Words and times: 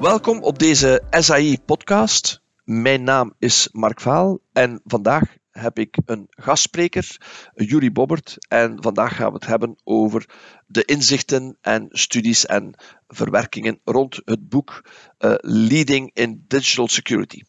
Welkom 0.00 0.42
op 0.42 0.58
deze 0.58 1.02
SAI-podcast. 1.10 2.42
Mijn 2.64 3.02
naam 3.02 3.34
is 3.38 3.68
Mark 3.72 4.00
Vaal 4.00 4.38
en 4.52 4.80
vandaag 4.84 5.36
heb 5.50 5.78
ik 5.78 5.98
een 6.06 6.26
gastspreker, 6.30 7.16
Juri 7.54 7.92
Bobbert. 7.92 8.36
En 8.48 8.82
vandaag 8.82 9.16
gaan 9.16 9.28
we 9.28 9.34
het 9.34 9.46
hebben 9.46 9.76
over 9.84 10.26
de 10.66 10.84
inzichten 10.84 11.58
en 11.60 11.86
studies 11.90 12.46
en 12.46 12.74
verwerkingen 13.08 13.80
rond 13.84 14.20
het 14.24 14.48
boek 14.48 14.84
uh, 15.18 15.34
Leading 15.40 16.10
in 16.14 16.44
Digital 16.48 16.88
Security. 16.88 17.42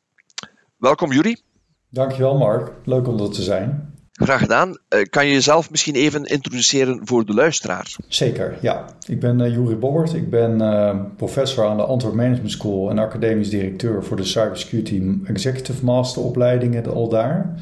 Welkom 0.77 1.11
Juri. 1.11 1.41
Dankjewel 1.89 2.37
Mark, 2.37 2.71
leuk 2.85 3.07
om 3.07 3.19
er 3.19 3.31
te 3.31 3.43
zijn. 3.43 3.98
Graag 4.19 4.39
gedaan. 4.39 4.69
Uh, 4.69 5.01
kan 5.09 5.25
je 5.25 5.33
jezelf 5.33 5.71
misschien 5.71 5.95
even 5.95 6.23
introduceren 6.23 6.99
voor 7.03 7.25
de 7.25 7.33
luisteraar? 7.33 7.95
Zeker, 8.07 8.57
ja. 8.61 8.85
Ik 9.07 9.19
ben 9.19 9.39
uh, 9.39 9.53
Juri 9.53 9.75
Bobbert. 9.75 10.13
Ik 10.13 10.29
ben 10.29 10.61
uh, 10.61 10.95
professor 11.17 11.65
aan 11.65 11.77
de 11.77 11.83
Antwerp 11.83 12.13
Management 12.15 12.51
School 12.51 12.89
en 12.89 12.99
academisch 12.99 13.49
directeur 13.49 14.03
voor 14.03 14.17
de 14.17 14.23
Cybersecurity 14.23 15.03
Executive 15.25 15.85
Master 15.85 16.21
opleidingen 16.21 16.85
al 16.85 17.09
daar. 17.09 17.55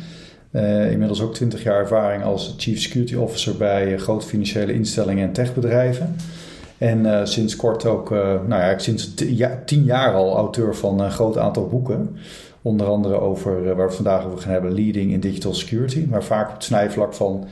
inmiddels 0.91 1.21
ook 1.21 1.33
20 1.33 1.63
jaar 1.63 1.79
ervaring 1.79 2.23
als 2.23 2.55
Chief 2.57 2.79
Security 2.81 3.15
Officer 3.15 3.57
bij 3.57 3.97
grote 3.97 4.27
financiële 4.27 4.73
instellingen 4.73 5.27
en 5.27 5.33
techbedrijven. 5.33 6.15
En 6.77 7.27
sinds 7.27 7.55
kort 7.55 7.85
ook, 7.85 8.09
nou 8.09 8.49
ja, 8.49 8.77
sinds 8.77 9.13
tien 9.65 9.83
jaar 9.83 10.13
al 10.13 10.35
auteur 10.35 10.75
van 10.75 10.99
een 10.99 11.11
groot 11.11 11.37
aantal 11.37 11.67
boeken. 11.67 12.17
Onder 12.67 12.87
andere 12.87 13.19
over, 13.19 13.57
eh, 13.57 13.65
waar 13.65 13.75
we 13.75 13.81
het 13.81 13.95
vandaag 13.95 14.25
over 14.25 14.39
gaan 14.39 14.51
hebben, 14.51 14.73
leading 14.73 15.11
in 15.11 15.19
digital 15.19 15.53
security. 15.53 16.05
Maar 16.09 16.23
vaak 16.23 16.47
op 16.47 16.53
het 16.53 16.63
snijvlak 16.63 17.13
van 17.13 17.47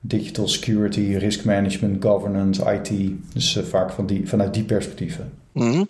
digital 0.00 0.48
security, 0.48 1.16
risk 1.16 1.44
management, 1.44 2.04
governance, 2.04 2.72
IT. 2.72 3.12
Dus 3.32 3.56
uh, 3.56 3.64
vaak 3.64 3.90
van 3.90 4.06
die, 4.06 4.28
vanuit 4.28 4.54
die 4.54 4.64
perspectieven. 4.64 5.32
Mm 5.52 5.86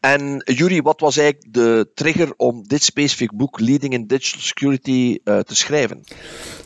En 0.00 0.42
Juri, 0.44 0.82
wat 0.82 1.00
was 1.00 1.16
eigenlijk 1.16 1.52
de 1.54 1.88
trigger 1.94 2.32
om 2.36 2.62
dit 2.66 2.82
specifiek 2.82 3.36
boek, 3.36 3.60
Leading 3.60 3.92
in 3.92 4.06
Digital 4.06 4.40
Security, 4.40 5.18
uh, 5.24 5.38
te 5.38 5.56
schrijven? 5.56 6.04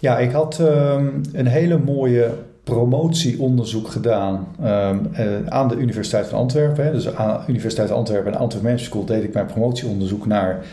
Ja, 0.00 0.18
ik 0.18 0.30
had 0.30 0.58
um, 0.58 1.20
een 1.32 1.46
hele 1.46 1.78
mooie 1.78 2.34
promotieonderzoek 2.64 3.88
gedaan 3.88 4.46
um, 4.60 5.10
uh, 5.18 5.46
aan 5.46 5.68
de 5.68 5.76
Universiteit 5.76 6.26
van 6.26 6.38
Antwerpen. 6.38 6.84
Hè. 6.84 6.92
Dus 6.92 7.14
aan 7.14 7.42
de 7.46 7.50
Universiteit 7.50 7.90
Antwerpen 7.90 8.32
en 8.32 8.38
Antwerp 8.38 8.64
Management 8.64 8.92
School 8.92 9.16
deed 9.16 9.24
ik 9.24 9.34
mijn 9.34 9.46
promotieonderzoek 9.46 10.26
naar 10.26 10.64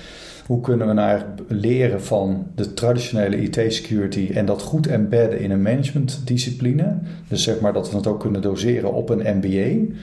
hoe 0.50 0.61
kunnen 0.61 0.88
we 0.88 0.94
nou 0.94 1.09
eigenlijk 1.09 1.42
leren 1.47 2.02
van 2.02 2.47
de 2.55 2.73
traditionele 2.73 3.42
IT-security 3.42 4.31
en 4.33 4.45
dat 4.45 4.61
goed 4.61 4.88
embedden 4.88 5.39
in 5.39 5.52
een 5.52 5.61
managementdiscipline? 5.61 6.97
Dus 7.28 7.44
zeg 7.44 7.59
maar 7.59 7.73
dat 7.73 7.92
we 7.92 7.97
het 7.97 8.08
ook 8.08 8.19
kunnen 8.19 8.42
doseren 8.42 8.94
op 8.94 9.09
een 9.09 9.38
MBA. 9.38 9.94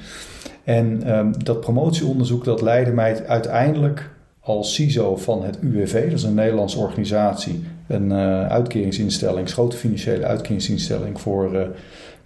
En 0.64 1.17
um, 1.19 1.44
dat 1.44 1.61
promotieonderzoek 1.61 2.44
dat 2.44 2.62
leidde 2.62 2.92
mij 2.92 3.27
uiteindelijk 3.27 4.11
als 4.41 4.74
CISO 4.74 5.17
van 5.17 5.44
het 5.44 5.58
UWV, 5.61 6.05
dat 6.05 6.19
is 6.19 6.22
een 6.22 6.34
Nederlandse 6.34 6.78
organisatie, 6.78 7.64
een 7.86 8.11
uh, 8.11 8.47
uitkeringsinstelling, 8.47 9.50
grote 9.50 9.77
financiële 9.77 10.24
uitkeringsinstelling 10.24 11.20
voor 11.20 11.55
uh, 11.55 11.61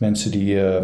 mensen 0.01 0.31
die 0.31 0.55
uh, 0.55 0.75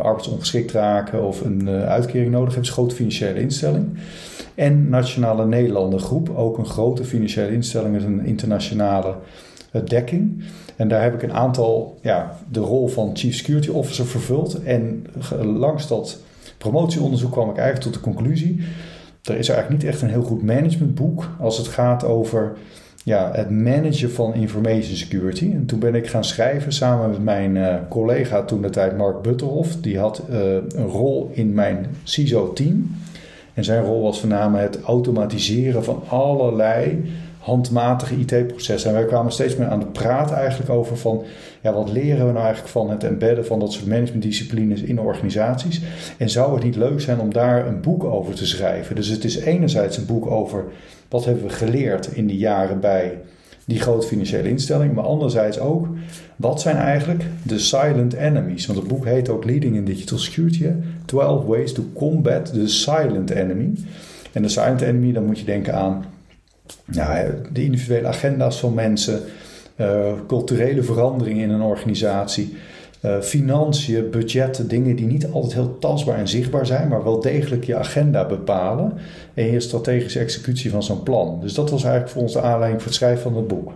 arbeidsongeschikt 0.00 0.72
raken 0.72 1.26
of 1.26 1.40
een 1.40 1.68
uitkering 1.68 2.30
nodig 2.30 2.54
hebben, 2.54 2.62
is 2.62 2.68
een 2.68 2.74
grote 2.74 2.94
financiële 2.94 3.40
instelling. 3.40 3.98
En 4.56 4.88
Nationale 4.88 5.46
Nederlanden 5.46 6.00
Groep, 6.00 6.30
ook 6.36 6.58
een 6.58 6.66
grote 6.66 7.04
financiële 7.04 7.52
instelling 7.52 7.92
met 7.92 8.04
een 8.04 8.24
internationale 8.24 9.14
eh, 9.70 9.80
dekking. 9.84 10.44
En 10.76 10.88
daar 10.88 11.02
heb 11.02 11.14
ik 11.14 11.22
een 11.22 11.32
aantal, 11.32 11.98
ja, 12.02 12.38
de 12.50 12.60
rol 12.60 12.88
van 12.88 13.16
Chief 13.16 13.34
Security 13.34 13.68
Officer 13.68 14.06
vervuld. 14.06 14.62
En 14.62 15.06
langs 15.42 15.88
dat 15.88 16.18
promotieonderzoek 16.58 17.32
kwam 17.32 17.50
ik 17.50 17.56
eigenlijk 17.56 17.84
tot 17.84 17.94
de 17.94 18.10
conclusie: 18.10 18.60
er 19.22 19.38
is 19.38 19.48
eigenlijk 19.48 19.82
niet 19.82 19.92
echt 19.92 20.02
een 20.02 20.10
heel 20.10 20.22
goed 20.22 20.42
managementboek 20.42 21.28
als 21.40 21.58
het 21.58 21.68
gaat 21.68 22.04
over 22.04 22.56
ja, 23.06 23.30
het 23.32 23.50
managen 23.50 24.10
van 24.10 24.34
information 24.34 24.96
security. 24.96 25.50
En 25.52 25.66
toen 25.66 25.78
ben 25.78 25.94
ik 25.94 26.08
gaan 26.08 26.24
schrijven 26.24 26.72
samen 26.72 27.10
met 27.10 27.24
mijn 27.24 27.56
uh, 27.56 27.74
collega 27.88 28.42
toen 28.42 28.62
de 28.62 28.70
tijd 28.70 28.96
Mark 28.96 29.22
Butterhoff. 29.22 29.76
Die 29.80 29.98
had 29.98 30.22
uh, 30.30 30.38
een 30.52 30.86
rol 30.86 31.30
in 31.32 31.54
mijn 31.54 31.86
CISO-team. 32.02 32.96
En 33.54 33.64
zijn 33.64 33.84
rol 33.84 34.02
was 34.02 34.20
voornamelijk 34.20 34.74
het 34.74 34.82
automatiseren 34.82 35.84
van 35.84 36.02
allerlei 36.08 37.04
handmatige 37.38 38.14
IT-processen. 38.16 38.90
En 38.90 38.96
wij 38.96 39.06
kwamen 39.06 39.32
steeds 39.32 39.56
meer 39.56 39.68
aan 39.68 39.80
de 39.80 39.86
praat 39.86 40.32
eigenlijk 40.32 40.70
over 40.70 40.96
van... 40.96 41.22
Ja, 41.66 41.72
wat 41.72 41.90
leren 41.90 42.26
we 42.26 42.32
nou 42.32 42.44
eigenlijk 42.44 42.68
van 42.68 42.90
het 42.90 43.04
embedden 43.04 43.46
van 43.46 43.60
dat 43.60 43.72
soort 43.72 43.86
managementdisciplines 43.86 44.82
in 44.82 45.00
organisaties? 45.00 45.82
En 46.16 46.30
zou 46.30 46.54
het 46.54 46.64
niet 46.64 46.76
leuk 46.76 47.00
zijn 47.00 47.20
om 47.20 47.32
daar 47.32 47.66
een 47.66 47.80
boek 47.80 48.04
over 48.04 48.34
te 48.34 48.46
schrijven? 48.46 48.96
Dus 48.96 49.08
het 49.08 49.24
is 49.24 49.36
enerzijds 49.36 49.96
een 49.96 50.06
boek 50.06 50.30
over 50.30 50.64
wat 51.08 51.24
hebben 51.24 51.44
we 51.44 51.50
geleerd 51.50 52.06
in 52.06 52.26
die 52.26 52.38
jaren 52.38 52.80
bij 52.80 53.18
die 53.64 53.80
grote 53.80 54.06
financiële 54.06 54.48
instelling. 54.48 54.94
Maar 54.94 55.04
anderzijds 55.04 55.58
ook, 55.58 55.86
wat 56.36 56.60
zijn 56.60 56.76
eigenlijk 56.76 57.24
de 57.42 57.58
silent 57.58 58.12
enemies? 58.12 58.66
Want 58.66 58.78
het 58.78 58.88
boek 58.88 59.04
heet 59.04 59.28
ook 59.28 59.44
Leading 59.44 59.76
in 59.76 59.84
Digital 59.84 60.18
Security. 60.18 60.66
12 61.04 61.44
Ways 61.44 61.72
to 61.72 61.84
Combat 61.94 62.52
the 62.52 62.68
Silent 62.68 63.30
Enemy. 63.30 63.72
En 64.32 64.42
de 64.42 64.48
silent 64.48 64.80
enemy, 64.80 65.12
dan 65.12 65.24
moet 65.24 65.38
je 65.38 65.44
denken 65.44 65.74
aan 65.74 66.04
nou, 66.84 67.28
de 67.52 67.64
individuele 67.64 68.08
agenda's 68.08 68.60
van 68.60 68.74
mensen, 68.74 69.20
culturele 70.26 70.82
veranderingen 70.82 71.42
in 71.42 71.50
een 71.50 71.60
organisatie, 71.60 72.56
uh, 73.04 73.20
financiën, 73.20 74.10
budgetten, 74.10 74.68
dingen 74.68 74.96
die 74.96 75.06
niet 75.06 75.26
altijd 75.30 75.52
heel 75.52 75.78
tastbaar 75.78 76.18
en 76.18 76.28
zichtbaar 76.28 76.66
zijn, 76.66 76.88
maar 76.88 77.04
wel 77.04 77.20
degelijk 77.20 77.64
je 77.64 77.76
agenda 77.76 78.26
bepalen 78.26 78.98
en 79.34 79.44
je 79.44 79.60
strategische 79.60 80.18
executie 80.18 80.70
van 80.70 80.82
zo'n 80.82 81.02
plan. 81.02 81.40
Dus 81.40 81.54
dat 81.54 81.70
was 81.70 81.82
eigenlijk 81.82 82.12
voor 82.12 82.22
ons 82.22 82.32
de 82.32 82.40
aanleiding 82.40 82.80
voor 82.80 82.90
het 82.90 82.98
schrijven 82.98 83.22
van 83.22 83.36
het 83.36 83.46
boek. 83.46 83.72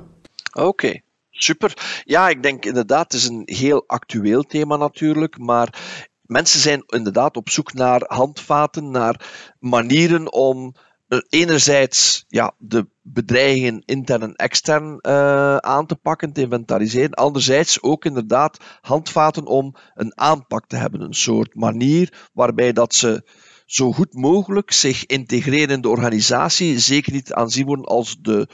Oké. 0.52 1.00
Super. 1.30 2.02
Ja, 2.04 2.28
ik 2.28 2.42
denk 2.42 2.64
inderdaad, 2.64 3.12
het 3.12 3.20
is 3.20 3.28
een 3.28 3.42
heel 3.44 3.84
actueel 3.86 4.42
thema 4.42 4.76
natuurlijk, 4.76 5.38
maar 5.38 5.78
mensen 6.22 6.60
zijn 6.60 6.82
inderdaad 6.86 7.36
op 7.36 7.48
zoek 7.48 7.72
naar 7.72 8.02
handvaten, 8.06 8.90
naar 8.90 9.28
manieren 9.58 10.32
om 10.32 10.74
eh, 10.74 10.82
enerzijds 11.28 12.24
ja, 12.28 12.54
de 12.58 12.86
bedreigingen 13.02 13.82
intern 13.84 14.22
en 14.22 14.34
extern 14.34 14.98
uh, 15.02 15.56
aan 15.56 15.86
te 15.86 15.96
pakken, 15.96 16.32
te 16.32 16.40
inventariseren. 16.40 17.10
Anderzijds 17.10 17.82
ook 17.82 18.04
inderdaad 18.04 18.58
handvaten 18.80 19.46
om 19.46 19.74
een 19.94 20.18
aanpak 20.18 20.66
te 20.66 20.76
hebben. 20.76 21.00
Een 21.00 21.14
soort 21.14 21.54
manier 21.54 22.28
waarbij 22.32 22.72
dat 22.72 22.94
ze 22.94 23.22
zo 23.70 23.92
goed 23.92 24.14
mogelijk 24.14 24.72
zich 24.72 25.06
integreren 25.06 25.74
in 25.74 25.80
de 25.80 25.88
organisatie. 25.88 26.78
Zeker 26.78 27.12
niet 27.12 27.32
aanzien 27.32 27.66
worden 27.66 27.84
als 27.84 28.16
de 28.20 28.48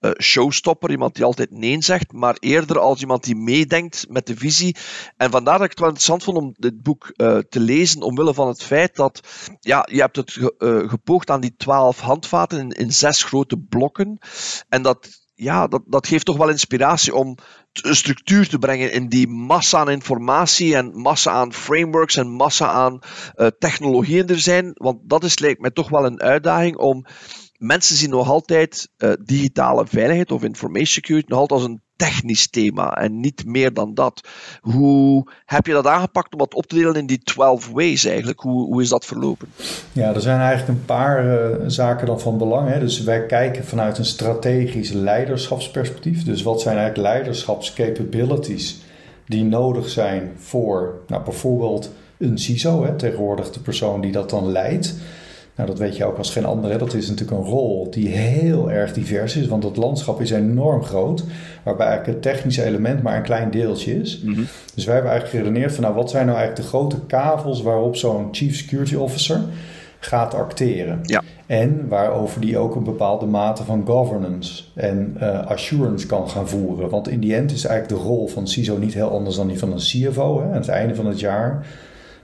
uh, 0.00 0.10
showstopper, 0.20 0.90
iemand 0.90 1.14
die 1.14 1.24
altijd 1.24 1.50
nee 1.50 1.82
zegt, 1.82 2.12
maar 2.12 2.36
eerder 2.40 2.78
als 2.78 3.00
iemand 3.00 3.24
die 3.24 3.36
meedenkt 3.36 4.06
met 4.08 4.26
de 4.26 4.36
visie. 4.36 4.76
En 5.16 5.30
vandaar 5.30 5.54
dat 5.54 5.64
ik 5.64 5.70
het 5.70 5.78
wel 5.78 5.88
interessant 5.88 6.24
vond 6.24 6.36
om 6.36 6.54
dit 6.58 6.82
boek 6.82 7.12
uh, 7.16 7.38
te 7.38 7.60
lezen, 7.60 8.02
omwille 8.02 8.34
van 8.34 8.48
het 8.48 8.62
feit 8.62 8.96
dat 8.96 9.20
ja, 9.60 9.88
je 9.90 10.00
hebt 10.00 10.16
het 10.16 10.32
ge, 10.32 10.54
uh, 10.58 10.88
gepoogd 10.90 11.30
aan 11.30 11.40
die 11.40 11.54
twaalf 11.56 12.00
handvaten 12.00 12.68
in 12.68 12.92
zes 12.92 13.24
grote 13.24 13.58
blokken. 13.58 14.18
En 14.68 14.82
dat 14.82 15.21
ja, 15.42 15.66
dat, 15.66 15.82
dat 15.86 16.06
geeft 16.06 16.24
toch 16.24 16.36
wel 16.36 16.48
inspiratie 16.48 17.14
om 17.14 17.36
een 17.72 17.96
structuur 17.96 18.48
te 18.48 18.58
brengen 18.58 18.92
in 18.92 19.08
die 19.08 19.28
massa 19.28 19.78
aan 19.78 19.90
informatie 19.90 20.76
en 20.76 21.00
massa 21.00 21.30
aan 21.30 21.52
frameworks 21.52 22.16
en 22.16 22.30
massa 22.30 22.70
aan 22.70 22.98
uh, 23.36 23.46
technologieën 23.58 24.28
er 24.28 24.40
zijn. 24.40 24.70
Want 24.74 24.98
dat 25.02 25.24
is, 25.24 25.38
lijkt 25.38 25.60
mij 25.60 25.70
toch 25.70 25.88
wel 25.88 26.06
een 26.06 26.20
uitdaging 26.20 26.76
om 26.76 27.06
mensen 27.62 27.96
zien 27.96 28.10
nog 28.10 28.30
altijd 28.30 28.88
uh, 28.98 29.12
digitale 29.24 29.86
veiligheid 29.86 30.32
of 30.32 30.42
information 30.42 30.86
security 30.86 31.26
nog 31.28 31.38
altijd 31.38 31.60
als 31.60 31.68
een 31.68 31.80
technisch 31.96 32.50
thema 32.50 32.96
en 32.96 33.20
niet 33.20 33.44
meer 33.46 33.72
dan 33.72 33.94
dat. 33.94 34.28
Hoe 34.60 35.26
heb 35.44 35.66
je 35.66 35.72
dat 35.72 35.86
aangepakt 35.86 36.32
om 36.32 36.38
dat 36.38 36.54
op 36.54 36.66
te 36.66 36.74
delen 36.74 36.94
in 36.94 37.06
die 37.06 37.22
12 37.22 37.68
ways 37.68 38.04
eigenlijk? 38.04 38.40
Hoe, 38.40 38.64
hoe 38.64 38.82
is 38.82 38.88
dat 38.88 39.04
verlopen? 39.04 39.48
Ja, 39.92 40.14
er 40.14 40.20
zijn 40.20 40.40
eigenlijk 40.40 40.78
een 40.78 40.84
paar 40.84 41.26
uh, 41.26 41.56
zaken 41.66 42.06
dan 42.06 42.20
van 42.20 42.38
belang. 42.38 42.68
Hè. 42.68 42.80
Dus 42.80 43.02
wij 43.02 43.26
kijken 43.26 43.64
vanuit 43.64 43.98
een 43.98 44.04
strategisch 44.04 44.90
leiderschapsperspectief. 44.90 46.24
Dus 46.24 46.42
wat 46.42 46.60
zijn 46.60 46.76
eigenlijk 46.76 47.08
leiderschapscapabilities 47.08 48.80
die 49.26 49.44
nodig 49.44 49.88
zijn 49.88 50.32
voor 50.36 51.00
nou, 51.06 51.24
bijvoorbeeld 51.24 51.90
een 52.18 52.38
CISO, 52.38 52.84
hè, 52.84 52.96
tegenwoordig 52.96 53.50
de 53.50 53.60
persoon 53.60 54.00
die 54.00 54.12
dat 54.12 54.30
dan 54.30 54.52
leidt. 54.52 54.94
Nou, 55.56 55.68
dat 55.68 55.78
weet 55.78 55.96
je 55.96 56.04
ook 56.04 56.18
als 56.18 56.30
geen 56.30 56.44
andere. 56.44 56.78
Dat 56.78 56.94
is 56.94 57.08
natuurlijk 57.08 57.38
een 57.38 57.46
rol 57.46 57.90
die 57.90 58.08
heel 58.08 58.70
erg 58.70 58.92
divers 58.92 59.36
is, 59.36 59.46
want 59.46 59.62
het 59.62 59.76
landschap 59.76 60.20
is 60.20 60.30
enorm 60.30 60.82
groot, 60.84 61.24
waarbij 61.62 61.86
eigenlijk 61.86 62.24
het 62.24 62.34
technische 62.34 62.64
element 62.64 63.02
maar 63.02 63.16
een 63.16 63.22
klein 63.22 63.50
deeltje 63.50 64.00
is. 64.00 64.20
Mm 64.22 64.34
-hmm. 64.34 64.46
Dus 64.74 64.84
wij 64.84 64.94
hebben 64.94 65.12
eigenlijk 65.12 65.42
geredeneerd 65.42 65.74
van, 65.74 65.82
nou, 65.82 65.94
wat 65.94 66.10
zijn 66.10 66.26
nou 66.26 66.38
eigenlijk 66.38 66.68
de 66.68 66.76
grote 66.76 67.06
kavels 67.06 67.62
waarop 67.62 67.96
zo'n 67.96 68.28
Chief 68.30 68.56
Security 68.56 68.94
Officer 68.94 69.40
gaat 69.98 70.34
acteren? 70.34 70.98
Ja. 71.02 71.22
En 71.46 71.88
waarover 71.88 72.40
die 72.40 72.58
ook 72.58 72.74
een 72.74 72.84
bepaalde 72.84 73.26
mate 73.26 73.64
van 73.64 73.86
governance 73.86 74.62
en 74.74 75.16
uh, 75.20 75.46
assurance 75.46 76.06
kan 76.06 76.28
gaan 76.28 76.48
voeren. 76.48 76.90
Want 76.90 77.08
in 77.08 77.20
die 77.20 77.34
end 77.34 77.52
is 77.52 77.64
eigenlijk 77.64 78.00
de 78.00 78.08
rol 78.08 78.26
van 78.26 78.48
CISO 78.48 78.78
niet 78.78 78.94
heel 78.94 79.10
anders 79.10 79.36
dan 79.36 79.48
die 79.48 79.58
van 79.58 79.72
een 79.72 79.78
CFO. 79.78 80.40
Hè? 80.40 80.46
Aan 80.46 80.52
het 80.52 80.68
einde 80.68 80.94
van 80.94 81.06
het 81.06 81.20
jaar 81.20 81.66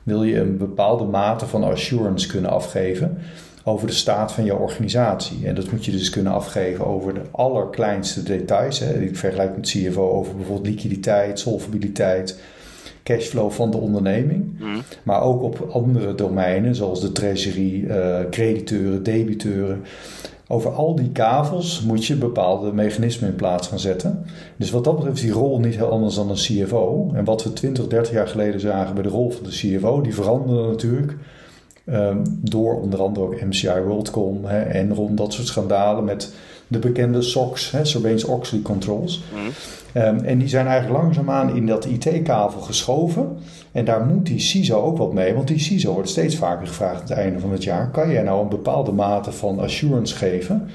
wil 0.09 0.23
je 0.23 0.41
een 0.41 0.57
bepaalde 0.57 1.05
mate 1.05 1.47
van 1.47 1.65
assurance 1.65 2.29
kunnen 2.29 2.51
afgeven 2.51 3.19
over 3.65 3.87
de 3.87 3.93
staat 3.93 4.33
van 4.33 4.45
jouw 4.45 4.59
organisatie. 4.59 5.47
En 5.47 5.55
dat 5.55 5.71
moet 5.71 5.85
je 5.85 5.91
dus 5.91 6.11
kunnen 6.11 6.33
afgeven 6.33 6.87
over 6.87 7.15
de 7.15 7.23
allerkleinste 7.31 8.23
details. 8.23 8.79
Hè. 8.79 9.01
Ik 9.01 9.17
vergelijk 9.17 9.57
met 9.57 9.67
CFO 9.67 10.11
over 10.11 10.37
bijvoorbeeld 10.37 10.67
liquiditeit, 10.67 11.39
solvabiliteit, 11.39 12.41
cashflow 13.03 13.51
van 13.51 13.71
de 13.71 13.77
onderneming. 13.77 14.59
Mhm. 14.59 14.79
Maar 15.03 15.23
ook 15.23 15.43
op 15.43 15.69
andere 15.73 16.15
domeinen, 16.15 16.75
zoals 16.75 17.01
de 17.01 17.13
treasury, 17.13 17.85
uh, 17.85 18.19
crediteuren, 18.31 19.03
debiteuren. 19.03 19.85
Over 20.51 20.71
al 20.71 20.95
die 20.95 21.11
kavels 21.11 21.83
moet 21.83 22.07
je 22.07 22.17
bepaalde 22.17 22.73
mechanismen 22.73 23.31
in 23.31 23.37
plaats 23.37 23.69
gaan 23.69 23.79
zetten. 23.79 24.25
Dus 24.57 24.71
wat 24.71 24.85
dat 24.85 24.95
betreft 24.95 25.17
is 25.17 25.23
die 25.23 25.33
rol 25.33 25.61
niet 25.61 25.77
heel 25.77 25.91
anders 25.91 26.15
dan 26.15 26.31
een 26.31 26.37
CFO. 26.37 27.11
En 27.15 27.25
wat 27.25 27.45
we 27.45 27.53
20, 27.53 27.87
30 27.87 28.13
jaar 28.13 28.29
geleden 28.29 28.61
zagen 28.61 28.95
bij 28.95 29.03
de 29.03 29.09
rol 29.09 29.31
van 29.31 29.45
de 29.45 29.51
CFO, 29.51 30.01
die 30.01 30.15
veranderde 30.15 30.69
natuurlijk. 30.69 31.17
Um, 31.85 32.23
door 32.41 32.81
onder 32.81 33.03
andere 33.03 33.27
ook 33.27 33.41
MCI 33.41 33.81
WorldCom, 33.81 34.45
hè, 34.45 34.63
Enron, 34.63 35.15
dat 35.15 35.33
soort 35.33 35.47
schandalen 35.47 36.05
met 36.05 36.35
de 36.69 36.79
bekende 36.79 37.23
SOX, 37.23 37.75
Sarbanes-Oxley 37.83 38.63
controls. 38.63 39.23
Mhm. 39.33 39.47
Um, 39.95 40.25
en 40.25 40.39
die 40.39 40.49
zijn 40.49 40.67
eigenlijk 40.67 41.03
langzaamaan 41.03 41.57
in 41.57 41.67
dat 41.67 41.85
IT-kavel 41.85 42.61
geschoven. 42.61 43.37
En 43.73 43.85
daar 43.85 44.05
moet 44.05 44.27
die 44.27 44.39
CISO 44.39 44.81
ook 44.81 44.99
wat 44.99 45.13
mee, 45.13 45.35
want 45.35 45.49
die 45.49 45.59
CISO 45.59 45.93
wordt 45.93 46.09
steeds 46.09 46.37
vaker 46.37 46.67
gevraagd 46.67 47.01
aan 47.01 47.09
het 47.09 47.11
einde 47.11 47.41
van 47.41 47.53
het 47.53 47.65
jaar: 47.65 47.91
kan 47.91 48.11
jij 48.11 48.23
nou 48.23 48.43
een 48.43 48.49
bepaalde 48.49 48.93
mate 48.93 49.33
van 49.33 49.59
assurance 49.59 50.17
geven? 50.17 50.69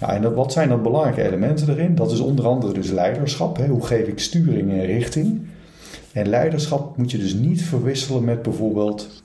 Ja, 0.00 0.14
en 0.14 0.22
dat, 0.22 0.34
wat 0.34 0.52
zijn 0.52 0.68
dan 0.68 0.82
belangrijke 0.82 1.22
elementen 1.22 1.68
erin? 1.68 1.94
Dat 1.94 2.12
is 2.12 2.20
onder 2.20 2.46
andere 2.46 2.72
dus 2.72 2.90
leiderschap. 2.90 3.56
Hè? 3.56 3.66
Hoe 3.66 3.86
geef 3.86 4.06
ik 4.06 4.18
sturing 4.18 4.70
en 4.70 4.84
richting? 4.84 5.40
En 6.12 6.28
leiderschap 6.28 6.96
moet 6.96 7.10
je 7.10 7.18
dus 7.18 7.34
niet 7.34 7.62
verwisselen 7.62 8.24
met 8.24 8.42
bijvoorbeeld 8.42 9.21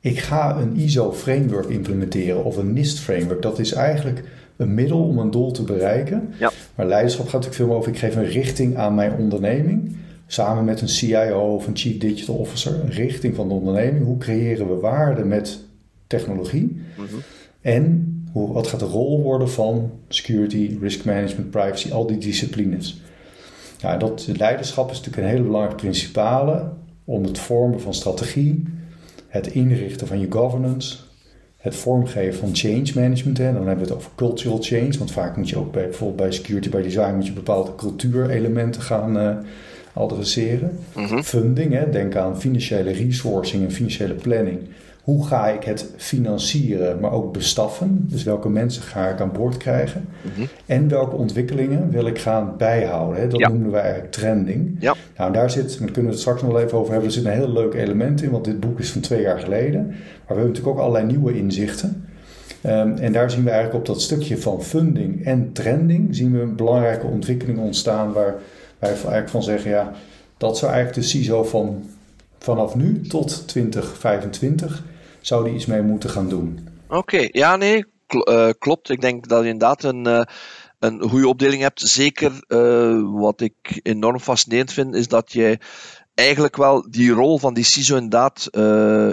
ik 0.00 0.18
ga 0.18 0.56
een 0.56 0.76
ISO-framework 0.76 1.68
implementeren 1.68 2.44
of 2.44 2.56
een 2.56 2.72
NIST-framework. 2.72 3.42
Dat 3.42 3.58
is 3.58 3.72
eigenlijk 3.72 4.22
een 4.56 4.74
middel 4.74 5.02
om 5.02 5.18
een 5.18 5.30
doel 5.30 5.50
te 5.50 5.62
bereiken. 5.62 6.34
Ja. 6.38 6.50
Maar 6.74 6.86
leiderschap 6.86 7.24
gaat 7.24 7.32
natuurlijk 7.32 7.60
veel 7.60 7.66
meer 7.66 7.76
over: 7.76 7.92
ik 7.92 7.98
geef 7.98 8.16
een 8.16 8.28
richting 8.28 8.76
aan 8.76 8.94
mijn 8.94 9.12
onderneming. 9.18 9.96
Samen 10.26 10.64
met 10.64 10.80
een 10.80 10.88
CIO 10.88 11.54
of 11.54 11.66
een 11.66 11.76
Chief 11.76 11.98
Digital 11.98 12.34
Officer, 12.34 12.80
een 12.80 12.90
richting 12.90 13.34
van 13.34 13.48
de 13.48 13.54
onderneming. 13.54 14.04
Hoe 14.04 14.18
creëren 14.18 14.68
we 14.68 14.74
waarde 14.74 15.24
met 15.24 15.58
technologie? 16.06 16.82
Mhm. 16.96 17.06
En 17.60 18.12
hoe, 18.32 18.52
wat 18.52 18.66
gaat 18.66 18.80
de 18.80 18.86
rol 18.86 19.22
worden 19.22 19.50
van 19.50 19.90
security, 20.08 20.76
risk 20.80 21.04
management, 21.04 21.50
privacy, 21.50 21.92
al 21.92 22.06
die 22.06 22.18
disciplines? 22.18 23.02
Ja, 23.78 23.96
dat 23.96 24.28
leiderschap 24.36 24.90
is 24.90 24.96
natuurlijk 24.96 25.26
een 25.26 25.32
hele 25.32 25.44
belangrijke 25.44 25.82
principale 25.82 26.70
om 27.04 27.24
het 27.24 27.38
vormen 27.38 27.80
van 27.80 27.94
strategie, 27.94 28.64
het 29.28 29.46
inrichten 29.46 30.06
van 30.06 30.20
je 30.20 30.26
governance, 30.30 30.96
het 31.56 31.76
vormgeven 31.76 32.38
van 32.38 32.56
change 32.56 32.92
management. 32.94 33.38
Hè. 33.38 33.52
Dan 33.52 33.66
hebben 33.66 33.84
we 33.86 33.90
het 33.90 33.92
over 33.92 34.10
cultural 34.14 34.58
change, 34.60 34.98
want 34.98 35.12
vaak 35.12 35.36
moet 35.36 35.48
je 35.48 35.58
ook 35.58 35.72
bij, 35.72 35.82
bijvoorbeeld 35.82 36.20
bij 36.20 36.32
security 36.32 36.68
by 36.68 36.82
design 36.82 37.14
moet 37.14 37.26
je 37.26 37.32
bepaalde 37.32 37.74
cultuurelementen 37.74 38.82
gaan 38.82 39.16
uh, 39.16 39.36
adresseren. 39.92 40.78
Mhm. 40.94 41.22
Funding, 41.22 41.72
hè. 41.72 41.90
denk 41.90 42.16
aan 42.16 42.40
financiële 42.40 42.90
resourcing 42.90 43.64
en 43.64 43.72
financiële 43.72 44.14
planning. 44.14 44.58
Hoe 45.08 45.26
ga 45.26 45.48
ik 45.48 45.64
het 45.64 45.86
financieren, 45.96 47.00
maar 47.00 47.12
ook 47.12 47.32
bestaffen? 47.32 48.04
Dus 48.10 48.22
welke 48.22 48.48
mensen 48.48 48.82
ga 48.82 49.08
ik 49.08 49.20
aan 49.20 49.32
boord 49.32 49.56
krijgen? 49.56 50.08
Mhm. 50.22 50.46
En 50.66 50.88
welke 50.88 51.16
ontwikkelingen 51.16 51.90
wil 51.90 52.06
ik 52.06 52.18
gaan 52.18 52.54
bijhouden? 52.58 53.20
Hè? 53.20 53.28
Dat 53.28 53.40
Ja. 53.40 53.48
noemen 53.48 53.70
we 53.70 53.76
eigenlijk 53.78 54.12
trending. 54.12 54.76
Ja. 54.80 54.94
Nou, 55.16 55.32
daar 55.32 55.50
zit, 55.50 55.78
daar 55.78 55.90
kunnen 55.90 56.04
we 56.04 56.10
het 56.10 56.18
straks 56.18 56.42
nog 56.42 56.58
even 56.58 56.78
over 56.78 56.90
hebben, 56.92 57.08
er 57.08 57.14
zit 57.14 57.24
een 57.24 57.30
heel 57.32 57.52
leuk 57.52 57.74
element 57.74 58.22
in, 58.22 58.30
want 58.30 58.44
dit 58.44 58.60
boek 58.60 58.78
is 58.78 58.90
van 58.90 59.00
twee 59.00 59.20
jaar 59.20 59.38
geleden. 59.38 59.86
Maar 59.86 59.96
we 59.96 60.24
hebben 60.26 60.46
natuurlijk 60.46 60.76
ook 60.76 60.82
allerlei 60.82 61.06
nieuwe 61.06 61.38
inzichten. 61.38 62.04
Ehm, 62.60 62.96
en 62.96 63.12
daar 63.12 63.30
zien 63.30 63.44
we 63.44 63.50
eigenlijk 63.50 63.78
op 63.78 63.86
dat 63.86 64.02
stukje 64.02 64.38
van 64.38 64.62
funding 64.62 65.24
en 65.24 65.52
trending, 65.52 66.16
zien 66.16 66.32
we 66.32 66.40
een 66.40 66.56
belangrijke 66.56 67.06
ontwikkeling 67.06 67.58
ontstaan 67.58 68.12
waar 68.12 68.34
wij 68.78 68.90
eigenlijk 68.90 69.28
van 69.28 69.42
zeggen, 69.42 69.70
ja, 69.70 69.92
dat 70.36 70.58
zou 70.58 70.72
eigenlijk 70.72 71.02
de 71.02 71.08
CISO 71.08 71.44
van 71.44 71.82
vanaf 72.38 72.74
nu 72.74 73.00
tot 73.00 73.48
2025 73.48 74.84
zou 75.28 75.44
die 75.44 75.54
iets 75.54 75.66
mee 75.66 75.82
moeten 75.82 76.10
gaan 76.10 76.28
doen. 76.28 76.68
Oké, 76.88 77.28
ja, 77.30 77.56
nee, 77.56 77.84
eh, 78.08 78.48
klopt. 78.58 78.90
Ik 78.90 79.00
denk 79.00 79.28
dat 79.28 79.42
je 79.42 79.48
inderdaad 79.48 79.84
een, 79.84 80.06
eh, 80.06 80.22
een 80.78 81.00
goede 81.00 81.28
opdeling 81.28 81.62
hebt. 81.62 81.80
Zeker 81.80 82.32
eh, 82.46 83.00
wat 83.02 83.40
ik 83.40 83.80
enorm 83.82 84.20
fascinerend 84.20 84.72
vind, 84.72 84.94
is 84.94 85.08
dat 85.08 85.32
je 85.32 85.58
eigenlijk 86.14 86.56
wel 86.56 86.90
die 86.90 87.10
rol 87.10 87.38
van 87.38 87.54
die 87.54 87.64
CISO 87.64 87.96
inderdaad 87.96 88.48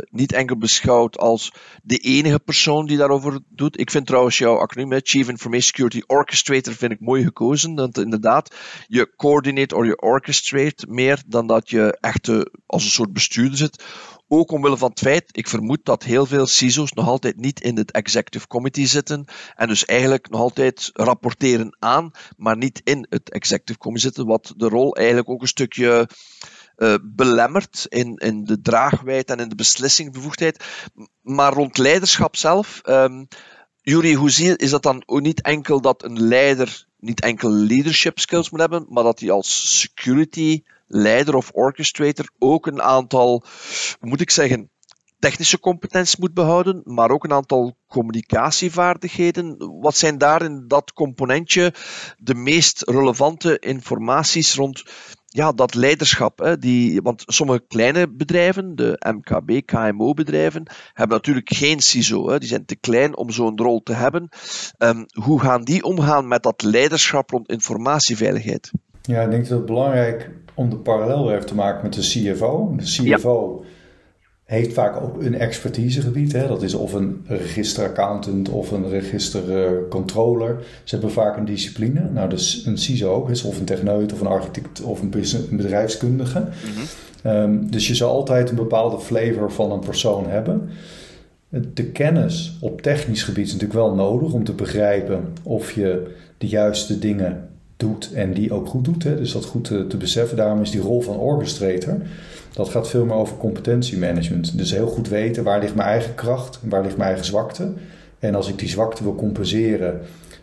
niet 0.09 0.33
enkel 0.33 0.57
beschouwt 0.57 1.17
als 1.17 1.51
de 1.83 1.97
enige 1.97 2.39
persoon 2.39 2.85
die 2.85 2.97
daarover 2.97 3.39
doet. 3.50 3.79
Ik 3.79 3.91
vind 3.91 4.06
trouwens 4.06 4.38
jouw 4.38 4.57
acroniem, 4.57 5.00
Chief 5.03 5.29
Information 5.29 5.62
Security 5.62 6.01
Orchestrator, 6.07 6.73
vind 6.73 6.91
ik 6.91 7.00
mooi 7.00 7.23
gekozen. 7.23 7.75
Want 7.75 7.97
inderdaad, 7.97 8.56
je 8.88 9.13
coördineert 9.15 9.73
of 9.73 9.85
je 9.85 10.01
orchestrate 10.01 10.85
meer 10.89 11.23
dan 11.27 11.47
dat 11.47 11.69
je 11.69 11.97
echt 12.00 12.29
als 12.65 12.83
een 12.83 12.91
soort 12.91 13.13
bestuurder 13.13 13.57
zit. 13.57 13.83
Ook 14.27 14.51
omwille 14.51 14.77
van 14.77 14.89
het 14.89 15.00
feit, 15.00 15.24
ik 15.31 15.48
vermoed 15.48 15.80
dat 15.83 16.04
heel 16.04 16.25
veel 16.25 16.48
CISO's 16.48 16.92
nog 16.92 17.07
altijd 17.07 17.38
niet 17.38 17.62
in 17.62 17.77
het 17.77 17.92
executive 17.92 18.48
committee 18.48 18.88
zitten 18.88 19.25
en 19.56 19.68
dus 19.68 19.86
eigenlijk 19.86 20.30
nog 20.30 20.42
altijd 20.42 20.89
rapporteren 20.94 21.75
aan, 21.80 22.12
maar 22.38 22.57
niet 22.57 22.81
in 22.83 23.06
het 23.10 23.30
executive 23.31 23.80
committee 23.80 24.10
zitten, 24.10 24.25
wat 24.25 24.54
de 24.57 24.68
rol 24.68 24.95
eigenlijk 24.95 25.30
ook 25.30 25.42
een 25.42 25.48
stukje 25.48 26.10
eh, 26.75 26.95
belemmert 27.04 27.86
in, 27.89 28.16
in 28.16 28.44
de 28.44 28.62
draagwijd 28.62 29.30
en 29.30 29.39
in 29.39 29.50
de 29.50 29.56
beslissingsbevoegdheid. 29.56 30.66
Maar 31.22 31.54
rond 31.54 31.77
leiderschap 31.77 32.36
zelf, 32.36 32.81
um, 32.86 33.27
Jury, 33.81 34.13
hoe 34.13 34.30
zie 34.30 34.45
je, 34.45 34.56
is 34.56 34.69
dat 34.69 34.83
dan 34.83 35.04
ook 35.06 35.22
niet 35.22 35.42
enkel 35.42 35.81
dat 35.81 36.04
een 36.04 36.22
leider 36.22 36.84
niet 37.00 37.21
enkel 37.21 37.50
leadership 37.50 38.19
skills 38.19 38.50
moet 38.50 38.59
hebben, 38.59 38.86
maar 38.89 39.03
dat 39.03 39.19
hij 39.19 39.31
als 39.31 39.80
security 39.80 40.63
leider 40.88 41.36
of 41.36 41.51
orchestrator 41.53 42.30
ook 42.39 42.68
een 42.68 42.81
aantal, 42.81 43.44
moet 44.00 44.21
ik 44.21 44.30
zeggen, 44.30 44.69
technische 45.19 45.59
competenties 45.59 46.15
moet 46.15 46.33
behouden, 46.33 46.81
maar 46.83 47.12
ook 47.12 47.24
een 47.24 47.33
aantal 47.33 47.77
communicatievaardigheden. 47.88 49.80
Wat 49.81 49.97
zijn 49.97 50.18
daar 50.18 50.42
in 50.42 50.68
dat 50.68 50.94
componentje 50.94 51.74
de 52.17 52.36
meest 52.36 52.81
relevante 52.81 53.60
informaties 53.60 54.55
rond 54.55 54.84
ja, 55.36 55.51
dat 55.51 55.74
leiderschap? 55.74 56.39
Hè, 56.39 56.58
die, 56.58 57.01
want 57.01 57.24
sommige 57.25 57.63
kleine 57.68 58.10
bedrijven, 58.10 58.75
de 58.75 59.06
MKB, 59.15 59.65
KMO-bedrijven, 59.65 60.63
hebben 60.94 61.18
natuurlijk 61.18 61.54
geen 61.54 61.80
CISO. 61.80 62.30
Hè, 62.30 62.39
die 62.39 62.48
zijn 62.48 62.65
te 62.65 62.75
klein 62.75 63.18
om 63.18 63.32
zo'n 63.32 63.58
rol 63.58 63.84
te 63.84 63.94
hebben. 63.94 64.30
Um, 64.77 65.06
hoe 65.24 65.39
gaan 65.39 65.63
die 65.63 65.84
omgaan 65.84 66.27
met 66.27 66.44
dat 66.44 66.63
leiderschap 66.63 67.30
rond 67.30 67.50
informatieveiligheid? 67.50 68.72
Ja, 69.01 69.22
ik 69.22 69.30
denk 69.30 69.48
dat 69.48 69.58
het 69.58 69.65
belangrijk 69.65 70.30
om 70.54 70.70
de 70.70 70.77
parallel 70.77 71.44
te 71.44 71.56
maken 71.56 71.84
met 71.84 71.94
de 71.94 72.01
CFO. 72.01 72.74
De 72.77 72.84
CFO 72.84 73.63
ja. 73.63 73.70
Heeft 74.45 74.73
vaak 74.73 75.01
ook 75.01 75.21
een 75.21 75.35
expertisegebied. 75.35 76.31
Hè? 76.31 76.47
Dat 76.47 76.61
is 76.61 76.73
of 76.73 76.93
een 76.93 77.23
registeraccountant 77.27 78.49
of 78.49 78.71
een 78.71 78.89
registercontroller. 78.89 80.63
Ze 80.83 80.95
hebben 80.95 81.13
vaak 81.13 81.37
een 81.37 81.45
discipline. 81.45 82.09
Nou, 82.13 82.29
dus 82.29 82.65
een 82.65 82.77
CISO 82.77 83.13
ook 83.13 83.29
is 83.29 83.43
of 83.43 83.59
een 83.59 83.65
techneut 83.65 84.13
of 84.13 84.21
een 84.21 84.27
architect 84.27 84.81
of 84.81 85.01
een, 85.01 85.13
een 85.49 85.57
bedrijfskundige. 85.57 86.39
Mm 86.39 86.47
-hmm. 87.23 87.31
um, 87.31 87.71
dus 87.71 87.87
je 87.87 87.95
zal 87.95 88.11
altijd 88.11 88.49
een 88.49 88.55
bepaalde 88.55 88.99
flavor 88.99 89.51
van 89.51 89.71
een 89.71 89.79
persoon 89.79 90.27
hebben. 90.27 90.69
De 91.73 91.85
kennis 91.85 92.57
op 92.61 92.81
technisch 92.81 93.23
gebied 93.23 93.45
is 93.45 93.53
natuurlijk 93.53 93.79
wel 93.79 93.95
nodig 93.95 94.33
om 94.33 94.43
te 94.43 94.53
begrijpen 94.53 95.33
of 95.43 95.71
je 95.71 96.15
de 96.37 96.47
juiste 96.47 96.99
dingen 96.99 97.49
doet 97.77 98.12
en 98.13 98.34
die 98.34 98.53
ook 98.53 98.67
goed 98.67 98.86
doet. 98.86 99.03
Hè? 99.03 99.15
Dus 99.15 99.32
dat 99.32 99.46
goed 99.46 99.63
te, 99.63 99.88
te, 99.88 99.98
beseffen. 99.98 100.38
Daarom 100.38 100.62
is 100.62 100.72
die 100.72 100.82
rol 100.82 101.01
van 101.01 101.17
orchestrator, 101.17 101.98
dat 102.53 102.70
gaat 102.70 102.89
veel 102.89 103.05
meer 103.05 103.15
over 103.15 103.38
competentiemanagement. 103.38 104.58
Dus 104.58 104.72
heel 104.72 104.88
goed 104.88 105.10
weten 105.10 105.44
waar 105.44 105.60
ligt 105.60 105.75
mijn 105.75 105.88
eigen 105.88 106.15
kracht 106.15 106.60
en 106.63 106.70
waar 106.70 106.84
ligt 106.84 106.98
mijn 106.98 107.10
eigen 107.10 107.25
zwakte. 107.25 107.74
En 108.20 108.36
als 108.36 108.50
ik 108.50 108.60
die 108.60 108.70
zwakte 108.70 109.03
wil 109.03 109.15
compenseren 109.15 110.00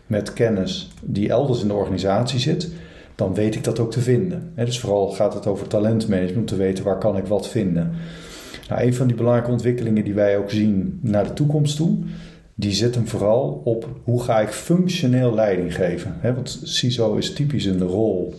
met 0.07 0.33
kennis 0.33 0.91
die 1.01 1.29
elders 1.29 1.61
in 1.61 1.67
de 1.67 1.73
organisatie 1.73 2.39
zit, 2.39 2.69
dan 3.15 3.33
weet 3.33 3.55
ik 3.55 3.63
dat 3.63 3.79
ook 3.79 3.91
te 3.91 3.99
vinden. 3.99 4.51
Dus 4.55 4.79
vooral 4.79 5.09
gaat 5.09 5.33
het 5.33 5.47
over 5.47 5.67
talentmanagement, 5.67 6.37
om 6.37 6.45
te 6.45 6.55
weten 6.55 6.83
waar 6.83 6.97
kan 6.97 7.17
ik 7.17 7.25
wat 7.25 7.49
vinden. 7.49 7.91
Nou, 8.69 8.81
een 8.81 8.93
van 8.93 9.07
die 9.07 9.15
belangrijke 9.15 9.51
ontwikkelingen 9.51 10.03
die 10.03 10.13
wij 10.13 10.37
ook 10.37 10.49
zien 10.49 10.99
naar 11.01 11.23
de 11.23 11.33
toekomst 11.33 11.75
toe, 11.75 11.97
die 12.55 12.73
zit 12.73 12.95
hem 12.95 13.07
vooral 13.07 13.61
op 13.63 13.87
hoe 14.03 14.23
ga 14.23 14.39
ik 14.39 14.49
functioneel 14.49 15.33
leiding 15.33 15.75
geven. 15.75 16.15
He, 16.19 16.33
want 16.33 16.59
CISO 16.63 17.15
is 17.15 17.33
typisch 17.33 17.65
in 17.65 17.77
de 17.77 17.85
rol. 17.85 18.33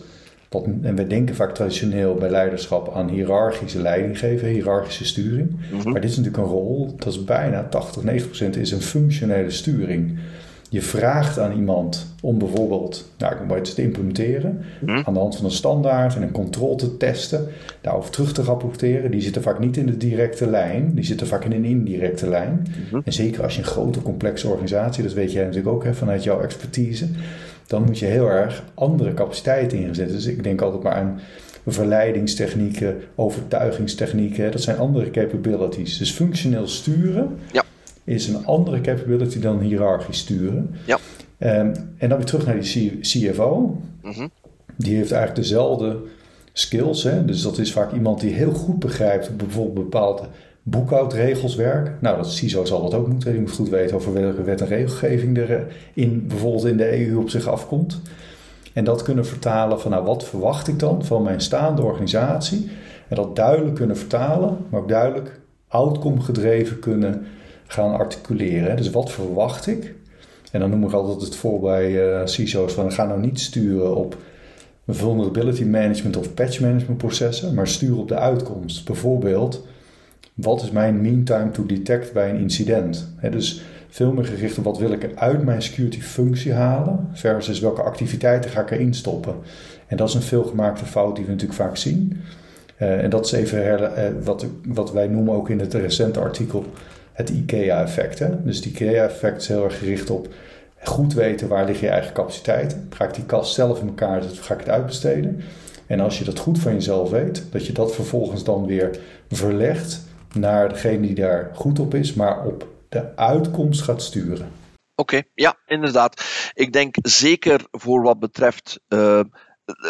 Dat, 0.49 0.65
en 0.81 0.95
we 0.95 1.07
denken 1.07 1.35
vaak 1.35 1.53
traditioneel 1.53 2.13
bij 2.13 2.29
leiderschap 2.29 2.93
aan 2.95 3.09
hiërarchische 3.09 3.81
leiding 3.81 4.19
geven, 4.19 4.47
hiërarchische 4.47 5.05
sturing. 5.05 5.49
Mm 5.51 5.79
-hmm. 5.79 5.91
Maar 5.91 6.01
dit 6.01 6.09
is 6.09 6.17
natuurlijk 6.17 6.43
een 6.43 6.51
rol, 6.51 6.95
dat 6.97 7.13
is 7.13 7.23
bijna 7.23 7.63
80, 7.63 8.03
90 8.03 8.27
procent 8.27 8.55
is 8.57 8.71
een 8.71 8.81
functionele 8.81 9.51
sturing. 9.51 10.17
Je 10.69 10.81
vraagt 10.81 11.39
aan 11.39 11.51
iemand 11.51 12.15
om 12.21 12.37
bijvoorbeeld 12.37 13.11
nou, 13.17 13.59
iets 13.59 13.73
te 13.73 13.81
implementeren. 13.81 14.61
Mhm. 14.81 15.01
Aan 15.03 15.13
de 15.13 15.19
hand 15.19 15.35
van 15.35 15.45
een 15.45 15.51
standaard 15.51 16.15
en 16.15 16.21
een 16.21 16.31
controle 16.31 16.75
te 16.75 16.97
testen. 16.97 17.47
Daarover 17.81 18.11
terug 18.11 18.33
te 18.33 18.41
rapporteren. 18.41 19.11
Die 19.11 19.21
zitten 19.21 19.41
vaak 19.41 19.59
niet 19.59 19.77
in 19.77 19.85
de 19.85 19.97
directe 19.97 20.49
lijn. 20.49 20.91
Die 20.93 21.03
zitten 21.03 21.27
vaak 21.27 21.45
in 21.45 21.51
een 21.51 21.65
indirecte 21.65 22.29
lijn. 22.29 22.67
Mhm. 22.87 23.01
En 23.05 23.13
zeker 23.13 23.43
als 23.43 23.55
je 23.55 23.61
een 23.61 23.67
grote 23.67 24.01
complexe 24.01 24.47
organisatie, 24.47 25.03
dat 25.03 25.13
weet 25.13 25.31
jij 25.31 25.43
natuurlijk 25.43 25.75
ook 25.75 25.83
hè, 25.83 25.93
vanuit 25.93 26.23
jouw 26.23 26.41
expertise. 26.41 27.07
Dan 27.67 27.83
moet 27.83 27.99
je 27.99 28.05
heel 28.05 28.29
erg 28.29 28.63
andere 28.73 29.13
capaciteiten 29.13 29.77
inzetten. 29.77 30.15
Dus 30.15 30.25
ik 30.25 30.43
denk 30.43 30.61
altijd 30.61 30.83
maar 30.83 30.93
aan 30.93 31.19
verleidingstechnieken, 31.67 33.01
overtuigingstechnieken. 33.15 34.51
Dat 34.51 34.61
zijn 34.61 34.77
andere 34.77 35.11
capabilities. 35.11 35.97
Dus 35.97 36.11
functioneel 36.11 36.67
sturen 36.67 37.37
Ja. 37.51 37.64
Is 38.05 38.27
een 38.27 38.45
andere 38.45 38.81
capability 38.81 39.39
dan 39.39 39.59
hiërarchisch 39.59 40.19
sturen. 40.19 40.75
Ja. 40.85 40.99
Ehm, 41.37 41.75
en 41.97 42.09
dan 42.09 42.17
weer 42.17 42.27
terug 42.27 42.45
naar 42.45 42.59
die 42.59 42.99
CFO. 42.99 43.81
Mhm. 44.01 44.27
Die 44.75 44.95
heeft 44.95 45.11
eigenlijk 45.11 45.41
dezelfde 45.41 45.97
skills. 46.53 47.03
Hè? 47.03 47.25
Dus 47.25 47.41
dat 47.41 47.57
is 47.57 47.71
vaak 47.71 47.93
iemand 47.93 48.19
die 48.19 48.33
heel 48.33 48.53
goed 48.53 48.79
begrijpt 48.79 49.37
bijvoorbeeld 49.37 49.89
bepaalde 49.89 50.23
boekhoudregels 50.63 51.55
werken. 51.55 51.97
Nou, 52.01 52.17
dat 52.17 52.31
CISO 52.31 52.65
zal 52.65 52.81
dat 52.81 52.93
ook 52.93 53.07
moeten. 53.07 53.31
Die 53.31 53.41
moet 53.41 53.51
goed 53.51 53.69
weten 53.69 53.95
over 53.95 54.13
welke 54.13 54.43
wet 54.43 54.61
en 54.61 54.67
regelgeving 54.67 55.37
er 55.37 55.51
eh, 55.51 55.61
in, 55.93 56.27
bijvoorbeeld 56.27 56.65
in 56.65 56.77
de 56.77 57.07
EU 57.07 57.17
op 57.17 57.29
zich 57.29 57.47
afkomt. 57.47 58.01
En 58.73 58.83
dat 58.83 59.03
kunnen 59.03 59.25
vertalen 59.25 59.79
van 59.79 59.91
nou, 59.91 60.05
wat 60.05 60.25
verwacht 60.25 60.67
ik 60.67 60.79
dan 60.79 61.05
van 61.05 61.23
mijn 61.23 61.41
staande 61.41 61.81
organisatie. 61.81 62.69
En 63.07 63.15
dat 63.15 63.35
duidelijk 63.35 63.75
kunnen 63.75 63.97
vertalen, 63.97 64.57
maar 64.69 64.81
ook 64.81 64.89
duidelijk 64.89 65.39
outcome 65.67 66.21
gedreven 66.21 66.79
kunnen 66.79 67.25
gaan 67.67 67.97
articuleren. 67.97 68.77
Dus 68.77 68.89
wat 68.89 69.11
verwacht 69.11 69.67
ik? 69.67 69.93
En 70.51 70.59
dan 70.59 70.69
noem 70.69 70.83
ik 70.83 70.91
altijd 70.91 71.21
het 71.21 71.35
voor 71.35 71.59
bij 71.59 72.11
eh 72.11 72.25
CISO's 72.25 72.73
van 72.73 72.91
ga 72.91 73.05
nou 73.05 73.19
niet 73.19 73.39
sturen 73.39 73.95
op 73.95 74.17
vulnerability 74.87 75.63
management 75.63 76.17
of 76.17 76.33
patch 76.33 76.59
management 76.59 76.97
processen, 76.97 77.53
maar 77.53 77.67
stuur 77.67 77.97
op 77.97 78.07
de 78.07 78.15
uitkomst. 78.15 78.85
Bijvoorbeeld, 78.85 79.65
wat 80.33 80.63
is 80.63 80.71
mijn 80.71 81.01
mean 81.01 81.23
time 81.23 81.51
to 81.51 81.65
detect 81.65 82.13
bij 82.13 82.29
een 82.29 82.39
incident? 82.39 83.13
Dus 83.31 83.61
veel 83.89 84.11
meer 84.11 84.25
gericht 84.25 84.57
op 84.57 84.63
wat 84.63 84.77
wil 84.77 84.91
ik 84.91 85.09
uit 85.15 85.43
mijn 85.43 85.61
security 85.61 86.01
functie 86.01 86.53
halen 86.53 87.07
versus 87.13 87.59
welke 87.59 87.81
activiteiten 87.81 88.51
ga 88.51 88.61
ik 88.61 88.71
erin 88.71 88.93
stoppen. 88.93 89.35
En 89.87 89.97
dat 89.97 90.07
is 90.09 90.13
een 90.13 90.21
veelgemaakte 90.21 90.85
fout 90.85 91.15
die 91.15 91.25
we 91.25 91.31
natuurlijk 91.31 91.59
vaak 91.59 91.77
zien. 91.77 92.21
Eh, 92.75 93.03
en 93.03 93.09
dat 93.09 93.25
is 93.25 93.31
even 93.31 93.95
eh, 93.95 94.11
wat, 94.23 94.45
wat 94.67 94.91
wij 94.91 95.07
noemen 95.07 95.33
ook 95.33 95.49
in 95.49 95.59
het 95.59 95.73
recente 95.73 96.19
artikel 96.19 96.65
het 97.15 97.29
IKEA-effect. 97.29 98.21
Dus 98.43 98.55
het 98.55 98.65
IKEA-effect 98.65 99.41
is 99.41 99.47
heel 99.47 99.63
erg 99.63 99.77
gericht 99.77 100.09
op 100.09 100.27
goed 100.87 101.13
weten 101.13 101.47
waar 101.47 101.65
liggen 101.65 101.87
je 101.87 101.93
eigen 101.93 102.13
capaciteiten. 102.13 102.87
Ga 102.89 103.05
ik 103.05 103.13
die 103.13 103.25
kast 103.25 103.53
zelf 103.53 103.79
in 103.79 103.87
elkaar 103.87 104.23
of 104.23 104.39
ga 104.39 104.53
ik 104.53 104.59
het 104.59 104.69
uitbesteden? 104.69 105.43
En 105.87 105.99
als 105.99 106.17
je 106.17 106.23
dat 106.23 106.39
goed 106.39 106.59
van 106.59 106.73
jezelf 106.73 107.09
weet, 107.09 107.43
dat 107.51 107.65
je 107.65 107.73
dat 107.73 107.95
vervolgens 107.95 108.43
dan 108.43 108.65
weer 108.65 108.99
verlegt 109.29 110.03
naar 110.33 110.69
degene 110.69 111.07
die 111.07 111.15
daar 111.15 111.51
goed 111.53 111.79
op 111.79 111.93
is, 111.93 112.13
maar 112.13 112.45
op 112.45 112.67
de 112.89 113.15
uitkomst 113.15 113.81
gaat 113.81 114.01
sturen. 114.01 114.47
Oké, 114.95 115.21
ja, 115.33 115.57
inderdaad. 115.65 116.25
Ik 116.53 116.73
denk 116.73 116.95
zeker 117.01 117.61
voor 117.71 118.01
wat 118.01 118.19
betreft 118.19 118.79
eh, 118.87 119.19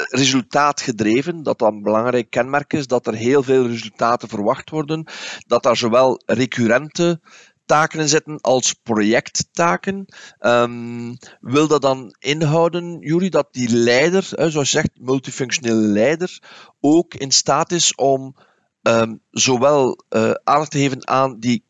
resultaatgedreven, 0.10 1.44
dat 1.44 1.60
dat 1.60 1.72
een 1.72 1.82
belangrijk 1.82 2.30
kenmerk 2.30 2.74
is, 2.74 2.88
dat 2.88 3.08
er 3.08 3.14
heel 3.14 3.44
veel 3.44 3.68
resultaten 3.68 4.30
verwacht 4.30 4.70
worden, 4.70 5.08
dat 5.48 5.64
daar 5.64 5.78
zowel 5.78 6.22
recurrente 6.26 7.20
taken 7.66 8.00
in 8.00 8.08
zitten 8.08 8.42
als 8.42 8.74
projecttaken. 8.74 10.06
Ehm, 10.40 11.16
wil 11.40 11.68
dat 11.68 11.82
dan 11.82 12.16
inhouden, 12.20 13.00
Juri, 13.00 13.30
dat 13.30 13.48
die 13.52 13.70
leider, 13.70 14.24
zoals 14.24 14.54
je 14.54 14.66
zegt, 14.66 15.00
multifunctionele 15.00 15.88
leider, 15.88 16.40
ook 16.80 17.14
in 17.14 17.32
staat 17.32 17.72
is 17.72 17.96
om 17.96 18.36
ehm, 18.82 19.16
zowel 19.32 20.04
eh, 20.10 20.32
aandacht 20.32 20.72
te 20.72 20.78
geven 20.78 21.08
aan 21.08 21.40
die 21.40 21.64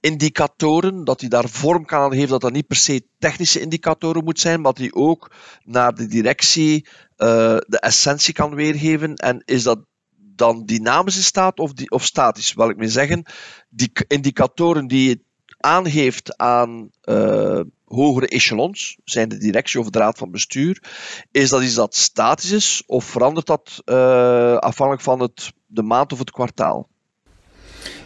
kernindicator, 0.00 1.04
dat 1.04 1.20
hij 1.20 1.28
daar 1.28 1.48
vorm 1.48 1.84
kan 1.84 2.00
aan 2.00 2.12
geven, 2.12 2.28
dat 2.28 2.40
dat 2.40 2.52
niet 2.52 2.66
per 2.66 2.76
se 2.76 3.06
technische 3.18 3.60
indicatoren 3.60 4.24
moet 4.24 4.40
zijn, 4.40 4.60
maar 4.60 4.72
dat 4.72 4.82
hij 4.82 4.92
ook 4.92 5.30
naar 5.64 5.94
de 5.94 6.06
directie 6.06 6.86
eh, 7.16 7.56
de 7.66 7.80
essentie 7.80 8.34
kan 8.34 8.54
weergeven. 8.54 9.14
En 9.14 9.42
is 9.44 9.62
dat 9.62 9.78
dan 10.16 10.64
dynamisch 10.66 11.16
in 11.16 11.22
staat 11.22 11.58
of, 11.58 11.72
of 11.88 12.04
statisch? 12.04 12.54
Wil 12.54 12.68
ik 12.68 12.76
mee 12.76 12.88
zeggen, 12.88 13.24
die 13.68 13.90
indicatoren 14.06 14.86
die 14.86 15.08
je 15.08 15.20
aangeeft 15.58 16.36
aan 16.36 16.90
eh, 17.00 17.60
hogere 17.84 18.28
echelons, 18.28 18.96
zijn 19.04 19.28
de 19.28 19.38
directie 19.38 19.80
of 19.80 19.90
de 19.90 19.98
raad 19.98 20.18
van 20.18 20.30
bestuur, 20.30 20.82
is 21.30 21.48
dat 21.48 21.62
iets 21.62 21.74
dat 21.74 21.94
statisch 21.94 22.50
is 22.50 22.82
of 22.86 23.04
verandert 23.04 23.46
dat 23.46 23.82
eh, 23.84 24.56
afhankelijk 24.56 25.02
van 25.02 25.20
het, 25.20 25.52
de 25.66 25.82
maand 25.82 26.12
of 26.12 26.18
het 26.18 26.30
kwartaal? 26.30 26.88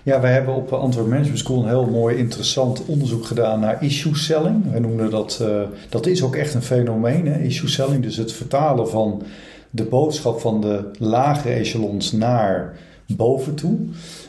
Ja, 0.04 0.20
wij 0.20 0.32
hebben 0.32 0.54
op 0.54 0.72
Antwerp 0.72 1.08
Management 1.08 1.38
School 1.38 1.62
een 1.62 1.68
heel 1.68 1.86
mooi 1.86 2.16
interessant 2.16 2.86
onderzoek 2.86 3.24
gedaan 3.24 3.60
naar 3.60 3.82
issue 3.82 4.16
selling. 4.16 4.70
Wij 4.70 4.80
noemen 4.80 5.10
dat, 5.10 5.38
eh, 5.42 5.62
dat 5.88 6.06
is 6.06 6.22
ook 6.22 6.36
echt 6.36 6.54
een 6.54 6.62
fenomeen, 6.62 7.26
hè? 7.26 7.38
issue 7.38 7.68
selling. 7.68 8.02
Dus 8.02 8.16
het 8.16 8.32
vertalen 8.32 8.88
van 8.88 9.22
de 9.70 9.84
boodschap 9.84 10.40
van 10.40 10.60
de 10.60 10.90
lagere 10.98 11.54
echelons 11.54 12.12
naar 12.12 12.76
boven 13.06 13.54
toe. 13.54 13.76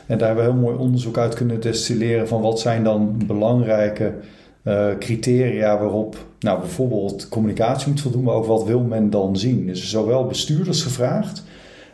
En 0.06 0.18
daar 0.18 0.26
hebben 0.26 0.44
we 0.44 0.50
heel 0.50 0.60
mooi 0.60 0.76
onderzoek 0.76 1.18
uit 1.18 1.34
kunnen 1.34 1.60
destilleren 1.60 2.28
van 2.28 2.40
wat 2.40 2.60
zijn 2.60 2.84
dan 2.84 3.22
belangrijke 3.26 4.12
eh, 4.62 4.88
criteria 4.98 5.78
waarop 5.78 6.16
nou, 6.40 6.60
bijvoorbeeld 6.60 7.28
communicatie 7.28 7.88
moet 7.88 8.00
voldoen, 8.00 8.22
maar 8.22 8.34
ook 8.34 8.46
wat 8.46 8.64
wil 8.64 8.80
men 8.80 9.10
dan 9.10 9.36
zien. 9.36 9.66
Dus 9.66 9.90
zowel 9.90 10.26
bestuurders 10.26 10.82
gevraagd 10.82 11.44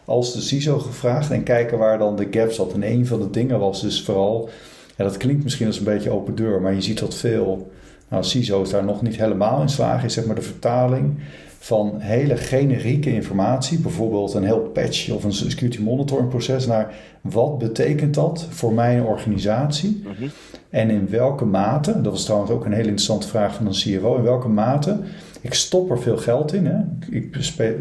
als 0.04 0.32
de 0.34 0.40
CISO 0.40 0.78
gevraagd 0.78 1.30
en 1.30 1.42
kijken 1.42 1.78
waar 1.78 1.98
dan 1.98 2.16
de 2.16 2.28
gap 2.30 2.52
zat. 2.52 2.72
En 2.72 2.82
een 2.90 3.06
van 3.06 3.20
de 3.20 3.30
dingen 3.30 3.58
was 3.58 3.80
dus 3.80 4.02
vooral, 4.02 4.48
ja, 4.96 5.04
dat 5.04 5.16
klinkt 5.16 5.42
misschien 5.42 5.66
als 5.66 5.78
een 5.78 5.84
beetje 5.84 6.10
open 6.10 6.34
deur, 6.34 6.60
maar 6.60 6.74
je 6.74 6.80
ziet 6.82 6.98
dat 6.98 7.14
veel 7.14 7.70
nou, 8.08 8.24
CISO's 8.24 8.70
daar 8.70 8.84
nog 8.84 9.02
niet 9.02 9.16
helemaal 9.16 9.60
in 9.60 9.68
slagen, 9.68 10.04
is 10.04 10.14
zeg 10.14 10.24
maar 10.26 10.34
de 10.34 10.42
vertaling 10.42 11.18
van 11.58 11.94
hele 11.98 12.36
generieke 12.36 13.14
informatie, 13.14 13.78
bijvoorbeeld 13.78 14.34
een 14.34 14.44
heel 14.44 14.60
patch 14.60 15.10
of 15.10 15.24
een 15.24 15.32
security 15.32 15.80
monitoring 15.82 16.28
proces, 16.28 16.66
naar 16.66 16.94
wat 17.20 17.58
betekent 17.58 18.14
dat 18.14 18.46
voor 18.50 18.72
mijn 18.72 19.02
organisatie 19.02 20.02
Mhm. 20.04 20.28
en 20.70 20.90
in 20.90 21.08
welke 21.10 21.44
mate, 21.44 22.00
dat 22.00 22.12
was 22.12 22.24
trouwens 22.24 22.50
ook 22.50 22.64
een 22.64 22.72
hele 22.72 22.82
interessante 22.88 23.28
vraag 23.28 23.54
van 23.54 23.66
een 23.66 23.72
CFO, 23.72 24.16
in 24.16 24.22
welke 24.22 24.48
mate, 24.48 24.98
ik 25.40 25.54
stop 25.54 25.90
er 25.90 26.00
veel 26.00 26.16
geld 26.16 26.52
in, 26.52 26.66
hè? 26.66 26.78
ik 27.10 27.30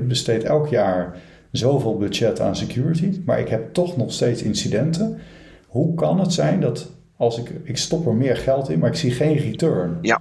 besteed 0.07 0.43
elk 0.43 0.67
jaar 0.67 1.17
zoveel 1.51 1.97
budget 1.97 2.39
aan 2.41 2.55
security, 2.55 3.21
maar 3.25 3.39
ik 3.39 3.47
heb 3.47 3.73
toch 3.73 3.97
nog 3.97 4.13
steeds 4.13 4.41
incidenten. 4.43 5.17
Hoe 5.67 5.93
kan 5.95 6.19
het 6.19 6.33
zijn 6.33 6.61
dat 6.61 6.89
als 7.17 7.37
ik, 7.37 7.51
ik 7.63 7.77
stop 7.77 8.05
er 8.07 8.13
meer 8.13 8.37
geld 8.37 8.69
in, 8.69 8.79
maar 8.79 8.89
ik 8.89 8.95
zie 8.95 9.11
geen 9.11 9.35
return? 9.37 9.97
Ja. 10.01 10.19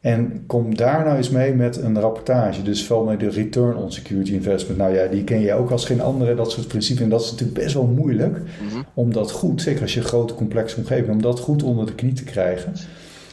En 0.00 0.44
kom 0.46 0.76
daar 0.76 1.04
nou 1.04 1.16
eens 1.16 1.30
mee 1.30 1.54
met 1.54 1.76
een 1.76 2.00
rapportage. 2.00 2.62
Dus 2.62 2.82
veel 2.84 3.04
met 3.04 3.20
de 3.20 3.28
return 3.28 3.76
on 3.76 3.92
security 3.92 4.32
investment. 4.32 4.78
Nou 4.78 4.94
ja, 4.94 5.06
die 5.06 5.24
ken 5.24 5.40
je 5.40 5.54
ook 5.54 5.70
als 5.70 5.84
geen 5.84 6.00
andere, 6.00 6.34
dat 6.34 6.50
soort 6.50 6.68
principes. 6.68 7.02
En 7.02 7.08
dat 7.08 7.20
is 7.22 7.30
natuurlijk 7.30 7.58
best 7.58 7.74
wel 7.74 7.86
moeilijk 7.86 8.36
Mhm. 8.38 8.82
om 8.94 9.12
dat 9.12 9.30
goed, 9.30 9.62
zeker 9.62 9.82
als 9.82 9.94
je 9.94 10.00
een 10.00 10.06
grote 10.06 10.34
complexe 10.34 10.76
omgeving, 10.76 11.10
om 11.10 11.22
dat 11.22 11.40
goed 11.40 11.62
onder 11.62 11.86
de 11.86 11.94
knie 11.94 12.12
te 12.12 12.24
krijgen. 12.24 12.72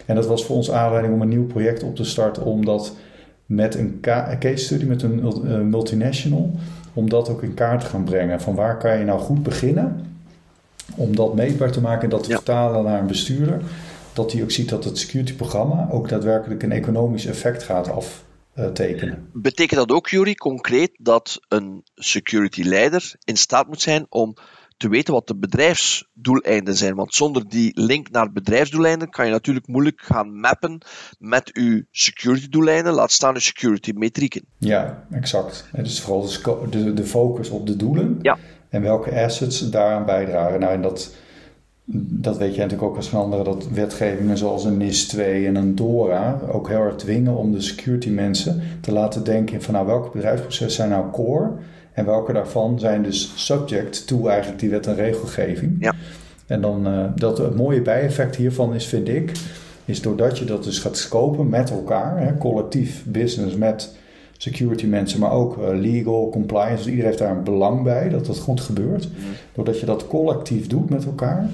En 0.05 0.15
dat 0.15 0.27
was 0.27 0.45
voor 0.45 0.55
ons 0.55 0.71
aanleiding 0.71 1.13
om 1.13 1.21
een 1.21 1.27
nieuw 1.29 1.45
project 1.45 1.83
op 1.83 1.95
te 1.95 2.03
starten, 2.03 2.45
om 2.45 2.65
dat 2.65 2.95
met 3.45 3.75
een 3.75 3.99
case 4.39 4.57
study 4.57 4.85
met 4.85 5.01
een 5.01 5.23
eh, 5.23 5.59
multinational, 5.59 6.51
om 6.93 7.09
dat 7.09 7.29
ook 7.29 7.43
in 7.43 7.53
kaart 7.53 7.79
te 7.81 7.85
gaan 7.85 8.03
brengen. 8.03 8.41
Van 8.41 8.55
waar 8.55 8.77
kan 8.77 8.99
je 8.99 9.05
nou 9.05 9.19
goed 9.19 9.43
beginnen, 9.43 10.05
om 10.95 11.15
dat 11.15 11.35
meetbaar 11.35 11.71
te 11.71 11.81
maken 11.81 12.03
en 12.03 12.09
dat 12.09 12.23
te 12.23 12.29
Ja. 12.29 12.35
vertalen 12.35 12.83
naar 12.83 12.99
een 12.99 13.07
bestuurder. 13.07 13.61
Dat 14.13 14.31
hij 14.31 14.43
ook 14.43 14.51
ziet 14.51 14.69
dat 14.69 14.83
het 14.83 14.97
security 14.97 15.33
programma 15.33 15.87
ook 15.91 16.09
daadwerkelijk 16.09 16.63
een 16.63 16.71
economisch 16.71 17.25
effect 17.25 17.63
gaat 17.63 17.89
aftekenen. 17.89 19.29
Betekent 19.33 19.79
dat 19.79 19.91
ook, 19.91 20.07
Jury, 20.09 20.35
concreet 20.35 20.91
dat 20.97 21.39
een 21.47 21.83
security 21.95 22.61
leider 22.63 23.13
in 23.23 23.37
staat 23.37 23.67
moet 23.67 23.81
zijn 23.81 24.05
om 24.09 24.33
te 24.77 24.89
weten 24.89 25.13
wat 25.13 25.27
de 25.27 25.35
bedrijfsdoeleinden 25.37 26.75
zijn? 26.75 26.95
Want 26.95 27.13
zonder 27.13 27.49
die 27.49 27.71
link 27.81 28.09
naar 28.11 28.31
bedrijfsdoeleinden 28.31 29.09
kan 29.09 29.25
je 29.25 29.31
natuurlijk 29.31 29.67
moeilijk 29.67 30.01
gaan 30.01 30.39
mappen 30.39 30.81
met 31.19 31.53
uw 31.53 31.83
security 31.91 32.49
doeleinden, 32.49 32.93
laat 32.93 33.11
staan 33.11 33.33
uw 33.33 33.39
security 33.39 33.91
metrieken. 33.95 34.45
Ja, 34.57 35.05
exact. 35.11 35.67
Het 35.71 35.85
is 35.87 36.01
vooral 36.01 36.21
de, 36.21 36.83
de, 36.83 36.93
de 36.93 37.03
focus 37.05 37.49
op 37.49 37.67
de 37.67 37.75
doelen 37.75 38.19
Ja. 38.21 38.37
en 38.69 38.81
welke 38.81 39.21
assets 39.23 39.69
daaraan 39.69 40.05
bijdragen. 40.05 40.59
Nou, 40.59 40.73
en 40.73 40.81
dat, 40.81 41.15
dat 41.85 42.37
weet 42.37 42.55
jij 42.55 42.63
natuurlijk 42.63 42.89
ook 42.91 42.95
als 42.97 43.09
geen 43.09 43.19
andere, 43.19 43.43
dat 43.43 43.67
wetgevingen 43.69 44.37
zoals 44.37 44.63
een 44.63 44.77
NIS 44.77 45.07
2 45.07 45.45
en 45.47 45.55
een 45.55 45.75
DORA 45.75 46.39
ook 46.51 46.67
heel 46.67 46.81
erg 46.81 46.95
dwingen 46.95 47.35
om 47.35 47.51
de 47.51 47.61
security 47.61 48.09
mensen 48.09 48.61
te 48.81 48.91
laten 48.91 49.23
denken 49.23 49.61
van 49.61 49.73
nou, 49.73 49.85
welke 49.85 50.09
bedrijfsprocessen 50.09 50.71
zijn 50.71 50.89
nou 50.89 51.11
core 51.11 51.51
en 51.95 52.05
welke 52.05 52.33
daarvan 52.33 52.79
zijn 52.79 53.03
dus 53.03 53.31
subject 53.35 54.07
to 54.07 54.27
eigenlijk 54.27 54.59
die 54.59 54.69
wet 54.69 54.87
en 54.87 54.95
regelgeving. 54.95 55.75
Ja. 55.79 55.93
En 56.47 56.61
dan, 56.61 56.87
eh, 56.87 57.03
dat 57.15 57.37
het 57.37 57.55
mooie 57.55 57.81
bijeffect 57.81 58.35
hiervan 58.35 58.73
is, 58.73 58.85
vind 58.85 59.07
ik, 59.07 59.31
is 59.85 60.01
doordat 60.01 60.37
je 60.37 60.45
dat 60.45 60.63
dus 60.63 60.79
gaat 60.79 60.97
scopen 60.97 61.49
met 61.49 61.69
elkaar, 61.69 62.19
hè, 62.19 62.37
collectief 62.37 63.03
business 63.05 63.55
met 63.55 63.95
security 64.37 64.85
mensen, 64.85 65.19
maar 65.19 65.31
ook 65.31 65.57
uh, 65.57 65.67
legal, 65.71 66.29
compliance. 66.29 66.75
Dus 66.75 66.85
iedereen 66.85 67.05
heeft 67.05 67.19
daar 67.19 67.35
een 67.35 67.43
belang 67.43 67.83
bij 67.83 68.09
dat 68.09 68.25
dat 68.25 68.37
goed 68.37 68.61
gebeurt. 68.61 69.07
Doordat 69.53 69.79
je 69.79 69.85
dat 69.85 70.07
collectief 70.07 70.67
doet 70.67 70.89
met 70.89 71.05
elkaar, 71.05 71.49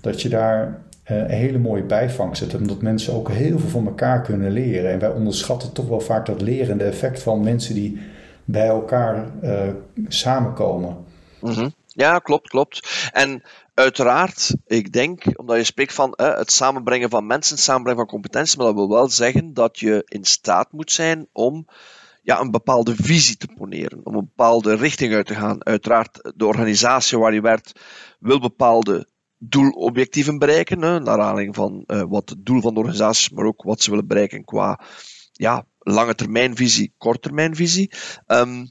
dat 0.00 0.22
je 0.22 0.28
daar 0.28 0.80
uh, 1.10 1.16
een 1.16 1.28
hele 1.28 1.58
mooie 1.58 1.82
bijvangst 1.82 2.42
zit. 2.42 2.54
Omdat 2.54 2.82
mensen 2.82 3.14
ook 3.14 3.30
heel 3.30 3.58
veel 3.58 3.68
van 3.68 3.86
elkaar 3.86 4.22
kunnen 4.22 4.50
leren. 4.50 4.90
En 4.90 4.98
wij 4.98 5.10
onderschatten 5.10 5.72
toch 5.72 5.88
wel 5.88 6.00
vaak 6.00 6.26
dat 6.26 6.42
lerende 6.42 6.84
effect 6.84 7.22
van 7.22 7.42
mensen 7.42 7.74
die 7.74 7.98
bij 8.44 8.66
elkaar 8.66 9.30
uh, 9.42 9.68
samenkomen. 10.08 11.04
Mm 11.40 11.74
Ja, 11.86 12.18
klopt, 12.18 12.48
klopt. 12.48 13.08
En 13.12 13.42
uiteraard, 13.74 14.54
ik 14.66 14.92
denk, 14.92 15.38
omdat 15.38 15.56
je 15.56 15.64
spreekt 15.64 15.94
van 15.94 16.18
uh, 16.20 16.36
het 16.36 16.52
samenbrengen 16.52 17.10
van 17.10 17.26
mensen, 17.26 17.54
het 17.54 17.64
samenbrengen 17.64 18.00
van 18.00 18.10
competenties, 18.10 18.56
maar 18.56 18.66
dat 18.66 18.74
wil 18.74 18.88
wel 18.88 19.08
zeggen 19.08 19.54
dat 19.54 19.78
je 19.78 20.02
in 20.04 20.24
staat 20.24 20.72
moet 20.72 20.92
zijn 20.92 21.28
om 21.32 21.66
ja, 22.22 22.40
een 22.40 22.50
bepaalde 22.50 22.94
visie 22.96 23.36
te 23.36 23.48
poneren, 23.56 24.00
om 24.04 24.14
een 24.14 24.28
bepaalde 24.34 24.76
richting 24.76 25.14
uit 25.14 25.26
te 25.26 25.34
gaan. 25.34 25.64
Uiteraard, 25.64 26.32
de 26.36 26.46
organisatie 26.46 27.18
waar 27.18 27.34
je 27.34 27.40
werkt 27.40 27.80
wil 28.18 28.40
bepaalde 28.40 29.08
doelobjectieven 29.38 30.38
bereiken, 30.38 30.82
hè, 30.82 31.00
naar 31.00 31.20
aanleiding 31.20 31.54
van 31.54 31.84
uh, 31.86 32.02
wat 32.08 32.28
het 32.28 32.46
doel 32.46 32.60
van 32.60 32.74
de 32.74 32.80
organisatie 32.80 33.24
is, 33.24 33.36
maar 33.36 33.44
ook 33.44 33.62
wat 33.62 33.82
ze 33.82 33.90
willen 33.90 34.06
bereiken 34.06 34.44
qua 34.44 34.80
ja, 35.32 35.66
lange 35.84 36.14
termijnvisie, 36.14 36.94
korttermijnvisie. 36.98 37.92
Um, 38.26 38.68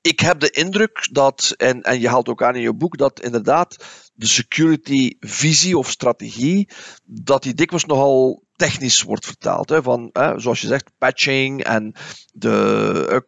ik 0.00 0.20
heb 0.20 0.40
de 0.40 0.50
indruk 0.50 1.08
dat, 1.10 1.54
en, 1.56 1.82
en 1.82 2.00
je 2.00 2.08
haalt 2.08 2.28
ook 2.28 2.42
aan 2.42 2.54
in 2.54 2.62
je 2.62 2.74
boek, 2.74 2.98
dat 2.98 3.20
inderdaad 3.20 3.84
de 4.14 4.26
security 4.26 5.16
visie 5.20 5.78
of 5.78 5.90
strategie, 5.90 6.68
dat 7.04 7.42
die 7.42 7.54
dikwijls 7.54 7.84
nogal 7.84 8.42
technisch 8.56 9.02
wordt 9.02 9.26
vertaald. 9.26 9.68
Hè, 9.68 9.82
van, 9.82 10.10
hè, 10.12 10.38
zoals 10.38 10.60
je 10.60 10.66
zegt, 10.66 10.90
patching 10.98 11.62
en 11.62 11.94
de, 12.32 13.24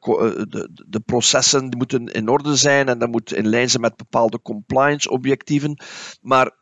de, 0.48 0.84
de, 0.88 1.00
processen 1.00 1.68
die 1.68 1.76
moeten 1.78 2.06
in 2.06 2.28
orde 2.28 2.56
zijn 2.56 2.88
en 2.88 2.98
dat 2.98 3.10
moet 3.10 3.32
in 3.32 3.48
lijn 3.48 3.70
zijn 3.70 3.82
met 3.82 3.96
bepaalde 3.96 4.42
compliance 4.42 5.10
objectieven. 5.10 5.82
Maar 6.20 6.52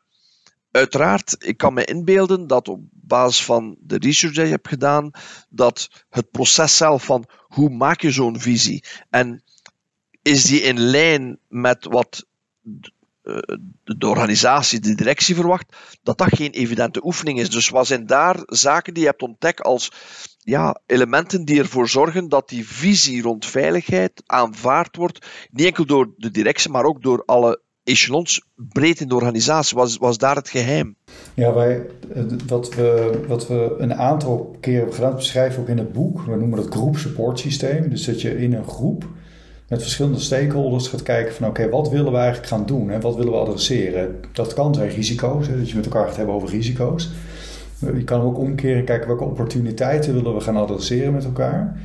uiteraard, 0.75 1.37
ik 1.39 1.57
kan 1.57 1.75
me 1.75 1.85
inbeelden 1.85 2.47
dat 2.47 2.69
op 2.69 2.81
basis 2.91 3.45
van 3.45 3.77
de 3.81 3.99
research 3.99 4.35
die 4.35 4.45
je 4.45 4.51
hebt 4.51 4.69
gedaan, 4.69 5.11
dat 5.49 6.05
het 6.11 6.31
proces 6.31 6.77
zelf 6.77 7.05
van 7.05 7.25
hoe 7.39 7.71
maak 7.71 8.01
je 8.01 8.11
zo'n 8.11 8.41
visie 8.41 8.85
en 9.11 9.43
is 10.23 10.45
die 10.45 10.61
in 10.61 10.79
lijn 10.79 11.39
met 11.49 11.85
wat 11.85 12.27
eh, 13.23 13.39
de 13.85 14.07
organisatie, 14.07 14.81
de 14.81 14.95
directie 14.95 15.35
verwacht, 15.35 15.77
dat 16.03 16.19
dat 16.19 16.37
geen 16.37 16.51
evidente 16.51 17.05
oefening 17.05 17.41
is. 17.41 17.51
Dus 17.51 17.69
wat 17.69 17.87
zijn 17.87 18.07
daar 18.07 18.43
zaken 18.47 18.95
die 18.95 19.03
je 19.03 19.09
hebt 19.09 19.23
ontdekt 19.23 19.63
als 19.63 19.93
ja, 20.39 20.81
elementen 20.87 21.45
die 21.45 21.59
ervoor 21.59 21.89
zorgen 21.89 22.29
dat 22.29 22.49
die 22.49 22.69
visie 22.69 23.23
rond 23.23 23.47
veiligheid 23.47 24.23
aanvaard 24.27 24.97
wordt, 24.97 25.27
niet 25.51 25.67
enkel 25.67 25.87
door 25.87 26.13
de 26.17 26.31
directie, 26.31 26.71
maar 26.71 26.85
ook 26.85 27.03
door 27.03 27.23
alle 27.25 27.63
echelons 27.85 28.43
breed 28.55 29.01
in 29.01 29.09
de 29.09 29.15
organisatie. 29.15 29.77
Was, 29.77 29.97
was 29.97 30.19
daar 30.19 30.37
het 30.37 30.49
geheim? 30.49 30.97
Ja, 31.35 31.55
wij, 31.55 31.87
wat, 32.47 32.75
we, 32.75 33.21
wat 33.29 33.47
we 33.47 33.75
een 33.79 33.95
aantal 33.95 34.57
keer 34.61 34.77
hebben 34.77 34.95
gedaan, 34.95 35.15
beschrijven 35.15 35.63
ook 35.63 35.69
in 35.69 35.79
het 35.79 35.93
boek. 35.93 36.25
We 36.25 36.37
noemen 36.37 36.59
dat 36.59 36.75
groep 36.75 36.97
support 36.97 37.39
systeem. 37.39 37.89
Dus 37.89 38.05
dat 38.05 38.21
je 38.21 38.39
in 38.39 38.55
een 38.55 38.69
groep 38.69 39.05
met 39.69 39.83
verschillende 39.83 40.21
stakeholders 40.21 40.89
gaat 40.89 41.03
kijken 41.03 41.35
van 41.35 41.49
oké, 41.49 41.69
wat 41.69 41.91
willen 41.91 42.13
we 42.13 42.19
eigenlijk 42.19 42.49
gaan 42.49 42.67
doen 42.67 42.91
en 42.91 43.01
wat 43.01 43.17
willen 43.17 43.33
we 43.33 43.39
adresseren. 43.39 44.21
Dat 44.33 44.55
kan 44.55 44.75
zijn 44.75 44.89
risico's, 44.89 45.47
hè, 45.47 45.59
dat 45.59 45.71
je 45.71 45.77
met 45.77 45.85
elkaar 45.85 46.07
gaat 46.07 46.17
hebben 46.17 46.35
over 46.35 46.49
risico's. 46.49 47.11
Je 47.79 48.05
kan 48.05 48.21
ook 48.21 48.39
omkeren 48.39 48.85
kijken 48.85 49.09
welke 49.09 49.25
opportuniteiten 49.25 50.15
willen 50.15 50.35
we 50.35 50.41
gaan 50.41 50.57
adresseren 50.57 51.13
met 51.13 51.25
elkaar. 51.25 51.81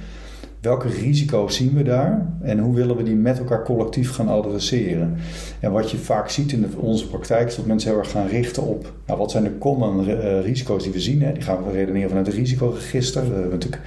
Welke 0.61 0.87
risico's 0.87 1.55
zien 1.55 1.73
we 1.73 1.83
daar 1.83 2.27
en 2.41 2.59
hoe 2.59 2.75
willen 2.75 2.95
we 2.95 3.03
die 3.03 3.15
met 3.15 3.39
elkaar 3.39 3.63
collectief 3.63 4.11
gaan 4.11 4.27
adresseren? 4.27 5.17
En 5.59 5.71
wat 5.71 5.91
je 5.91 5.97
vaak 5.97 6.29
ziet 6.29 6.51
in 6.51 6.73
onze 6.77 7.07
praktijk 7.07 7.47
is 7.47 7.55
dat 7.55 7.65
mensen 7.65 7.89
heel 7.89 7.99
erg 7.99 8.11
gaan 8.11 8.27
richten 8.27 8.63
op 8.63 8.93
nou, 9.05 9.19
wat 9.19 9.31
zijn 9.31 9.43
de 9.43 9.57
common 9.57 10.09
uh, 10.09 10.41
risico's 10.41 10.83
die 10.83 10.91
we 10.91 10.99
zien. 10.99 11.21
Hè? 11.21 11.33
Die 11.33 11.41
gaan 11.41 11.63
we 11.63 11.71
redeneren 11.71 12.09
vanuit 12.09 12.27
het 12.27 12.35
risicoregister. 12.35 13.21
We 13.21 13.33
hebben 13.33 13.49
natuurlijk 13.49 13.81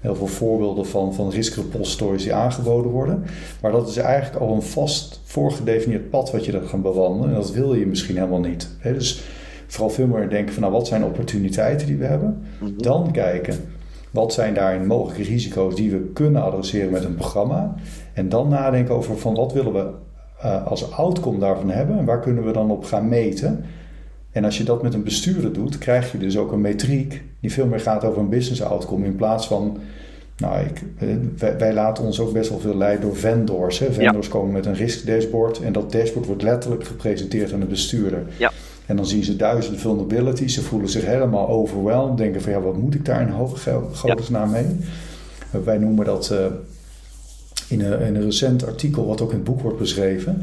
heel 0.00 0.14
veel 0.14 0.26
voorbeelden 0.26 0.86
van, 0.86 1.14
van 1.14 1.30
repositories 1.30 2.22
die 2.22 2.34
aangeboden 2.34 2.90
worden. 2.90 3.24
Maar 3.62 3.72
dat 3.72 3.88
is 3.88 3.96
eigenlijk 3.96 4.42
al 4.42 4.54
een 4.54 4.62
vast 4.62 5.20
voorgedefinieerd 5.24 6.10
pad 6.10 6.30
wat 6.30 6.44
je 6.44 6.52
dan 6.52 6.68
gaat 6.68 6.82
bewandelen. 6.82 7.28
En 7.28 7.34
dat 7.34 7.52
wil 7.52 7.74
je 7.74 7.86
misschien 7.86 8.16
helemaal 8.16 8.40
niet. 8.40 8.68
dus 8.82 9.24
vooral 9.66 9.90
veel 9.90 10.06
meer 10.06 10.28
denken 10.28 10.52
van 10.52 10.62
nou, 10.62 10.74
wat 10.74 10.86
zijn 10.86 11.00
de 11.00 11.06
opportuniteiten 11.06 11.86
die 11.86 11.96
we 11.96 12.04
hebben. 12.04 12.42
Mhm. 12.58 12.70
Dan 12.76 13.12
kijken, 13.12 13.54
wat 14.10 14.32
zijn 14.32 14.54
daarin 14.54 14.86
mogelijke 14.86 15.22
risico's 15.22 15.74
die 15.74 15.90
we 15.90 16.10
kunnen 16.12 16.42
adresseren 16.42 16.90
met 16.90 17.04
een 17.04 17.14
programma. 17.14 17.74
En 18.12 18.28
dan 18.28 18.48
nadenken 18.48 18.94
over 18.94 19.18
van 19.18 19.34
wat 19.34 19.52
willen 19.52 19.72
we 19.72 19.90
uh, 20.44 20.66
als 20.66 20.92
outcome 20.92 21.38
daarvan 21.38 21.70
hebben. 21.70 21.98
En 21.98 22.04
waar 22.04 22.20
kunnen 22.20 22.44
we 22.44 22.52
dan 22.52 22.70
op 22.70 22.84
gaan 22.84 23.08
meten. 23.08 23.64
En 24.30 24.44
als 24.44 24.58
je 24.58 24.64
dat 24.64 24.82
met 24.82 24.94
een 24.94 25.04
bestuurder 25.04 25.52
doet, 25.52 25.78
krijg 25.78 26.12
je 26.12 26.18
dus 26.18 26.38
ook 26.38 26.52
een 26.52 26.60
metriek 26.60 27.22
die 27.40 27.52
veel 27.52 27.66
meer 27.66 27.80
gaat 27.80 28.04
over 28.04 28.20
een 28.20 28.28
business 28.28 28.62
outcome 28.62 29.06
in 29.06 29.16
plaats 29.16 29.46
van. 29.46 29.78
Nou, 30.36 30.64
ik, 30.64 30.82
eh, 30.98 31.56
wij, 31.58 31.72
laten 31.72 32.04
ons 32.04 32.20
ook 32.20 32.32
best 32.32 32.50
wel 32.50 32.58
veel 32.58 32.76
leiden 32.76 33.00
door 33.00 33.16
vendors. 33.16 33.78
Hè. 33.78 33.92
Vendors 33.92 34.28
komen 34.28 34.52
met 34.52 34.66
een 34.66 34.74
risk 34.74 35.06
dashboard 35.06 35.60
en 35.60 35.72
dat 35.72 35.92
dashboard 35.92 36.26
wordt 36.26 36.42
letterlijk 36.42 36.84
gepresenteerd 36.84 37.52
aan 37.52 37.60
de 37.60 37.66
bestuurder. 37.66 38.22
Ja. 38.36 38.50
En 38.90 38.96
dan 38.96 39.06
zien 39.06 39.24
ze 39.24 39.36
duizenden 39.36 39.80
vulnerabilities, 39.80 40.54
ze 40.54 40.62
voelen 40.62 40.88
zich 40.88 41.04
helemaal 41.04 41.48
overweldigd, 41.48 42.16
denken 42.16 42.42
van 42.42 42.52
ja, 42.52 42.60
wat 42.60 42.76
moet 42.76 42.94
ik 42.94 43.04
daar 43.04 43.20
in 43.20 43.28
hoge 43.28 43.80
godesnaam 43.92 44.50
mee? 44.50 44.66
Wij 45.64 45.78
noemen 45.78 46.04
dat 46.04 46.30
uh, 46.32 46.46
in, 47.68 47.80
een, 47.80 48.00
in, 48.00 48.14
een, 48.14 48.22
recent 48.22 48.66
artikel, 48.66 49.06
wat 49.06 49.20
ook 49.20 49.30
in 49.30 49.36
het 49.36 49.44
boek 49.44 49.60
wordt 49.60 49.78
beschreven, 49.78 50.42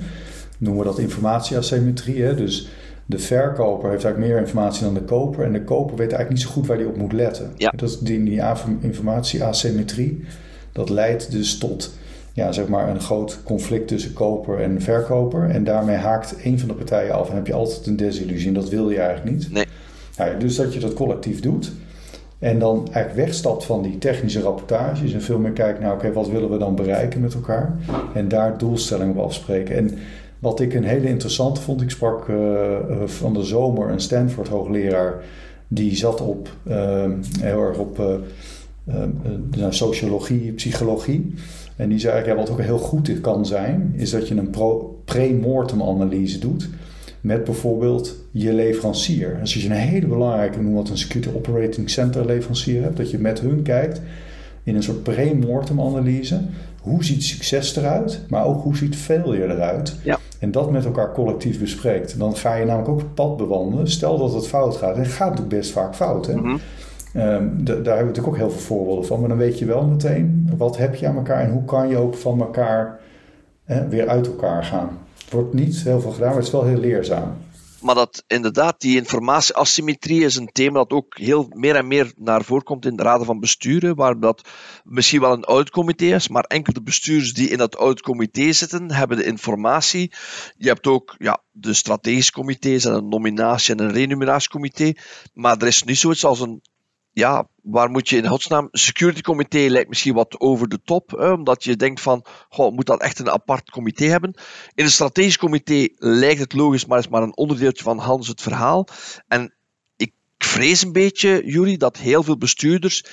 noemen 0.58 0.84
we 0.84 0.90
dat 0.90 1.00
informatieasymmetrie. 1.00 2.22
Hè? 2.22 2.36
Dus 2.36 2.68
de 3.06 3.20
verkoper 3.20 3.90
heeft 3.90 4.04
eigenlijk 4.04 4.34
meer 4.34 4.42
informatie 4.42 4.84
dan 4.84 4.94
de 4.94 5.04
koper. 5.04 5.46
En 5.46 5.54
de 5.54 5.64
koper 5.64 5.98
weet 5.98 6.12
eigenlijk 6.12 6.30
niet 6.30 6.42
zo 6.42 6.50
goed 6.50 6.68
waar 6.68 6.78
hij 6.78 6.86
op 6.86 6.98
moet 6.98 7.14
letten. 7.14 7.52
Ja. 7.58 7.74
Dat 7.76 7.90
is 7.90 8.00
die, 8.00 8.24
die 8.24 8.42
informatie-asymmetrie. 8.80 10.24
Dat 10.72 10.90
leidt 10.90 11.32
dus 11.32 11.58
tot 11.58 11.94
ja, 12.38 12.52
zeg 12.52 12.68
maar 12.68 12.90
een 12.90 13.00
groot 13.00 13.40
conflict 13.44 13.88
tussen 13.88 14.14
koper 14.14 14.60
en 14.62 14.82
verkoper. 14.82 15.50
En 15.50 15.64
daarmee 15.64 15.96
haakt 15.96 16.36
een 16.44 16.60
van 16.60 16.68
de 16.68 16.74
partijen 16.74 17.14
af 17.14 17.30
en 17.30 17.36
heb 17.36 17.48
je 17.48 17.54
altijd 17.54 17.86
een 17.86 17.96
desillusie. 17.96 18.48
En 18.48 18.54
dat 18.54 18.70
wil 18.70 18.90
je 18.90 19.00
eigenlijk 19.00 19.38
niet. 19.38 19.52
Nee. 19.52 19.66
Ja, 20.18 20.34
dus 20.34 20.56
dat 20.56 20.74
je 20.74 20.80
dat 20.80 20.94
collectief 20.94 21.40
doet. 21.40 21.72
En 22.40 22.60
dan 22.60 22.88
eigenlijk 22.92 23.28
wegstapt 23.28 23.66
van 23.66 23.82
die 23.82 23.98
technische 23.98 24.42
rapportages 24.42 25.14
en 25.14 25.22
veel 25.22 25.40
meer 25.40 25.52
kijkt 25.52 25.80
naar, 25.80 25.94
oké, 25.94 26.12
wat 26.12 26.30
willen 26.30 26.50
we 26.50 26.58
dan 26.58 26.76
bereiken 26.76 27.22
met 27.22 27.34
elkaar? 27.34 27.78
En 28.14 28.28
daar 28.28 28.58
doelstellingen 28.58 29.16
op 29.18 29.24
afspreken. 29.24 29.76
En 29.76 29.98
wat 30.40 30.60
ik 30.60 30.74
een 30.74 30.84
hele 30.84 31.08
interessante 31.08 31.62
vond, 31.62 31.82
ik 31.82 31.90
sprak 31.90 32.28
uh, 32.28 32.78
van 33.06 33.34
de 33.34 33.44
zomer 33.44 33.90
een 33.90 34.02
Stanford 34.02 34.48
hoogleraar, 34.48 35.24
die 35.68 35.96
zat 35.96 36.22
op, 36.22 36.50
uh, 36.68 37.06
heel 37.40 37.62
erg 37.62 37.78
op 37.78 38.22
nou, 39.58 39.74
sociologie, 39.74 40.52
psychologie. 40.52 41.34
En 41.78 41.90
die 41.90 42.00
zei 42.00 42.14
eigenlijk, 42.14 42.40
ja, 42.40 42.46
wat 42.46 42.60
ook 42.60 42.66
heel 42.66 42.78
goed 42.78 43.22
kan 43.22 43.46
zijn, 43.46 43.94
is 43.96 44.10
dat 44.10 44.28
je 44.28 44.36
een 44.36 44.56
pre-mortem 45.06 45.82
analyse 45.82 46.40
doet 46.40 46.70
met 47.22 47.44
bijvoorbeeld 47.44 48.16
je 48.32 48.54
leverancier. 48.54 49.30
Dus 49.30 49.40
als 49.42 49.64
je 49.64 49.70
een 49.70 49.76
hele 49.76 50.08
belangrijke, 50.08 50.62
noem 50.62 50.74
wat 50.74 50.90
een 50.90 50.98
Security 50.98 51.36
Operating 51.36 51.90
Center 51.90 52.26
leverancier 52.26 52.82
hebt, 52.82 52.98
dat 52.98 53.12
je 53.12 53.20
met 53.20 53.40
hun 53.40 53.62
kijkt 53.62 54.02
in 54.64 54.76
een 54.76 54.84
soort 54.84 55.04
pre-mortem 55.04 55.82
analyse. 55.82 56.40
Hoe 56.82 57.04
ziet 57.04 57.24
succes 57.24 57.76
eruit, 57.76 58.22
maar 58.30 58.46
ook 58.46 58.64
hoe 58.64 58.78
ziet 58.78 58.96
failure 58.96 59.54
eruit? 59.54 59.96
Ja. 60.04 60.20
En 60.40 60.52
dat 60.52 60.72
met 60.72 60.86
elkaar 60.86 61.14
collectief 61.14 61.60
bespreekt. 61.60 62.20
Dan 62.20 62.36
ga 62.36 62.56
je 62.56 62.66
namelijk 62.66 62.90
ook 62.90 63.00
het 63.00 63.14
pad 63.14 63.38
bewandelen. 63.38 63.90
Stel 63.90 64.18
dat 64.18 64.34
het 64.34 64.48
fout 64.48 64.76
gaat. 64.76 64.96
En 64.96 65.02
het 65.02 65.12
gaat 65.12 65.30
natuurlijk 65.30 65.58
best 65.58 65.72
vaak 65.72 65.96
fout. 65.96 66.26
Hè? 66.26 66.36
Mhm. 66.36 66.58
Ehm, 67.14 67.64
daar 67.64 67.76
hebben 67.76 67.84
we 67.84 68.04
natuurlijk 68.04 68.28
ook 68.28 68.38
heel 68.38 68.50
veel 68.50 68.60
voorbeelden 68.60 69.06
van. 69.06 69.20
Maar 69.20 69.30
dan 69.30 69.38
weet 69.38 69.60
je 69.60 69.66
wel 69.66 69.86
meteen 69.86 70.54
wat 70.58 70.78
heb 70.78 70.96
je 70.96 71.08
aan 71.08 71.16
elkaar 71.16 71.42
en 71.42 71.52
hoe 71.52 71.66
kan 71.66 71.90
je 71.90 71.98
ook 71.98 72.16
van 72.16 72.40
elkaar 72.40 73.00
weer 73.90 74.08
uit 74.08 74.28
elkaar 74.28 74.64
gaan. 74.64 75.00
Het 75.24 75.32
wordt 75.32 75.54
niet 75.54 75.84
heel 75.84 76.02
veel 76.02 76.12
gedaan, 76.12 76.28
maar 76.28 76.38
het 76.38 76.46
is 76.46 76.52
wel 76.52 76.66
heel 76.66 76.80
leerzaam. 76.80 77.36
Maar 77.82 77.96
dat 77.96 78.24
inderdaad, 78.28 78.82
die 78.82 78.98
informatieasymmetrie 78.98 80.24
is 80.24 80.36
een 80.36 80.52
thema 80.52 80.78
dat 80.78 80.92
ook 80.92 81.18
heel 81.18 81.48
meer 81.50 81.76
en 81.76 81.88
meer 81.88 82.14
naar 82.16 82.44
voren 82.44 82.64
komt 82.64 82.86
in 82.86 82.96
de 82.96 83.04
raden 83.04 83.26
van 83.26 83.40
besturen, 83.40 83.96
waar 83.96 84.20
dat 84.20 84.50
misschien 84.84 85.22
wel 85.22 85.34
een 85.34 85.44
auditcomité 85.44 86.06
is, 86.06 86.28
maar 86.28 86.44
enkel 86.44 86.74
de 86.74 86.82
bestuurders 86.82 87.34
die 87.34 87.50
in 87.50 87.58
dat 87.58 87.76
auditcomité 87.76 88.52
zitten, 88.52 88.92
hebben 88.92 89.18
de 89.18 89.26
informatie. 89.26 90.12
Je 90.58 90.68
hebt 90.68 90.88
ook 90.88 91.16
ja, 91.18 91.44
de 91.52 91.74
strategische 91.74 92.32
comité's 92.32 92.86
en 92.86 92.94
een 92.94 93.10
nominatie- 93.10 93.76
en 93.76 93.80
een 93.80 93.92
remuneratiecomité, 93.92 94.94
maar 95.34 95.58
er 95.58 95.68
is 95.68 95.84
niet 95.84 95.98
zoiets 95.98 96.26
als 96.26 96.40
een 96.40 96.62
ja, 97.18 97.48
waar 97.62 97.90
moet 97.90 98.10
je 98.10 98.18
in 98.18 98.28
godsnaam... 98.28 98.68
Security 98.72 99.22
comité 99.22 99.58
lijkt 99.58 99.90
misschien 99.90 100.14
wat 100.14 100.40
over 100.40 100.68
de 100.68 100.82
top, 100.84 101.12
hè, 101.12 101.32
omdat 101.32 101.64
je 101.64 101.76
denkt 101.76 102.02
van, 102.02 102.26
goh, 102.50 102.76
moet 102.76 102.86
dat 102.86 103.02
echt 103.02 103.20
een 103.20 103.30
apart 103.30 103.70
comité 103.70 104.06
hebben? 104.06 104.34
In 104.74 104.84
een 104.84 104.92
strategisch 104.92 105.38
comité 105.38 105.88
lijkt 105.96 106.40
het 106.40 106.54
logisch, 106.54 106.86
maar 106.86 107.00
is 107.00 107.08
maar 107.08 107.22
een 107.22 107.38
onderdeeltje 107.38 107.84
van 107.84 107.98
Hans 107.98 108.28
het 108.28 108.42
verhaal. 108.42 108.88
En 109.28 109.54
ik 109.96 110.14
vrees 110.38 110.84
een 110.84 110.92
beetje, 110.92 111.42
Jury, 111.46 111.78
dat 111.78 111.98
heel 111.98 112.24
veel 112.24 112.38
bestuurders 112.38 113.04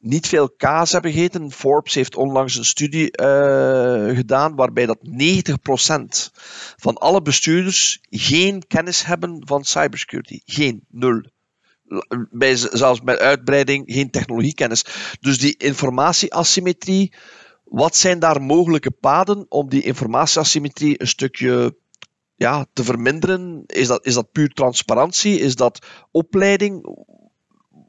niet 0.00 0.26
veel 0.26 0.50
kaas 0.50 0.92
hebben 0.92 1.12
gegeten. 1.12 1.50
Forbes 1.50 1.94
heeft 1.94 2.16
onlangs 2.16 2.56
een 2.56 2.64
studie 2.64 3.20
uh, 3.20 4.16
gedaan 4.16 4.54
waarbij 4.54 4.86
dat 4.86 4.98
90% 4.98 6.32
van 6.76 6.94
alle 6.94 7.22
bestuurders 7.22 7.98
geen 8.10 8.66
kennis 8.66 9.04
hebben 9.04 9.42
van 9.46 9.64
cybersecurity. 9.64 10.40
Geen, 10.44 10.84
nul. 10.88 11.22
Bij, 12.30 12.56
zelfs 12.56 13.02
bij 13.02 13.18
uitbreiding 13.18 13.84
geen 13.86 14.10
technologiekennis. 14.10 14.84
Dus 15.20 15.38
die 15.38 15.56
informatieasymmetrie, 15.56 17.12
wat 17.64 17.96
zijn 17.96 18.18
daar 18.18 18.42
mogelijke 18.42 18.90
paden 18.90 19.46
om 19.48 19.68
die 19.68 19.82
informatieasymmetrie 19.82 21.00
een 21.00 21.08
stukje 21.08 21.76
ja, 22.36 22.66
te 22.72 22.84
verminderen? 22.84 23.62
Is 23.66 23.86
dat, 23.86 24.06
is 24.06 24.14
dat 24.14 24.32
puur 24.32 24.48
transparantie? 24.48 25.38
Is 25.38 25.56
dat 25.56 25.86
opleiding? 26.10 26.98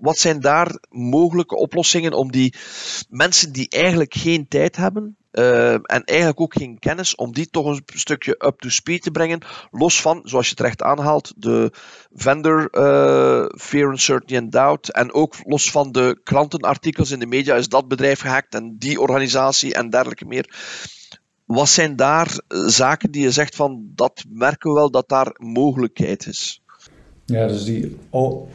wat 0.01 0.17
zijn 0.17 0.39
daar 0.39 0.79
mogelijke 0.89 1.55
oplossingen 1.55 2.13
om 2.13 2.31
die 2.31 2.53
mensen 3.09 3.51
die 3.51 3.69
eigenlijk 3.69 4.13
geen 4.13 4.47
tijd 4.47 4.75
hebben 4.75 5.17
uh, 5.31 5.73
en 5.73 6.03
eigenlijk 6.03 6.39
ook 6.41 6.53
geen 6.53 6.79
kennis, 6.79 7.15
om 7.15 7.33
die 7.33 7.49
toch 7.49 7.65
een 7.65 7.81
stukje 7.85 8.45
up 8.45 8.59
to 8.59 8.69
speed 8.69 9.01
te 9.01 9.11
brengen, 9.11 9.41
los 9.71 10.01
van, 10.01 10.21
zoals 10.23 10.49
je 10.49 10.55
terecht 10.55 10.81
aanhaalt, 10.81 11.33
de 11.35 11.71
vendor 12.13 12.67
uh, 12.71 13.45
fear, 13.57 13.91
uncertainty 13.91 14.37
and 14.37 14.51
doubt, 14.51 14.91
en 14.91 15.13
ook 15.13 15.35
los 15.43 15.71
van 15.71 15.91
de 15.91 16.19
krantenartikels 16.23 17.11
in 17.11 17.19
de 17.19 17.25
media, 17.25 17.55
is 17.55 17.69
dat 17.69 17.87
bedrijf 17.87 18.19
gehackt 18.19 18.55
en 18.55 18.75
die 18.77 19.01
organisatie 19.01 19.73
en 19.73 19.89
dergelijke 19.89 20.25
meer. 20.25 20.55
Wat 21.45 21.69
zijn 21.69 21.95
daar 21.95 22.39
zaken 22.49 23.11
die 23.11 23.21
je 23.21 23.31
zegt 23.31 23.55
van, 23.55 23.91
dat 23.95 24.23
merken 24.29 24.69
we 24.69 24.75
wel 24.75 24.91
dat 24.91 25.09
daar 25.09 25.35
mogelijkheid 25.37 26.27
is? 26.27 26.61
Ja, 27.25 27.47
dus 27.47 27.63
die 27.63 27.97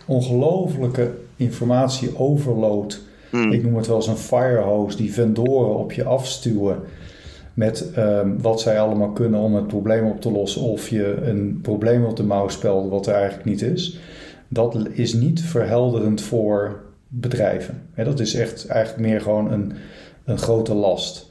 ongelofelijke 0.06 1.18
informatie-overload. 1.36 3.00
Hmm. 3.42 3.52
Ik 3.52 3.62
noem 3.62 3.76
het 3.76 3.86
wel 3.86 3.96
eens 3.96 4.06
een 4.06 4.16
firehose 4.16 4.96
die 4.96 5.12
vendoren 5.12 5.76
op 5.76 5.92
je 5.92 6.04
afstuwen 6.04 6.78
met 7.54 7.90
ehm, 7.94 8.38
wat 8.38 8.60
zij 8.60 8.80
allemaal 8.80 9.10
kunnen 9.10 9.40
om 9.40 9.54
het 9.54 9.66
probleem 9.66 10.06
op 10.06 10.20
te 10.20 10.30
lossen. 10.30 10.62
Of 10.62 10.88
je 10.88 11.16
een 11.22 11.58
probleem 11.62 12.04
op 12.04 12.16
de 12.16 12.22
mouw 12.22 12.48
spelt 12.48 12.90
wat 12.90 13.06
er 13.06 13.14
eigenlijk 13.14 13.44
niet 13.44 13.62
is. 13.62 13.98
Dat 14.48 14.76
is 14.92 15.12
niet 15.12 15.40
verhelderend 15.42 16.20
voor 16.20 16.80
bedrijven. 17.08 17.82
dat 17.94 18.20
is 18.20 18.34
echt 18.34 18.66
eigenlijk 18.66 19.08
meer 19.08 19.20
gewoon 19.20 19.52
een, 19.52 19.72
een 20.24 20.38
grote 20.38 20.74
last. 20.74 21.30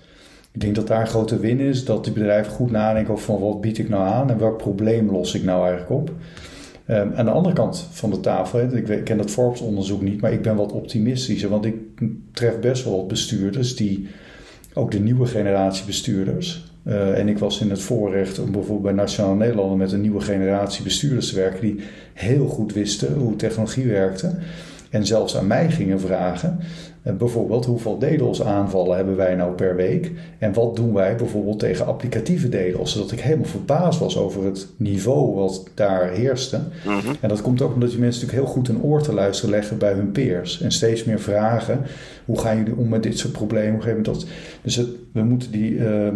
Ik 0.52 0.62
denk 0.62 0.76
dat 0.76 0.88
daar 0.88 1.02
een 1.02 1.08
grote 1.08 1.40
win 1.40 1.60
is, 1.60 1.86
dat 1.86 2.04
die 2.04 2.14
bedrijven 2.14 2.54
goed 2.54 2.72
nadenken 2.72 3.14
over 3.14 3.26
van 3.26 3.40
wat 3.40 3.62
bied 3.62 3.78
ik 3.78 3.90
nou 3.90 4.08
aan 4.08 4.30
en 4.30 4.38
welk 4.38 4.58
probleem 4.58 5.12
los 5.12 5.36
ik 5.36 5.44
nou 5.44 5.68
eigenlijk 5.68 5.92
op. 5.92 6.12
Um, 6.90 7.14
aan 7.16 7.26
de 7.26 7.32
andere 7.32 7.56
kant 7.56 7.88
van 7.92 8.10
de 8.10 8.20
tafel, 8.20 8.60
ik, 8.60 9.04
ken 9.04 9.18
dat 9.18 9.32
Forbes-onderzoek 9.32 10.02
niet, 10.02 10.22
maar 10.22 10.34
ik 10.34 10.42
ben 10.42 10.56
wat 10.56 10.72
optimistischer. 10.72 11.50
Want 11.50 11.66
ik 11.66 11.76
tref 12.32 12.60
best 12.60 12.84
wel 12.84 13.06
bestuurders 13.06 13.76
die, 13.76 14.08
ook 14.74 14.92
de 14.92 15.00
nieuwe 15.00 15.26
generatie 15.26 15.86
bestuurders. 15.86 16.74
Uh, 16.88 17.20
en 17.20 17.28
ik 17.28 17.38
was 17.38 17.62
in 17.62 17.70
het 17.70 17.82
voorrecht 17.82 18.40
om 18.40 18.52
bijvoorbeeld 18.52 18.82
bij 18.82 19.04
Nationaal 19.04 19.36
Nederlanden 19.36 19.78
met 19.78 19.92
een 19.92 20.02
nieuwe 20.02 20.22
generatie 20.22 20.84
bestuurders 20.84 21.30
te 21.30 21.36
werken 21.36 21.62
die 21.62 21.80
heel 22.14 22.48
goed 22.48 22.74
wisten 22.74 23.14
hoe 23.14 23.36
technologie 23.36 23.88
werkte. 23.88 24.36
En 24.90 25.06
zelfs 25.06 25.38
aan 25.38 25.48
mij 25.48 25.72
gingen 25.72 26.00
vragen 26.00 26.60
eh, 26.60 26.66
bijvoorbeeld, 27.14 27.66
hoeveel 27.66 27.98
DDoS 27.98 28.44
aanvallen 28.44 28.96
hebben 28.96 29.16
wij 29.16 29.36
nou 29.36 29.54
per 29.54 29.76
week? 29.76 30.12
En 30.40 30.54
wat 30.54 30.76
doen 30.76 30.94
wij 30.94 31.16
bijvoorbeeld 31.16 31.60
tegen 31.60 31.86
applicatieve 31.86 32.50
DDoS? 32.50 32.92
Zodat 32.92 33.12
ik 33.12 33.20
helemaal 33.20 33.46
verbaasd 33.46 34.00
was 34.00 34.18
over 34.18 34.44
het 34.44 34.68
niveau 34.78 35.36
wat 35.36 35.68
daar 35.74 36.10
heerste. 36.10 36.60
Mhm. 36.86 37.14
En 37.22 37.30
dat 37.30 37.42
komt 37.42 37.62
ook 37.62 37.74
omdat 37.74 37.90
die 37.90 38.00
mensen 38.00 38.22
natuurlijk 38.22 38.48
heel 38.48 38.62
goed 38.62 38.70
een 38.70 38.84
oor 38.84 39.02
te 39.02 39.14
luisteren 39.14 39.56
leggen 39.56 39.78
bij 39.78 39.94
hun 39.94 40.12
peers. 40.12 40.62
En 40.62 40.72
steeds 40.72 41.04
meer 41.04 41.20
vragen, 41.20 41.82
hoe 42.26 42.40
gaan 42.40 42.58
jullie 42.58 42.76
om 42.76 42.90
met 42.90 43.04
dit 43.04 43.18
soort 43.18 43.34
problemen? 43.34 44.04
Dat? 44.04 44.26
Dus 44.62 44.76
het, 44.76 44.88
we 45.12 45.24
moeten 45.24 45.52
die... 45.52 45.72
Uh, 45.72 46.08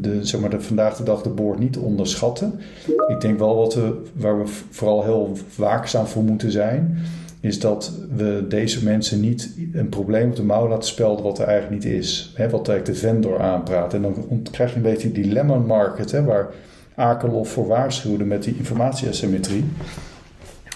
de, 0.00 0.24
zeg 0.24 0.40
maar 0.40 0.50
de, 0.50 0.60
vandaag 0.60 0.96
de 0.96 1.02
dag 1.02 1.22
de 1.22 1.28
boord 1.28 1.58
niet 1.58 1.76
onderschatten. 1.76 2.60
Ik 3.08 3.20
denk 3.20 3.38
wel 3.38 3.56
wat 3.56 3.74
we, 3.74 4.02
waar 4.14 4.38
we 4.38 4.44
vooral 4.70 5.04
heel 5.04 5.36
waakzaam 5.56 6.06
voor 6.06 6.22
moeten 6.22 6.50
zijn, 6.50 6.98
is 7.42 7.60
dat 7.60 7.92
we 8.16 8.44
deze 8.48 8.84
mensen 8.84 9.20
niet 9.20 9.50
een 9.72 9.88
probleem 9.88 10.28
op 10.28 10.36
de 10.36 10.42
mouw 10.42 10.68
laten 10.68 10.88
spelden 10.88 11.24
wat 11.24 11.38
er 11.38 11.46
eigenlijk 11.46 11.84
niet 11.84 11.92
is. 11.94 12.32
Hè, 12.34 12.48
wat 12.48 12.68
eigenlijk 12.68 13.00
de 13.00 13.06
vendor 13.06 13.40
aanpraat. 13.40 13.94
En 13.94 14.02
dan 14.02 14.42
krijg 14.50 14.70
je 14.70 14.76
een 14.76 14.82
beetje 14.82 15.12
die 15.12 15.32
lemon 15.32 15.66
market, 15.66 16.10
hè, 16.10 16.24
waar 16.24 16.50
Akerlof 16.94 17.48
voor 17.48 17.66
waarschuwde 17.66 18.24
met 18.24 18.42
die 18.42 18.56
informatieasymmetrie. 18.56 19.64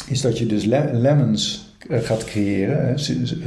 Is 0.09 0.21
dat 0.21 0.39
je 0.39 0.47
dus 0.47 0.65
lemons 0.93 1.67
eh, 1.89 1.99
gaat 2.01 2.25
creëren, 2.25 2.89
eh, 2.89 2.97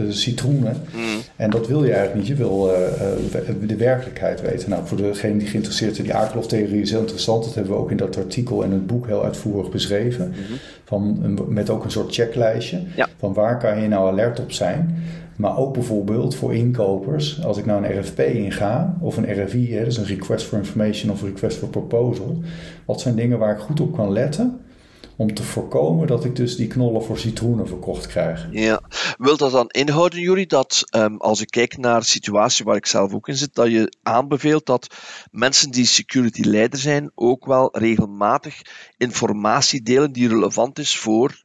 citroenen. 0.10 0.76
Mm. 0.96 1.20
En 1.36 1.50
dat 1.50 1.68
wil 1.68 1.84
je 1.84 1.94
eigenlijk 1.94 2.20
niet. 2.20 2.38
Je 2.38 2.44
wil 2.44 2.70
uh, 2.70 3.68
de 3.68 3.76
werkelijkheid 3.76 4.42
weten. 4.42 4.70
Nou, 4.70 4.88
voor 4.88 4.98
degene 4.98 5.38
die 5.38 5.48
geïnteresseerd 5.48 5.98
is, 5.98 6.04
die 6.04 6.14
Akerlof-theorie 6.14 6.82
is 6.82 6.92
heel 6.92 7.00
interessant. 7.00 7.44
Dat 7.44 7.56
hebben 7.56 7.74
we 7.74 7.80
ook 7.80 7.92
in 7.92 7.98
dat 7.98 8.18
artikel 8.18 8.64
en 8.64 8.72
het 8.72 8.88
boek 8.88 9.08
heel 9.08 9.24
uitvoerig 9.24 9.70
beschreven. 9.70 10.28
Mm-hmm. 10.28 10.58
Van, 10.90 11.38
met 11.48 11.70
ook 11.70 11.84
een 11.84 11.92
soort 11.92 12.14
checklijstje. 12.14 12.80
Van 13.18 13.34
waar 13.34 13.58
kan 13.60 13.82
je 13.82 13.88
nou 13.88 14.08
alert 14.12 14.40
op 14.40 14.52
zijn. 14.52 15.04
Maar 15.36 15.58
ook 15.58 15.74
bijvoorbeeld 15.74 16.36
voor 16.36 16.56
inkopers, 16.56 17.44
als 17.44 17.58
ik 17.58 17.66
nou 17.66 17.86
een 17.86 18.00
RFP 18.00 18.20
inga, 18.20 18.98
of 19.00 19.18
een 19.18 19.44
RFI, 19.44 19.74
hè, 19.74 19.84
dus 19.84 19.98
een 19.98 20.06
Request 20.06 20.46
for 20.46 20.58
Information 20.58 21.12
of 21.12 21.24
Request 21.24 21.58
for 21.58 21.70
Proposal. 21.70 22.38
Wat 22.86 23.02
zijn 23.02 23.16
dingen 23.16 23.40
waar 23.40 23.54
ik 23.54 23.60
goed 23.60 23.80
op 23.80 23.96
kan 23.96 24.12
letten? 24.12 24.60
Om 25.20 25.34
te 25.34 25.44
voorkomen 25.44 26.08
dat 26.08 26.26
ik 26.26 26.36
dus 26.36 26.56
die 26.56 26.68
knollen 26.68 27.04
voor 27.04 27.18
citroenen 27.18 27.68
verkocht 27.68 28.08
krijg. 28.08 28.48
Ja, 28.52 28.82
wil 29.18 29.38
dat 29.38 29.52
dan 29.52 29.70
inhouden, 29.70 30.20
Jury, 30.20 30.46
dat 30.46 30.84
um, 30.96 31.18
als 31.18 31.42
ik 31.42 31.48
kijk 31.50 31.78
naar 31.78 32.00
de 32.00 32.06
situatie 32.06 32.66
waar 32.66 32.76
ik 32.76 32.86
zelf 32.86 33.14
ook 33.14 33.28
in 33.28 33.38
zit, 33.38 33.56
dat 33.56 33.72
je 33.72 33.94
aanbeveelt 34.04 34.66
dat 34.66 34.96
mensen 35.32 35.72
die 35.72 35.86
security 35.86 36.42
leider 36.42 36.80
zijn 36.80 37.12
ook 37.16 37.46
wel 37.46 37.78
regelmatig 37.78 38.62
informatie 38.98 39.82
delen 39.82 40.12
die 40.12 40.28
relevant 40.28 40.80
is 40.80 40.98
voor 40.98 41.44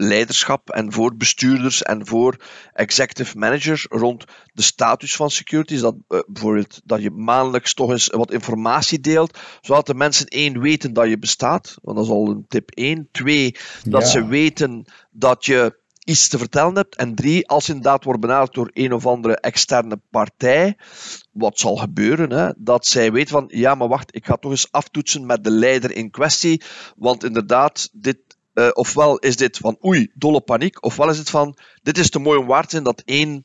leiderschap 0.00 0.70
en 0.70 0.92
voor 0.92 1.16
bestuurders 1.16 1.82
en 1.82 2.06
voor 2.06 2.36
executive 2.72 3.38
managers 3.38 3.86
rond 3.90 4.24
de 4.52 4.62
status 4.62 5.16
van 5.16 5.30
security. 5.30 5.80
dat 5.80 5.94
uh, 6.08 6.20
bijvoorbeeld 6.26 6.80
dat 6.84 7.02
je 7.02 7.10
maandelijks 7.10 7.74
toch 7.74 7.90
eens 7.90 8.06
wat 8.06 8.32
informatie 8.32 9.00
deelt, 9.00 9.38
zodat 9.60 9.86
de 9.86 9.94
mensen 9.94 10.26
één 10.26 10.60
weten 10.60 10.92
dat 10.92 11.08
je 11.08 11.18
bestaat, 11.18 11.76
want 11.82 11.96
dat 11.96 12.06
is 12.06 12.12
al 12.12 12.28
een 12.28 12.44
tip 12.48 12.70
één. 12.70 13.08
Twee, 13.10 13.56
dat 13.82 14.08
ze 14.08 14.26
weten 14.26 14.84
dat 15.10 15.44
je 15.44 15.78
iets 16.04 16.28
te 16.28 16.38
vertellen 16.38 16.74
hebt. 16.74 16.96
En 16.96 17.14
drie, 17.14 17.48
als 17.48 17.66
je 17.66 17.72
inderdaad 17.72 18.04
wordt 18.04 18.20
benaderd 18.20 18.54
door 18.54 18.70
een 18.72 18.92
of 18.92 19.06
andere 19.06 19.36
externe 19.36 20.00
partij, 20.10 20.76
wat 21.32 21.58
zal 21.58 21.76
gebeuren, 21.76 22.32
hè, 22.32 22.50
dat 22.56 22.86
zij 22.86 23.12
weet 23.12 23.28
van, 23.28 23.44
ja, 23.48 23.74
maar 23.74 23.88
wacht, 23.88 24.14
ik 24.14 24.26
ga 24.26 24.36
toch 24.36 24.50
eens 24.50 24.72
aftoetsen 24.72 25.26
met 25.26 25.44
de 25.44 25.50
leider 25.50 25.92
in 25.92 26.10
kwestie, 26.10 26.62
want 26.96 27.24
inderdaad, 27.24 27.88
dit 27.92 28.18
uh, 28.60 28.68
ofwel 28.72 29.18
is 29.18 29.36
dit 29.36 29.56
van 29.56 29.78
oei, 29.84 30.10
dolle 30.14 30.40
paniek, 30.40 30.84
ofwel 30.84 31.10
is 31.10 31.18
het 31.18 31.30
van 31.30 31.56
dit 31.82 31.98
is 31.98 32.10
te 32.10 32.18
mooi 32.18 32.38
om 32.38 32.46
waar 32.46 32.62
te 32.62 32.70
zijn 32.70 32.84
dat 32.84 33.02
één 33.04 33.44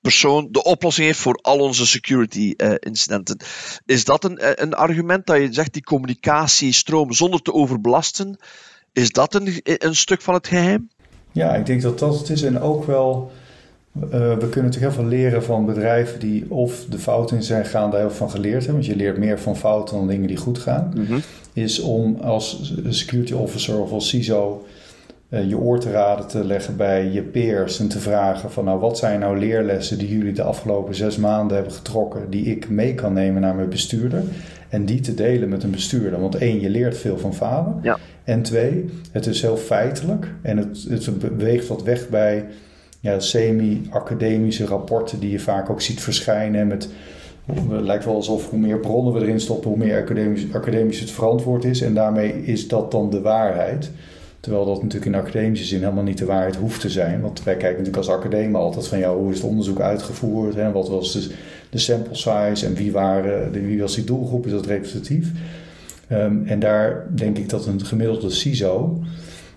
persoon 0.00 0.48
de 0.50 0.62
oplossing 0.62 1.06
heeft 1.06 1.18
voor 1.18 1.38
al 1.42 1.58
onze 1.58 1.86
security 1.86 2.54
uh, 2.56 2.74
incidenten. 2.78 3.40
Is 3.86 4.04
dat 4.04 4.24
een, 4.24 4.38
eh, 4.38 4.50
een 4.54 4.74
argument 4.74 5.26
dat 5.26 5.36
je 5.36 5.52
zegt 5.52 5.72
die 5.72 5.82
communicatiestroom 5.82 7.12
zonder 7.12 7.42
te 7.42 7.52
overbelasten, 7.52 8.38
is 8.92 9.10
dat 9.10 9.34
een, 9.34 9.60
een 9.62 9.96
stuk 9.96 10.22
van 10.22 10.34
het 10.34 10.46
geheim? 10.46 10.90
Ja, 11.32 11.54
ik 11.54 11.66
denk 11.66 11.82
dat 11.82 11.98
dat 11.98 12.18
het 12.18 12.28
is 12.28 12.42
en 12.42 12.60
ook 12.60 12.84
wel 12.84 13.32
uh, 13.96 14.10
we 14.10 14.36
kunnen 14.38 14.70
natuurlijk 14.70 14.94
heel 14.94 15.02
veel 15.02 15.04
leren 15.04 15.42
van 15.42 15.66
bedrijven 15.66 16.18
die 16.20 16.50
of 16.50 16.84
de 16.90 16.98
fouten 16.98 17.36
in 17.36 17.42
zijn 17.42 17.64
gaan, 17.64 17.90
daar 17.90 18.00
heel 18.00 18.10
van 18.10 18.30
geleerd 18.30 18.64
hebben. 18.64 18.74
Want 18.74 18.86
je 18.86 18.96
leert 18.96 19.18
meer 19.18 19.40
van 19.40 19.56
fouten 19.56 19.96
dan 19.96 20.06
dingen 20.06 20.28
die 20.28 20.36
goed 20.36 20.58
gaan. 20.58 20.92
Mhm. 20.94 21.18
Is 21.52 21.80
om 21.80 22.16
als 22.20 22.74
security 22.88 23.32
officer 23.32 23.80
of 23.80 23.92
als 23.92 24.08
CISO 24.08 24.66
uh, 25.30 25.48
je 25.48 25.58
oor 25.58 25.80
te 25.80 25.90
raden 25.90 26.26
te 26.26 26.44
leggen 26.44 26.76
bij 26.76 27.10
je 27.10 27.22
peers 27.22 27.80
en 27.80 27.88
te 27.88 27.98
vragen 27.98 28.50
van 28.50 28.64
nou 28.64 28.80
wat 28.80 28.98
zijn 28.98 29.20
nou 29.20 29.38
leerlessen 29.38 29.98
die 29.98 30.08
jullie 30.08 30.32
de 30.32 30.42
afgelopen 30.42 30.94
zes 30.94 31.16
maanden 31.16 31.56
hebben 31.56 31.74
getrokken 31.74 32.30
die 32.30 32.44
ik 32.44 32.68
mee 32.68 32.94
kan 32.94 33.12
nemen 33.12 33.40
naar 33.40 33.54
mijn 33.54 33.68
bestuurder 33.68 34.22
en 34.68 34.84
die 34.84 35.00
te 35.00 35.14
delen 35.14 35.48
met 35.48 35.62
een 35.62 35.70
bestuurder. 35.70 36.20
Want 36.20 36.34
één, 36.34 36.60
je 36.60 36.70
leert 36.70 36.96
veel 36.96 37.18
van 37.18 37.34
falen. 37.34 37.78
Ja. 37.82 37.98
En 38.24 38.42
twee, 38.42 38.84
het 39.12 39.26
is 39.26 39.42
heel 39.42 39.56
feitelijk 39.56 40.32
en 40.42 40.56
het, 40.56 40.86
het 40.88 41.18
beweegt 41.18 41.66
wat 41.66 41.82
weg 41.82 42.08
bij 42.08 42.46
ja, 43.00 43.20
semi-academische 43.20 44.66
rapporten 44.66 45.20
die 45.20 45.30
je 45.30 45.40
vaak 45.40 45.70
ook 45.70 45.80
ziet 45.80 46.00
verschijnen. 46.00 46.66
Met, 46.66 46.88
het 47.44 47.82
lijkt 47.82 48.04
wel 48.04 48.14
alsof 48.14 48.50
hoe 48.50 48.58
meer 48.58 48.78
bronnen 48.78 49.12
we 49.12 49.20
erin 49.20 49.40
stoppen, 49.40 49.70
hoe 49.70 49.78
meer 49.78 50.02
academisch, 50.02 50.46
academisch 50.52 51.00
het 51.00 51.10
verantwoord 51.10 51.64
is. 51.64 51.80
En 51.80 51.94
daarmee 51.94 52.44
is 52.44 52.68
dat 52.68 52.90
dan 52.90 53.10
de 53.10 53.20
waarheid. 53.20 53.90
Terwijl 54.40 54.64
dat 54.64 54.82
natuurlijk 54.82 55.12
in 55.12 55.20
academische 55.20 55.64
zin 55.64 55.80
helemaal 55.80 56.04
niet 56.04 56.18
de 56.18 56.24
waarheid 56.24 56.56
hoeft 56.56 56.80
te 56.80 56.90
zijn. 56.90 57.20
Want 57.20 57.42
wij 57.42 57.56
kijken 57.56 57.78
natuurlijk 57.78 58.08
als 58.08 58.16
academie 58.16 58.56
altijd 58.56 58.86
van 58.86 58.98
ja, 58.98 59.14
hoe 59.14 59.30
is 59.30 59.36
het 59.36 59.46
onderzoek 59.46 59.80
uitgevoerd? 59.80 60.54
Hè? 60.54 60.72
Wat 60.72 60.88
was 60.88 61.12
de, 61.12 61.34
de 61.70 61.78
sample 61.78 62.14
size 62.14 62.66
en 62.66 62.74
wie, 62.74 62.92
waren, 62.92 63.52
wie 63.52 63.80
was 63.80 63.94
die 63.94 64.04
doelgroep? 64.04 64.46
Is 64.46 64.52
dat 64.52 64.66
representatief? 64.66 65.30
Um, 66.12 66.46
en 66.46 66.58
daar 66.58 67.06
denk 67.14 67.38
ik 67.38 67.48
dat 67.48 67.66
een 67.66 67.84
gemiddelde 67.84 68.30
CISO 68.30 68.98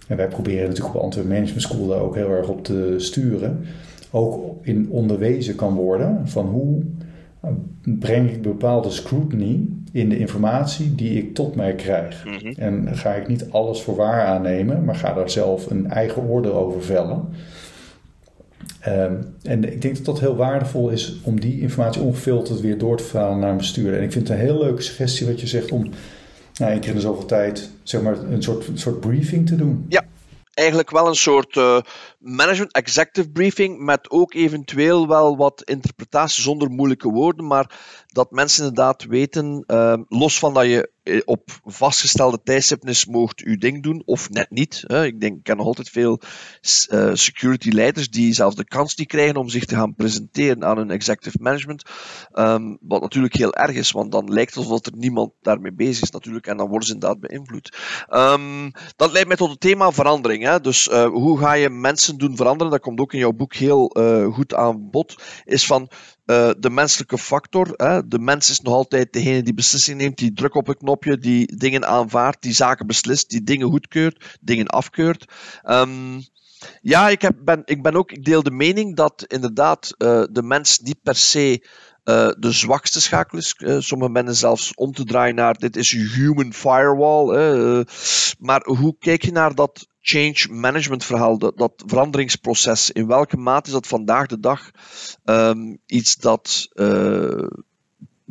En 0.08 0.18
wij 0.18 0.28
proberen 0.28 0.68
natuurlijk 0.68 0.96
op 0.96 1.02
Antwerp 1.02 1.28
Management 1.28 1.62
School 1.62 1.88
daar 1.88 2.02
ook 2.02 2.16
heel 2.16 2.30
erg 2.30 2.48
op 2.48 2.64
te 2.64 2.96
sturen. 2.98 3.66
Ook 4.12 4.66
in 4.66 4.90
onderwezen 4.90 5.56
kan 5.56 5.76
worden 5.76 6.28
van 6.28 6.46
hoe 6.46 6.84
breng 7.82 8.32
ik 8.32 8.42
bepaalde 8.42 8.90
scrutiny 8.90 9.68
in 9.92 10.10
de 10.10 10.18
informatie 10.18 10.96
die 10.96 11.18
ik 11.18 11.34
tot 11.34 11.56
mij 11.56 11.76
krijg. 11.76 12.26
Mhm. 12.26 12.54
En 12.58 12.98
ga 12.98 13.14
ik 13.14 13.28
niet 13.28 13.46
alles 13.50 13.82
voor 13.82 13.96
waar 13.96 14.26
aannemen, 14.26 14.84
maar 14.86 14.96
ga 14.96 15.14
daar 15.14 15.30
zelf 15.30 15.70
een 15.70 15.90
eigen 15.90 16.24
oordeel 16.24 16.54
over 16.54 16.84
vellen. 16.84 17.26
Ehm, 18.80 19.14
en 19.44 19.74
ik 19.74 19.82
denk 19.82 19.96
dat 19.96 20.06
dat 20.06 20.20
heel 20.20 20.36
waardevol 20.36 20.90
is 20.90 21.20
om 21.24 21.40
die 21.40 21.62
informatie 21.62 22.02
ongefilterd 22.02 22.62
weer 22.62 22.78
door 22.78 22.98
te 22.98 23.04
verhalen 23.04 23.40
naar 23.40 23.52
een 23.52 23.58
bestuurder. 23.58 23.98
En 23.98 24.04
ik 24.04 24.12
vind 24.12 24.28
het 24.28 24.38
een 24.38 24.44
heel 24.44 24.58
leuke 24.58 24.82
suggestie 24.82 25.28
wat 25.28 25.42
je 25.42 25.48
zegt 25.48 25.72
om 25.72 25.90
nou, 26.58 26.72
één 26.72 26.80
keer 26.80 26.90
in 26.90 26.96
de 26.96 27.02
zoveel 27.02 27.26
tijd 27.26 27.70
zeg 27.84 28.02
maar, 28.02 28.18
een 28.18 28.44
soort, 28.44 28.66
soort 28.74 29.00
briefing 29.00 29.48
te 29.48 29.56
doen. 29.56 29.86
Ja, 29.90 30.04
eigenlijk 30.54 30.92
wel 30.92 31.08
een 31.08 31.16
soort 31.16 31.56
uh, 31.56 31.80
management 32.24 32.74
executive 32.74 33.32
briefing 33.32 33.80
met 33.80 34.10
ook 34.10 34.34
eventueel 34.34 35.08
wel 35.08 35.38
wat 35.38 35.62
interpretatie 35.64 36.44
zonder 36.44 36.70
moeilijke 36.70 37.10
woorden, 37.10 37.48
maar 37.48 37.80
dat 38.08 38.32
mensen 38.32 38.66
inderdaad 38.68 39.04
weten, 39.04 39.64
uh, 39.68 39.98
los 40.08 40.40
van 40.40 40.54
dat 40.54 40.66
je 40.66 40.92
eh, 41.04 41.22
op 41.26 41.50
vastgestelde 41.64 42.40
tijdstipjes 42.44 43.06
mocht 43.06 43.42
uw 43.42 43.58
ding 43.58 43.84
doen, 43.84 44.02
of 44.06 44.30
net 44.30 44.50
niet. 44.50 44.84
Hè. 44.88 45.06
Ik 45.06 45.20
denk, 45.20 45.38
ik 45.38 45.44
ken 45.44 45.58
nog 45.58 45.66
altijd 45.66 45.90
veel 45.90 46.20
uh, 46.90 47.10
security 47.14 47.70
leiders 47.70 48.10
die 48.10 48.34
zelfs 48.34 48.56
de 48.56 48.66
kans 48.66 48.96
niet 48.96 49.08
krijgen 49.08 49.36
om 49.36 49.50
zich 49.50 49.66
te 49.66 49.76
gaan 49.76 49.96
presenteren 49.96 50.64
aan 50.64 50.78
hun 50.78 50.92
executive 50.92 51.38
management. 51.42 51.84
Um, 52.34 52.78
wat 52.82 53.02
natuurlijk 53.02 53.36
heel 53.36 53.54
erg 53.54 53.76
is, 53.76 53.92
want 53.92 54.12
dan 54.12 54.34
lijkt 54.34 54.56
het 54.56 54.64
alsof 54.64 54.86
er 54.86 54.92
niemand 54.96 55.32
daarmee 55.42 55.74
bezig 55.74 56.04
is 56.04 56.12
natuurlijk, 56.12 56.48
en 56.48 56.58
dan 56.58 56.68
worden 56.68 56.88
ze 56.88 56.94
inderdaad 56.94 57.20
beïnvloed. 57.20 57.78
Um, 58.10 58.72
dat 58.96 59.12
leidt 59.12 59.28
mij 59.28 59.38
tot 59.38 59.50
het 59.50 59.60
thema 59.60 59.92
verandering. 59.92 60.44
Hè. 60.44 60.60
Dus 60.60 60.88
uh, 60.88 61.06
hoe 61.06 61.40
ga 61.40 61.54
je 61.54 61.70
mensen 61.70 62.13
doen 62.18 62.36
veranderen? 62.36 62.72
Dat 62.72 62.82
komt 62.82 63.00
ook 63.00 63.14
in 63.14 63.20
jouw 63.20 63.32
boek 63.32 63.54
heel 63.54 63.98
uh, 63.98 64.34
goed 64.34 64.54
aan 64.54 64.90
bod. 64.90 65.16
Is 65.44 65.66
van 65.66 65.90
uh, 66.26 66.50
de 66.60 66.70
menselijke 66.70 67.18
factor. 67.18 67.74
Hè. 67.76 68.08
De 68.08 68.20
mens 68.20 68.50
is 68.50 68.60
nog 68.60 68.74
altijd 68.74 69.14
degene 69.14 69.44
die 69.44 69.54
beslissing 69.54 69.98
neemt, 69.98 70.18
die 70.18 70.34
druk 70.34 70.56
op 70.56 70.68
een 70.68 70.78
knopje, 70.78 71.18
die 71.18 71.58
dingen 71.58 71.88
aanvaardt, 71.88 72.42
die 72.42 72.54
zaken 72.54 72.88
beslist, 72.88 73.30
die 73.30 73.44
dingen 73.44 73.70
goedkeurt, 73.70 74.38
dingen 74.42 74.68
afkeurt. 74.68 75.26
Um, 75.64 76.24
ja, 76.82 77.10
ik, 77.10 77.22
heb, 77.22 77.36
ben, 77.44 77.62
ik 77.66 77.82
ben 77.82 77.96
ook, 77.96 78.12
ik 78.12 78.26
deel 78.26 78.44
de 78.44 78.52
mening 78.52 78.96
dat 78.96 79.26
inderdaad 79.28 79.96
uh, 79.98 80.24
de 80.32 80.44
mens 80.44 80.80
niet 80.80 81.02
per 81.04 81.16
se 81.16 81.68
de 82.38 82.52
zwakste 82.52 83.02
schakel 83.02 83.38
is. 83.38 83.56
Sommige 83.78 84.12
mensen 84.12 84.36
zelfs 84.36 84.74
om 84.76 84.92
te 84.92 85.04
draaien 85.04 85.36
naar 85.36 85.54
dit 85.54 85.76
is 85.76 85.92
je 85.92 86.10
human 86.16 86.54
firewall. 86.54 87.86
Maar 88.40 88.62
hoe 88.66 88.96
kijk 89.00 89.24
je 89.24 89.32
naar 89.32 89.56
dat 89.56 89.88
change 90.06 90.48
management 90.50 91.06
verhaal, 91.06 91.38
dat, 91.38 91.58
dat, 91.58 91.84
veranderingsproces? 91.86 92.92
In 92.92 93.08
welke 93.08 93.38
mate 93.38 93.68
is 93.68 93.74
dat 93.74 93.88
vandaag 93.88 94.28
de 94.28 94.40
dag 94.40 94.72
um, 95.26 95.78
iets 95.86 96.16
dat 96.16 96.70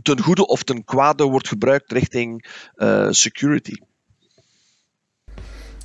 ten 0.03 0.21
goede 0.21 0.47
of 0.47 0.63
ten 0.63 0.85
kwade 0.85 1.25
wordt 1.25 1.49
gebruikt 1.49 1.93
richting 1.93 2.47
security? 3.11 3.75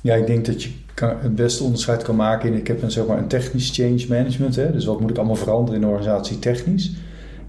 Ja, 0.02 0.14
ik 0.14 0.26
denk 0.26 0.46
dat 0.46 0.62
je 0.62 0.70
het 0.98 1.34
beste 1.34 1.62
onderscheid 1.62 2.02
kan 2.02 2.16
maken 2.16 2.52
in 2.52 2.58
ik 2.58 2.66
heb 2.66 2.82
een, 2.82 2.90
zeg 2.90 3.06
maar, 3.06 3.18
een 3.18 3.28
technisch 3.28 3.70
change 3.70 4.04
management. 4.08 4.56
Hè? 4.56 4.72
Dus 4.72 4.84
wat 4.84 5.00
moet 5.00 5.10
ik 5.10 5.16
allemaal 5.16 5.36
veranderen 5.36 5.74
in 5.74 5.86
de 5.86 5.92
organisatie 5.92 6.38
technisch? 6.38 6.92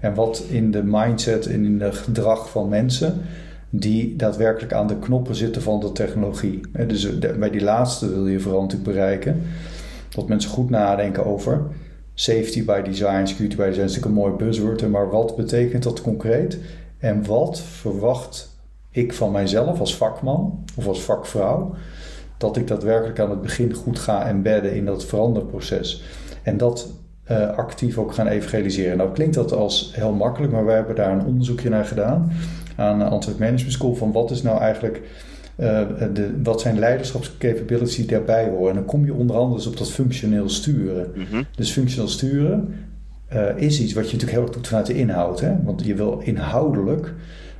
En 0.00 0.14
wat 0.14 0.44
in 0.48 0.70
de 0.70 0.82
mindset 0.82 1.46
en 1.46 1.64
in 1.64 1.80
het 1.80 1.96
gedrag 1.96 2.50
van 2.50 2.68
mensen 2.68 3.22
die 3.70 4.16
daadwerkelijk 4.16 4.72
aan 4.72 4.86
de 4.86 4.98
knoppen 4.98 5.34
zitten 5.34 5.62
van 5.62 5.80
de 5.80 5.92
technologie. 5.92 6.60
Dus 6.86 7.18
bij 7.18 7.50
die 7.50 7.62
laatste 7.62 8.08
wil 8.08 8.26
je 8.26 8.40
vooral 8.40 8.60
natuurlijk 8.60 8.90
bereiken 8.90 9.42
dat 10.08 10.28
mensen 10.28 10.50
goed 10.50 10.70
nadenken 10.70 11.26
over 11.26 11.62
safety 12.14 12.64
by 12.64 12.82
design, 12.82 13.26
security 13.26 13.56
by 13.56 13.64
design 13.64 13.84
is 13.84 13.94
natuurlijk 13.94 14.04
een 14.04 14.30
mooi 14.30 14.32
buzzword, 14.32 14.88
maar 14.88 15.10
wat 15.10 15.36
betekent 15.36 15.82
dat 15.82 16.00
concreet? 16.00 16.58
En 16.98 17.26
wat 17.26 17.60
verwacht 17.60 18.58
ik 18.90 19.12
van 19.12 19.30
mijzelf 19.30 19.80
als 19.80 19.96
vakman 19.96 20.64
of 20.76 20.86
als 20.86 21.02
vakvrouw 21.02 21.74
dat 22.36 22.56
ik 22.56 22.66
daadwerkelijk 22.66 23.18
aan 23.20 23.30
het 23.30 23.42
begin 23.42 23.74
goed 23.74 23.98
ga 23.98 24.26
embedden 24.26 24.74
in 24.74 24.84
dat 24.84 25.04
veranderproces? 25.04 26.02
En 26.42 26.56
dat 26.56 26.88
uh, 27.30 27.56
actief 27.56 27.98
ook 27.98 28.14
gaan 28.14 28.26
evangeliseren. 28.26 28.96
Nou 28.96 29.12
klinkt 29.12 29.34
dat 29.34 29.52
als 29.52 29.92
heel 29.94 30.12
makkelijk, 30.12 30.52
maar 30.52 30.64
wij 30.64 30.74
hebben 30.74 30.96
daar 30.96 31.12
een 31.12 31.26
onderzoekje 31.26 31.68
naar 31.68 31.84
gedaan 31.84 32.32
aan 32.80 33.10
Antwerp 33.10 33.38
Management 33.38 33.72
School 33.72 33.94
van 33.94 34.12
wat 34.12 34.30
is 34.30 34.42
nou 34.42 34.60
eigenlijk 34.60 35.00
uh, 35.56 35.80
de, 36.12 36.30
wat 36.42 36.60
zijn 36.60 36.78
leiderschapscapabilities 36.78 37.96
die 37.96 38.06
daarbij 38.06 38.48
horen. 38.48 38.68
En 38.68 38.74
dan 38.74 38.84
kom 38.84 39.04
je 39.04 39.14
onder 39.14 39.36
andere 39.36 39.56
dus 39.56 39.66
op 39.66 39.76
dat 39.76 39.90
functioneel 39.90 40.48
sturen. 40.48 41.10
Mhm. 41.14 41.42
Dus 41.56 41.70
functioneel 41.70 42.08
sturen 42.08 42.74
uh, 43.32 43.56
is 43.56 43.80
iets 43.80 43.92
wat 43.92 44.04
je 44.04 44.12
natuurlijk 44.12 44.38
heel 44.38 44.42
erg 44.42 44.50
doet 44.50 44.68
vanuit 44.68 44.86
de 44.86 44.94
inhoud. 44.94 45.40
Hè? 45.40 45.62
Want 45.62 45.84
je 45.84 45.94
wil 45.94 46.20
inhoudelijk 46.24 47.14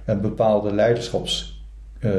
een 0.04 0.20
bepaalde 0.20 0.74
leiderschaps 0.74 1.64
uh, 2.04 2.12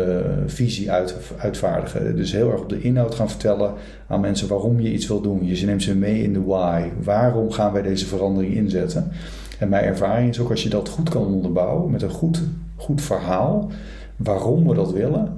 visie 0.46 0.92
uit, 0.92 1.16
uitvaardigen. 1.38 2.16
Dus 2.16 2.32
heel 2.32 2.52
erg 2.52 2.62
op 2.62 2.70
de 2.70 2.82
inhoud 2.82 3.16
gaan 3.16 3.30
vertellen 3.30 3.74
aan 4.08 4.20
mensen 4.20 4.48
waarom 4.48 4.80
je 4.80 4.94
iets 4.94 5.08
wil 5.08 5.22
doen. 5.22 5.46
Je 5.46 5.66
neemt 5.66 5.84
ze 5.84 5.96
mee 5.96 6.24
in 6.24 6.34
de 6.34 6.44
why. 6.44 6.84
Waarom 7.04 7.52
gaan 7.52 7.74
wij 7.74 7.82
deze 7.82 8.06
verandering 8.06 8.54
inzetten? 8.54 9.12
En 9.60 9.70
mijn 9.70 9.84
ervaring 9.84 10.30
is 10.30 10.40
ook 10.40 10.50
als 10.50 10.64
je 10.64 10.70
dat 10.70 10.90
goed 10.90 11.10
kan 11.10 11.26
onderbouwen 11.26 11.92
met 11.92 12.02
een 12.02 12.10
goed, 12.10 12.42
goed 12.82 13.02
verhaal, 13.02 13.72
waarom 14.16 14.68
we 14.68 14.76
dat 14.76 14.92
willen, 14.92 15.38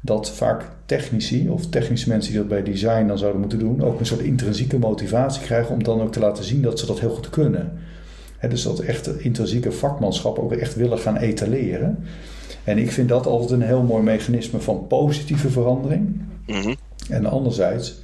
dat 0.00 0.30
vaak 0.30 0.70
technici 0.86 1.48
of 1.48 1.66
technische 1.66 2.08
mensen 2.08 2.32
die 2.32 2.40
dat 2.40 2.48
bij 2.48 2.62
design 2.62 3.06
dan 3.06 3.18
zouden 3.18 3.40
moeten 3.40 3.58
doen, 3.58 3.82
ook 3.82 4.00
een 4.00 4.06
soort 4.06 4.20
intrinsieke 4.20 4.78
motivatie 4.78 5.42
krijgen 5.42 5.74
om 5.74 5.82
dan 5.82 6.00
ook 6.00 6.12
te 6.12 6.20
laten 6.20 6.44
zien 6.44 6.62
dat 6.62 6.78
ze 6.78 6.86
dat 6.86 7.00
heel 7.00 7.14
goed 7.14 7.30
kunnen. 7.30 7.72
He, 8.36 8.48
dus 8.48 8.62
dat 8.62 8.78
echt 8.78 9.18
intrinsieke 9.18 9.72
vakmanschap 9.72 10.38
ook 10.38 10.52
echt 10.52 10.74
willen 10.74 10.98
gaan 10.98 11.16
etaleren. 11.16 11.98
En 12.64 12.78
ik 12.78 12.90
vind 12.90 13.08
dat 13.08 13.26
altijd 13.26 13.50
een 13.50 13.66
heel 13.66 13.82
mooi 13.82 14.02
mechanisme 14.02 14.60
van 14.60 14.86
positieve 14.86 15.50
verandering. 15.50 16.20
Mhm. 16.46 16.74
En 17.10 17.26
anderzijds, 17.26 18.00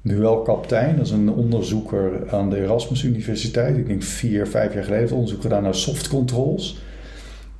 Noël 0.00 0.42
Kaptein, 0.42 0.96
dat 0.96 1.06
is 1.06 1.12
een 1.12 1.30
onderzoeker 1.30 2.30
aan 2.30 2.50
de 2.50 2.60
Erasmus 2.60 3.02
Universiteit. 3.02 3.76
Ik 3.76 3.86
denk 3.86 4.02
vier, 4.02 4.46
vijf 4.46 4.74
jaar 4.74 4.84
geleden 4.84 5.16
onderzoek 5.16 5.42
gedaan 5.42 5.62
naar 5.62 5.74
soft 5.74 6.08
controls. 6.08 6.78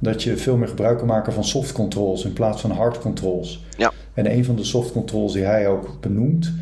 Dat 0.05 0.23
je 0.23 0.37
veel 0.37 0.57
meer 0.57 0.69
gebruik 0.69 0.99
kan 0.99 1.07
maken 1.07 1.33
van 1.33 1.45
soft 1.45 1.73
controls 1.73 2.25
in 2.25 2.33
plaats 2.33 2.61
van 2.61 2.71
hard 2.71 2.99
controls. 2.99 3.65
Ja. 3.77 3.93
En 4.15 4.33
een 4.33 4.45
van 4.45 4.57
de 4.57 4.65
soft 4.65 4.93
controls 4.93 5.33
die 5.33 5.43
hij 5.43 5.69
ook 5.69 5.97
benoemt, 6.01 6.53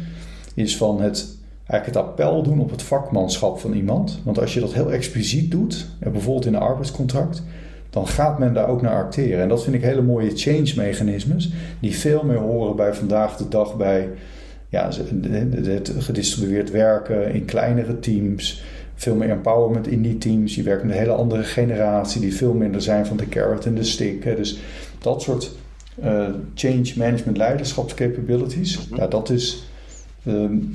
is 0.54 0.76
van 0.76 1.00
het 1.00 1.36
eigenlijk 1.66 1.86
het 1.86 1.96
appel 1.96 2.42
doen 2.42 2.60
op 2.60 2.70
het 2.70 2.82
vakmanschap 2.82 3.58
van 3.58 3.72
iemand. 3.72 4.20
Want 4.24 4.40
als 4.40 4.54
je 4.54 4.60
dat 4.60 4.72
heel 4.72 4.92
expliciet 4.92 5.50
doet, 5.50 5.86
bijvoorbeeld 5.98 6.46
in 6.46 6.54
een 6.54 6.60
arbeidscontract, 6.60 7.42
dan 7.90 8.06
gaat 8.06 8.38
men 8.38 8.54
daar 8.54 8.68
ook 8.68 8.82
naar 8.82 9.04
acteren. 9.04 9.42
En 9.42 9.48
dat 9.48 9.62
vind 9.62 9.76
ik 9.76 9.82
hele 9.82 10.02
mooie 10.02 10.30
change 10.34 10.72
mechanismes, 10.76 11.52
die 11.80 11.96
veel 11.96 12.24
meer 12.24 12.38
horen 12.38 12.76
bij 12.76 12.94
vandaag 12.94 13.36
de 13.36 13.48
dag 13.48 13.76
bij 13.76 14.08
ja, 14.68 14.90
het 15.62 15.92
gedistribueerd 15.98 16.70
werken 16.70 17.34
in 17.34 17.44
kleinere 17.44 17.98
teams. 17.98 18.62
Veel 19.02 19.14
meer 19.14 19.30
empowerment 19.30 19.86
in 19.86 20.02
die 20.02 20.18
teams. 20.18 20.54
Je 20.54 20.62
werkt 20.62 20.82
met 20.82 20.92
een 20.92 20.98
hele 20.98 21.12
andere 21.12 21.42
generatie 21.42 22.20
die 22.20 22.34
veel 22.34 22.52
minder 22.52 22.82
zijn 22.82 23.06
van 23.06 23.16
de 23.16 23.28
carrot 23.28 23.66
en 23.66 23.74
de 23.74 23.84
stick. 23.84 24.22
Dus 24.36 24.58
dat 24.98 25.22
soort 25.22 25.52
uh, 26.04 26.28
change 26.54 26.92
management 26.96 27.36
leiderschapscapabilities, 27.36 28.88
mm 28.88 28.96
ja, 28.96 29.06
dat 29.06 29.30
is, 29.30 29.64
um, 30.26 30.72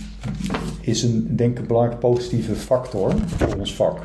is 0.81 1.03
een 1.03 1.35
denk 1.35 1.51
ik 1.51 1.59
een 1.59 1.67
belangrijke 1.67 2.07
positieve 2.07 2.55
factor 2.55 3.13
voor 3.37 3.55
ons 3.55 3.75
vak. 3.75 3.99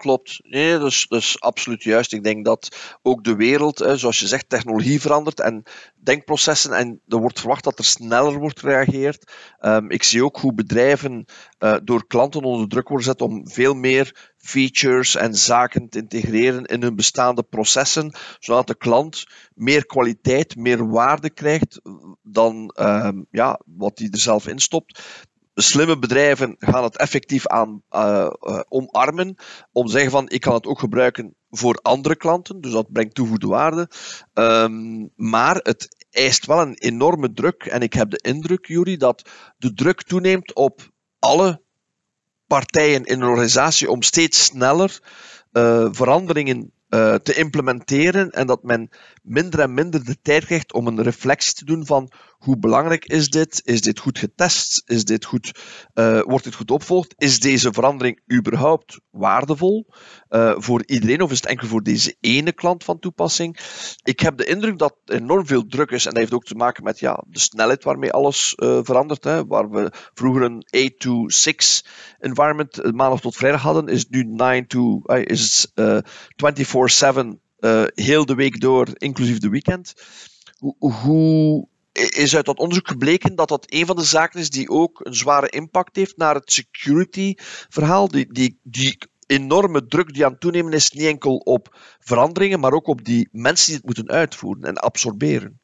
Klopt. 0.00 0.40
Nee, 0.42 0.78
dus, 0.78 1.06
dus 1.08 1.40
absoluut 1.40 1.82
juist. 1.82 2.12
Ik 2.12 2.24
denk 2.24 2.44
dat 2.44 2.76
ook 3.02 3.24
de 3.24 3.36
wereld, 3.36 3.78
zoals 3.94 4.20
je 4.20 4.26
zegt, 4.26 4.48
technologie 4.48 5.00
verandert 5.00 5.40
en 5.40 5.62
denkprocessen 6.02 6.72
en 6.72 7.00
er 7.08 7.18
wordt 7.18 7.38
verwacht 7.38 7.64
dat 7.64 7.78
er 7.78 7.84
sneller 7.84 8.38
wordt 8.38 8.60
gereageerd. 8.60 9.32
Um, 9.60 9.90
ik 9.90 10.02
zie 10.02 10.24
ook 10.24 10.36
hoe 10.36 10.54
bedrijven 10.54 11.24
uh, 11.58 11.76
door 11.84 12.06
klanten 12.06 12.42
onder 12.42 12.68
druk 12.68 12.88
worden 12.88 13.06
gezet 13.06 13.28
om 13.28 13.48
veel 13.48 13.74
meer 13.74 14.32
features 14.36 15.16
en 15.16 15.34
zaken 15.34 15.88
te 15.88 15.98
integreren 15.98 16.64
in 16.64 16.82
hun 16.82 16.96
bestaande 16.96 17.42
processen, 17.42 18.12
zodat 18.38 18.66
de 18.66 18.76
klant 18.76 19.24
meer 19.54 19.86
kwaliteit, 19.86 20.56
meer 20.56 20.88
waarde 20.88 21.30
krijgt 21.30 21.80
dan 22.22 22.74
um, 22.80 23.26
ja, 23.30 23.60
wat 23.64 23.98
hij 23.98 24.08
er 24.10 24.18
zelf 24.18 24.46
in 24.46 24.58
slimme 25.62 25.98
bedrijven 25.98 26.56
gaan 26.58 26.82
het 26.82 26.96
effectief 26.96 27.46
aan 27.46 27.82
uh, 27.90 28.30
uh, 28.40 28.60
omarmen. 28.68 29.36
Om 29.72 29.86
te 29.86 29.92
zeggen 29.92 30.10
van 30.10 30.28
ik 30.28 30.40
kan 30.40 30.54
het 30.54 30.66
ook 30.66 30.78
gebruiken 30.78 31.34
voor 31.50 31.78
andere 31.82 32.16
klanten. 32.16 32.60
Dus 32.60 32.72
dat 32.72 32.92
brengt 32.92 33.14
toegevoegde 33.14 33.46
waarde. 33.46 33.90
Um, 34.34 35.10
maar 35.16 35.56
het 35.56 36.06
eist 36.10 36.46
wel 36.46 36.60
een 36.60 36.74
enorme 36.74 37.32
druk. 37.32 37.64
En 37.64 37.80
ik 37.80 37.92
heb 37.92 38.10
de 38.10 38.18
indruk, 38.22 38.66
Jury, 38.66 38.96
dat 38.96 39.28
de 39.58 39.72
druk 39.72 40.02
toeneemt 40.02 40.54
op 40.54 40.88
alle 41.18 41.62
partijen 42.46 43.04
in 43.04 43.20
een 43.20 43.28
organisatie 43.28 43.90
om 43.90 44.02
steeds 44.02 44.44
sneller 44.44 45.00
uh, 45.52 45.88
veranderingen 45.90 46.72
te 47.22 47.34
implementeren 47.34 48.30
en 48.30 48.46
dat 48.46 48.62
men 48.62 48.90
minder 49.22 49.60
en 49.60 49.74
minder 49.74 50.04
de 50.04 50.20
tijd 50.22 50.44
krijgt 50.44 50.72
om 50.72 50.86
een 50.86 51.02
reflectie 51.02 51.54
te 51.54 51.64
doen 51.64 51.86
van 51.86 52.12
hoe 52.40 52.58
belangrijk 52.58 53.04
is 53.04 53.28
dit? 53.28 53.62
Is 53.64 53.80
dit 53.80 53.98
goed 53.98 54.18
getest? 54.18 54.82
Is 54.86 55.04
dit 55.04 55.24
goed, 55.24 55.60
uh, 55.94 56.20
wordt 56.20 56.44
dit 56.44 56.54
goed 56.54 56.70
opvolgd? 56.70 57.14
Is 57.18 57.40
deze 57.40 57.72
verandering 57.72 58.20
überhaupt 58.32 59.00
waardevol 59.10 59.86
uh, 60.30 60.54
voor 60.56 60.82
iedereen 60.86 61.20
of 61.20 61.30
is 61.30 61.36
het 61.36 61.46
enkel 61.46 61.68
voor 61.68 61.82
deze 61.82 62.16
ene 62.20 62.52
klant 62.52 62.84
van 62.84 62.98
toepassing? 62.98 63.58
Ik 64.02 64.20
heb 64.20 64.36
de 64.36 64.44
indruk 64.44 64.78
dat 64.78 64.96
enorm 65.04 65.46
veel 65.46 65.66
druk 65.66 65.90
is 65.90 66.04
en 66.04 66.10
dat 66.10 66.20
heeft 66.20 66.32
ook 66.32 66.44
te 66.44 66.54
maken 66.54 66.84
met 66.84 66.98
ja, 66.98 67.24
de 67.26 67.38
snelheid 67.38 67.84
waarmee 67.84 68.12
alles 68.12 68.54
uh, 68.56 68.78
verandert. 68.82 69.24
Hè. 69.24 69.46
Waar 69.46 69.70
we 69.70 69.92
vroeger 70.14 70.42
een 70.42 70.64
8 70.70 70.98
to 70.98 71.28
6 71.28 71.84
environment 72.18 72.92
maandag 72.94 73.20
tot 73.20 73.36
vrijdag 73.36 73.62
hadden, 73.62 73.86
is 73.86 74.08
nu 74.08 74.22
9 74.22 74.66
to, 74.66 75.00
is 75.24 75.72
24-7 75.74 75.80
heel 77.94 78.26
de 78.26 78.34
week 78.34 78.60
door, 78.60 78.88
inclusief 78.92 79.38
de 79.38 79.48
weekend. 79.48 79.94
Hoe, 80.58 80.76
hoe 80.78 81.68
is 81.92 82.36
uit 82.36 82.44
dat 82.44 82.58
onderzoek 82.58 82.88
gebleken 82.88 83.34
dat 83.34 83.48
dat 83.48 83.66
een 83.68 83.86
van 83.86 83.96
de 83.96 84.04
zaken 84.04 84.40
is 84.40 84.50
die 84.50 84.68
ook 84.68 85.00
een 85.02 85.14
zware 85.14 85.48
impact 85.48 85.96
heeft 85.96 86.16
naar 86.16 86.34
het 86.34 86.52
security 86.52 87.34
verhaal. 87.68 88.08
Die, 88.08 88.32
die, 88.32 88.58
die 88.62 88.98
enorme 89.26 89.86
druk 89.86 90.14
die 90.14 90.24
aan 90.24 90.30
het 90.30 90.40
toenemen 90.40 90.72
is, 90.72 90.90
niet 90.90 91.06
enkel 91.06 91.36
op 91.36 91.76
veranderingen, 91.98 92.60
maar 92.60 92.72
ook 92.72 92.86
op 92.86 93.04
die 93.04 93.28
mensen 93.32 93.66
die 93.66 93.76
het 93.76 93.84
moeten 93.84 94.08
uitvoeren 94.08 94.62
en 94.62 94.76
absorberen. 94.76 95.58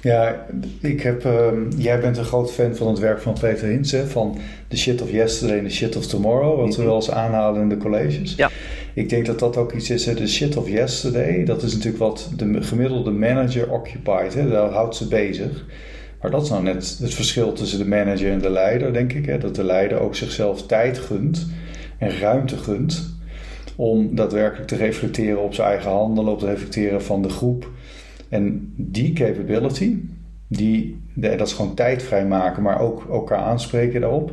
Ja, 0.00 0.46
ik 0.80 1.02
heb, 1.02 1.24
uh, 1.24 1.50
jij 1.76 2.00
bent 2.00 2.16
een 2.16 2.24
groot 2.24 2.52
fan 2.52 2.76
van 2.76 2.88
het 2.88 2.98
werk 2.98 3.20
van 3.20 3.32
Peter 3.40 3.68
Hintze, 3.68 4.06
van 4.06 4.38
The 4.68 4.76
Shit 4.76 5.02
of 5.02 5.10
Yesterday 5.10 5.58
en 5.58 5.64
The 5.64 5.70
Shit 5.70 5.96
of 5.96 6.06
Tomorrow, 6.06 6.60
wat 6.60 6.74
we 6.74 6.80
mhm. 6.80 6.90
wel 6.90 6.96
eens 6.96 7.10
aanhalen 7.10 7.62
in 7.62 7.68
de 7.68 7.76
colleges. 7.76 8.34
Ja. 8.34 8.50
Ik 8.94 9.08
denk 9.08 9.26
dat 9.26 9.38
dat 9.38 9.56
ook 9.56 9.72
iets 9.72 9.90
is, 9.90 10.04
de 10.04 10.28
shit 10.28 10.56
of 10.56 10.68
yesterday, 10.68 11.44
dat 11.44 11.62
is 11.62 11.72
natuurlijk 11.72 12.02
wat 12.02 12.30
de 12.36 12.62
gemiddelde 12.62 13.10
manager 13.10 13.70
occupied, 13.70 14.34
hè, 14.34 14.48
daar 14.48 14.70
houdt 14.70 14.96
ze 14.96 15.08
bezig. 15.08 15.64
Maar 16.20 16.30
dat 16.30 16.42
is 16.42 16.48
nou 16.48 16.62
net 16.62 16.98
het 17.00 17.14
verschil 17.14 17.52
tussen 17.52 17.78
de 17.78 17.88
manager 17.88 18.30
en 18.30 18.38
de 18.38 18.50
leider, 18.50 18.92
denk 18.92 19.12
ik. 19.12 19.26
Hè, 19.26 19.38
dat 19.38 19.54
de 19.54 19.64
leider 19.64 19.98
ook 19.98 20.16
zichzelf 20.16 20.66
tijd 20.66 20.98
gunt 20.98 21.46
en 21.98 22.18
ruimte 22.18 22.56
gunt 22.56 23.14
om 23.76 24.14
daadwerkelijk 24.14 24.68
te 24.68 24.76
reflecteren 24.76 25.42
op 25.42 25.54
zijn 25.54 25.68
eigen 25.68 25.90
handelen, 25.90 26.32
op 26.32 26.38
te 26.38 26.46
reflecteren 26.46 27.02
van 27.02 27.22
de 27.22 27.28
groep. 27.28 27.70
En 28.28 28.72
die 28.76 29.12
capability, 29.12 29.96
die, 30.48 31.00
dat 31.14 31.46
is 31.46 31.52
gewoon 31.52 31.74
tijd 31.74 32.02
vrijmaken, 32.02 32.62
maar 32.62 32.80
ook 32.80 33.06
elkaar 33.10 33.38
aanspreken 33.38 34.00
daarop. 34.00 34.32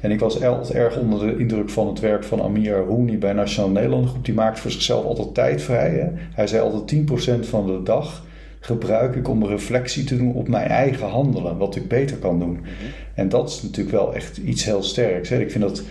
En 0.00 0.10
ik 0.10 0.20
was 0.20 0.42
altijd 0.44 0.74
erg 0.74 0.98
onder 0.98 1.26
de 1.26 1.38
indruk 1.38 1.70
van 1.70 1.86
het 1.86 2.00
werk 2.00 2.24
van 2.24 2.42
Amir 2.42 2.76
Rooney 2.76 3.18
bij 3.18 3.32
Nationaal 3.32 3.70
Nederland 3.70 4.08
Groep. 4.08 4.24
Die 4.24 4.34
maakt 4.34 4.60
voor 4.60 4.70
zichzelf 4.70 5.04
altijd 5.04 5.34
tijd 5.34 5.62
vrij. 5.62 5.90
Hè? 5.90 6.08
Hij 6.34 6.46
zei 6.46 6.62
altijd 6.62 7.08
10% 7.44 7.48
van 7.48 7.66
de 7.66 7.82
dag 7.82 8.24
gebruik 8.60 9.14
ik 9.14 9.28
om 9.28 9.46
reflectie 9.46 10.04
te 10.04 10.16
doen 10.16 10.34
op 10.34 10.48
mijn 10.48 10.68
eigen 10.68 11.08
handelen. 11.08 11.56
Wat 11.56 11.76
ik 11.76 11.88
beter 11.88 12.16
kan 12.16 12.38
doen. 12.38 12.52
Mhm. 12.52 12.70
En 13.14 13.28
dat 13.28 13.48
is 13.48 13.62
natuurlijk 13.62 13.96
wel 13.96 14.14
echt 14.14 14.36
iets 14.36 14.64
heel 14.64 14.82
sterks. 14.82 15.28
Hè? 15.28 15.38
Ik 15.38 15.50
vind 15.50 15.64
dat 15.64 15.82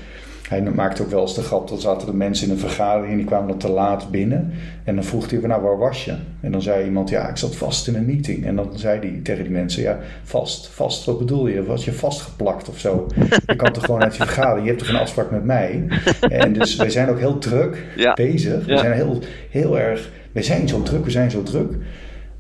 hij 0.48 0.62
maakte 0.62 1.02
ook 1.02 1.10
wel 1.10 1.22
eens 1.22 1.36
de 1.36 1.42
grap, 1.42 1.68
dat 1.68 1.82
zaten 1.82 2.08
de 2.08 2.14
mensen 2.14 2.48
in 2.48 2.54
een 2.54 2.60
vergadering 2.60 3.12
en 3.12 3.18
die 3.18 3.26
kwamen 3.26 3.48
dan 3.48 3.58
te 3.58 3.70
laat 3.70 4.12
binnen. 4.12 4.52
En 4.84 4.96
dan 4.96 5.04
vroeg 5.04 5.30
hij, 5.30 5.40
nou 5.40 5.62
waar 5.62 5.78
was 5.78 6.06
je? 6.06 6.16
En 6.42 6.52
dan 6.52 6.62
zei 6.62 6.86
iemand, 6.86 7.10
ja 7.10 7.30
ik 7.30 7.38
zat 7.38 7.56
vast 7.56 7.88
in 7.88 7.96
een 7.96 8.06
meeting. 8.06 8.46
En 8.46 8.56
dan 8.56 8.70
zei 8.76 9.00
hij 9.00 9.20
tegen 9.24 9.44
die 9.44 9.54
mensen, 9.54 9.82
ja 9.82 10.00
vast, 10.24 10.68
vast, 10.68 11.06
wat 11.06 11.18
bedoel 11.18 11.48
je? 11.48 11.64
Was 11.64 11.86
je 11.86 11.94
vastgeplakt 11.94 12.70
of 12.70 12.80
zo? 12.80 13.08
Je 13.46 13.56
kan 13.56 13.74
toch 13.74 13.86
gewoon 13.86 14.04
uit 14.04 14.16
je 14.16 14.24
vergadering, 14.24 14.64
je 14.64 14.72
hebt 14.72 14.84
toch 14.84 14.94
een 14.94 15.02
afspraak 15.02 15.32
met 15.32 15.44
mij? 15.44 15.88
En 16.22 16.54
dus 16.54 16.76
wij 16.76 16.90
zijn 16.90 17.10
ook 17.10 17.20
heel 17.20 17.38
druk 17.38 17.86
bezig. 18.16 18.66
We 18.66 18.78
zijn 18.78 18.94
heel, 18.94 19.20
heel 19.50 19.80
erg, 19.80 20.12
wij 20.32 20.44
zijn 20.44 20.68
zo 20.68 20.82
druk, 20.82 21.06
we 21.06 21.12
zijn 21.12 21.32
zo 21.32 21.44
druk. 21.44 21.74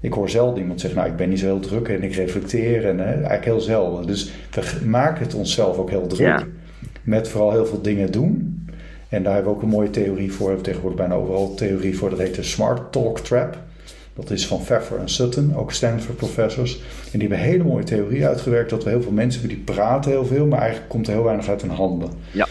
Ik 0.01 0.13
hoor 0.13 0.29
zelden 0.29 0.61
iemand 0.61 0.81
zeggen, 0.81 0.99
nou 0.99 1.11
ik 1.11 1.17
ben 1.17 1.29
niet 1.29 1.39
zo 1.39 1.45
heel 1.45 1.59
druk 1.59 1.87
en 1.87 2.03
ik 2.03 2.15
reflecteer 2.15 2.87
en 2.87 2.99
hè, 2.99 3.13
eigenlijk 3.13 3.45
heel 3.45 3.59
zelden. 3.59 4.07
Dus 4.07 4.31
we 4.51 4.85
maken 4.85 5.23
het 5.23 5.33
onszelf 5.33 5.77
ook 5.77 5.89
heel 5.89 6.07
druk 6.07 6.45
met 7.09 7.27
vooral 7.29 7.51
heel 7.51 7.65
veel 7.65 7.81
dingen 7.81 8.11
doen. 8.11 8.59
En 9.09 9.23
daar 9.23 9.33
hebben 9.33 9.51
we 9.51 9.57
ook 9.57 9.63
een 9.63 9.69
mooie 9.69 9.89
theorie 9.89 10.31
voor. 10.31 10.45
We 10.45 10.53
hebben 10.53 10.65
tegenwoordig 10.65 10.99
bijna 10.99 11.15
overal 11.15 11.53
theorie 11.53 11.97
voor. 11.97 12.09
Dat 12.09 12.19
heet 12.19 12.35
de 12.35 12.43
Smart 12.43 12.91
Talk 12.91 13.19
Trap. 13.19 13.57
Dat 14.13 14.29
is 14.29 14.47
van 14.47 14.59
Pfeffer 14.59 14.99
en 14.99 15.09
Sutton, 15.09 15.55
ook 15.55 15.71
Stanford 15.71 16.17
professors. 16.17 16.73
En 17.11 17.19
die 17.19 17.21
hebben 17.21 17.37
een 17.37 17.43
hele 17.43 17.63
mooie 17.63 17.83
theorie 17.83 18.27
uitgewerkt 18.27 18.69
dat 18.69 18.83
we 18.83 18.89
heel 18.89 19.01
veel 19.01 19.11
mensen 19.11 19.39
hebben 19.39 19.57
die 19.57 19.75
praten 19.75 20.11
heel 20.11 20.25
veel, 20.25 20.45
maar 20.45 20.59
eigenlijk 20.59 20.89
komt 20.89 21.07
er 21.07 21.13
heel 21.13 21.23
weinig 21.23 21.49
uit 21.49 21.61
hun 21.61 21.71
handen. 21.71 22.09
Ja. 22.31 22.47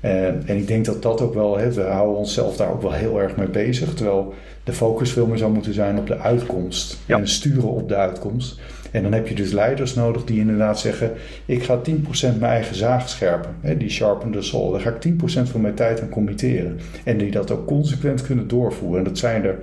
En, 0.00 0.42
en 0.46 0.56
ik 0.56 0.66
denk 0.66 0.84
dat 0.84 1.02
dat 1.02 1.20
ook 1.20 1.34
wel, 1.34 1.58
hè, 1.58 1.72
we 1.72 1.82
houden 1.82 2.16
onszelf 2.16 2.56
daar 2.56 2.70
ook 2.70 2.82
wel 2.82 2.92
heel 2.92 3.20
erg 3.20 3.36
mee 3.36 3.48
bezig. 3.48 3.94
Terwijl 3.94 4.34
de 4.64 4.72
focus 4.72 5.12
veel 5.12 5.26
meer 5.26 5.38
zou 5.38 5.52
moeten 5.52 5.74
zijn 5.74 5.98
op 5.98 6.06
de 6.06 6.18
uitkomst. 6.18 6.98
Ja. 7.06 7.18
En 7.18 7.28
sturen 7.28 7.70
op 7.70 7.88
de 7.88 7.96
uitkomst. 7.96 8.60
En 8.96 9.02
dan 9.02 9.12
heb 9.12 9.28
je 9.28 9.34
dus 9.34 9.52
leiders 9.52 9.94
nodig 9.94 10.24
die 10.24 10.40
inderdaad 10.40 10.80
zeggen: 10.80 11.12
Ik 11.46 11.62
ga 11.62 11.80
10% 11.90 11.90
mijn 12.20 12.42
eigen 12.42 12.76
zaag 12.76 13.08
scherpen. 13.08 13.50
Hè, 13.60 13.76
die 13.76 13.90
sharpen 13.90 14.30
the 14.30 14.42
soul. 14.42 14.70
Daar 14.70 14.80
ga 14.80 14.90
ik 14.90 15.12
10% 15.12 15.50
van 15.50 15.60
mijn 15.60 15.74
tijd 15.74 16.02
aan 16.02 16.08
committeren. 16.08 16.78
En 17.04 17.18
die 17.18 17.30
dat 17.30 17.50
ook 17.50 17.66
consequent 17.66 18.22
kunnen 18.22 18.48
doorvoeren. 18.48 18.98
En 18.98 19.04
dat 19.04 19.18
zijn 19.18 19.44
er, 19.44 19.58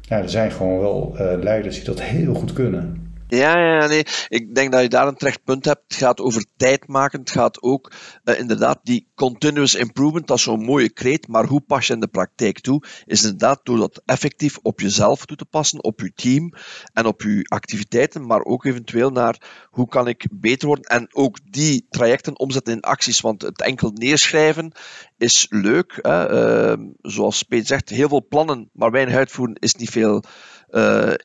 ja, 0.00 0.22
er 0.22 0.30
zijn 0.30 0.50
gewoon 0.50 0.78
wel 0.78 1.14
uh, 1.14 1.42
leiders 1.42 1.76
die 1.76 1.84
dat 1.84 2.02
heel 2.02 2.34
goed 2.34 2.52
kunnen. 2.52 3.07
Ja, 3.28 3.58
ja, 3.58 3.86
nee. 3.86 4.04
Ik 4.28 4.54
denk 4.54 4.72
dat 4.72 4.82
je 4.82 4.88
daar 4.88 5.06
een 5.06 5.16
terecht 5.16 5.44
punt 5.44 5.64
hebt. 5.64 5.82
Het 5.88 5.96
gaat 5.96 6.20
over 6.20 6.44
tijd 6.56 6.86
maken. 6.86 7.20
Het 7.20 7.30
gaat 7.30 7.62
ook 7.62 7.92
uh, 8.24 8.38
inderdaad 8.38 8.80
die 8.82 9.08
continuous 9.14 9.74
improvement, 9.74 10.26
dat 10.26 10.36
is 10.36 10.42
zo'n 10.42 10.64
mooie 10.64 10.90
kreet, 10.90 11.28
maar 11.28 11.44
hoe 11.44 11.60
pas 11.60 11.86
je 11.86 11.92
in 11.92 12.00
de 12.00 12.06
praktijk 12.06 12.60
toe? 12.60 12.82
Is 13.04 13.22
inderdaad 13.22 13.60
door 13.62 13.76
dat 13.76 14.02
effectief 14.04 14.58
op 14.62 14.80
jezelf 14.80 15.24
toe 15.24 15.36
te 15.36 15.44
passen, 15.44 15.84
op 15.84 16.00
je 16.00 16.12
team 16.14 16.52
en 16.92 17.06
op 17.06 17.22
je 17.22 17.44
activiteiten, 17.48 18.26
maar 18.26 18.42
ook 18.42 18.64
eventueel 18.64 19.10
naar 19.10 19.66
hoe 19.70 19.88
kan 19.88 20.08
ik 20.08 20.26
beter 20.30 20.66
worden 20.66 20.84
en 20.84 21.14
ook 21.14 21.38
die 21.50 21.86
trajecten 21.90 22.38
omzetten 22.38 22.74
in 22.74 22.80
acties, 22.80 23.20
want 23.20 23.42
het 23.42 23.62
enkel 23.62 23.90
neerschrijven 23.94 24.72
is 25.18 25.46
leuk. 25.50 25.98
Hè? 26.02 26.76
Uh, 26.78 26.86
zoals 27.02 27.42
Peet 27.42 27.66
zegt, 27.66 27.88
heel 27.88 28.08
veel 28.08 28.26
plannen, 28.28 28.70
maar 28.72 28.90
weinig 28.90 29.14
uitvoeren 29.14 29.54
is 29.54 29.74
niet 29.74 29.90
veel 29.90 30.24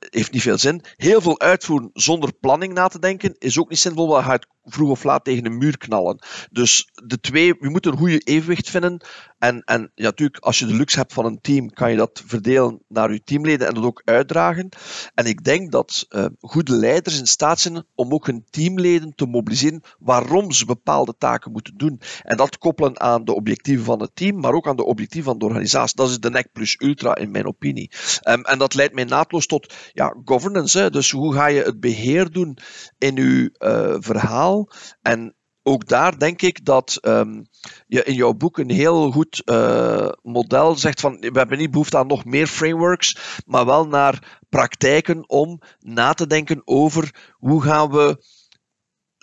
heeft 0.09 0.31
niet 0.31 0.41
veel 0.41 0.57
zin. 0.57 0.81
Heel 0.95 1.21
veel 1.21 1.39
uitvoeren 1.39 1.89
zonder 1.93 2.33
planning 2.39 2.73
na 2.73 2.87
te 2.87 2.99
denken 2.99 3.35
is 3.39 3.59
ook 3.59 3.69
niet 3.69 3.79
zinvol, 3.79 4.07
want 4.07 4.25
gaat 4.25 4.47
vroeg 4.63 4.89
of 4.89 5.03
laat 5.03 5.23
tegen 5.23 5.45
een 5.45 5.57
muur 5.57 5.77
knallen. 5.77 6.23
Dus 6.51 6.89
de 6.93 7.19
twee, 7.19 7.45
je 7.45 7.69
moet 7.69 7.85
een 7.85 7.97
goede 7.97 8.19
evenwicht 8.19 8.69
vinden. 8.69 9.01
En, 9.39 9.61
en 9.65 9.91
ja, 9.95 10.03
natuurlijk, 10.03 10.43
als 10.43 10.59
je 10.59 10.65
de 10.65 10.73
luxe 10.73 10.97
hebt 10.97 11.13
van 11.13 11.25
een 11.25 11.41
team, 11.41 11.69
kan 11.69 11.91
je 11.91 11.97
dat 11.97 12.23
verdelen 12.25 12.79
naar 12.87 13.13
je 13.13 13.23
teamleden 13.23 13.67
en 13.67 13.73
dat 13.73 13.83
ook 13.83 14.01
uitdragen. 14.05 14.69
En 15.13 15.25
ik 15.25 15.43
denk 15.43 15.71
dat 15.71 16.05
uh, 16.09 16.25
goede 16.39 16.75
leiders 16.75 17.19
in 17.19 17.27
staat 17.27 17.59
zijn 17.59 17.85
om 17.95 18.13
ook 18.13 18.25
hun 18.25 18.45
teamleden 18.49 19.15
te 19.15 19.25
mobiliseren 19.25 19.81
waarom 19.99 20.51
ze 20.51 20.65
bepaalde 20.65 21.15
taken 21.17 21.51
moeten 21.51 21.77
doen. 21.77 22.01
En 22.21 22.37
dat 22.37 22.57
koppelen 22.57 22.99
aan 22.99 23.25
de 23.25 23.33
objectieven 23.33 23.85
van 23.85 24.01
het 24.01 24.15
team, 24.15 24.39
maar 24.39 24.53
ook 24.53 24.67
aan 24.67 24.75
de 24.75 24.85
objectieven 24.85 25.31
van 25.31 25.39
de 25.39 25.45
organisatie. 25.45 25.95
Dat 25.95 26.09
is 26.09 26.19
de 26.19 26.29
NEC 26.29 26.51
plus 26.51 26.75
ultra 26.79 27.15
in 27.15 27.31
mijn 27.31 27.47
opinie. 27.47 27.91
Um, 28.29 28.41
en 28.41 28.57
dat 28.57 28.73
leidt 28.73 28.93
mij 28.93 29.03
naadloos 29.03 29.45
tot 29.45 29.73
ja, 29.93 30.15
governance. 30.25 30.79
Hè. 30.79 30.89
Dus 30.89 31.11
hoe 31.11 31.33
ga 31.33 31.47
je 31.47 31.61
het 31.61 31.79
beheer 31.79 32.31
doen 32.31 32.57
in 32.97 33.17
uw 33.17 33.49
uh, 33.59 33.95
verhaal? 33.99 34.52
En 35.01 35.35
ook 35.63 35.87
daar 35.87 36.19
denk 36.19 36.41
ik 36.41 36.65
dat 36.65 36.97
um, 37.01 37.45
je 37.87 38.03
in 38.03 38.13
jouw 38.13 38.33
boek 38.33 38.57
een 38.57 38.69
heel 38.69 39.11
goed 39.11 39.41
uh, 39.45 40.09
model 40.21 40.75
zegt 40.75 40.99
van 40.99 41.17
we 41.19 41.37
hebben 41.37 41.57
niet 41.57 41.71
behoefte 41.71 41.97
aan 41.97 42.07
nog 42.07 42.25
meer 42.25 42.47
frameworks, 42.47 43.41
maar 43.45 43.65
wel 43.65 43.87
naar 43.87 44.41
praktijken 44.49 45.29
om 45.29 45.61
na 45.79 46.13
te 46.13 46.27
denken 46.27 46.61
over 46.65 47.33
hoe 47.37 47.61
gaan 47.61 47.91
we 47.91 48.23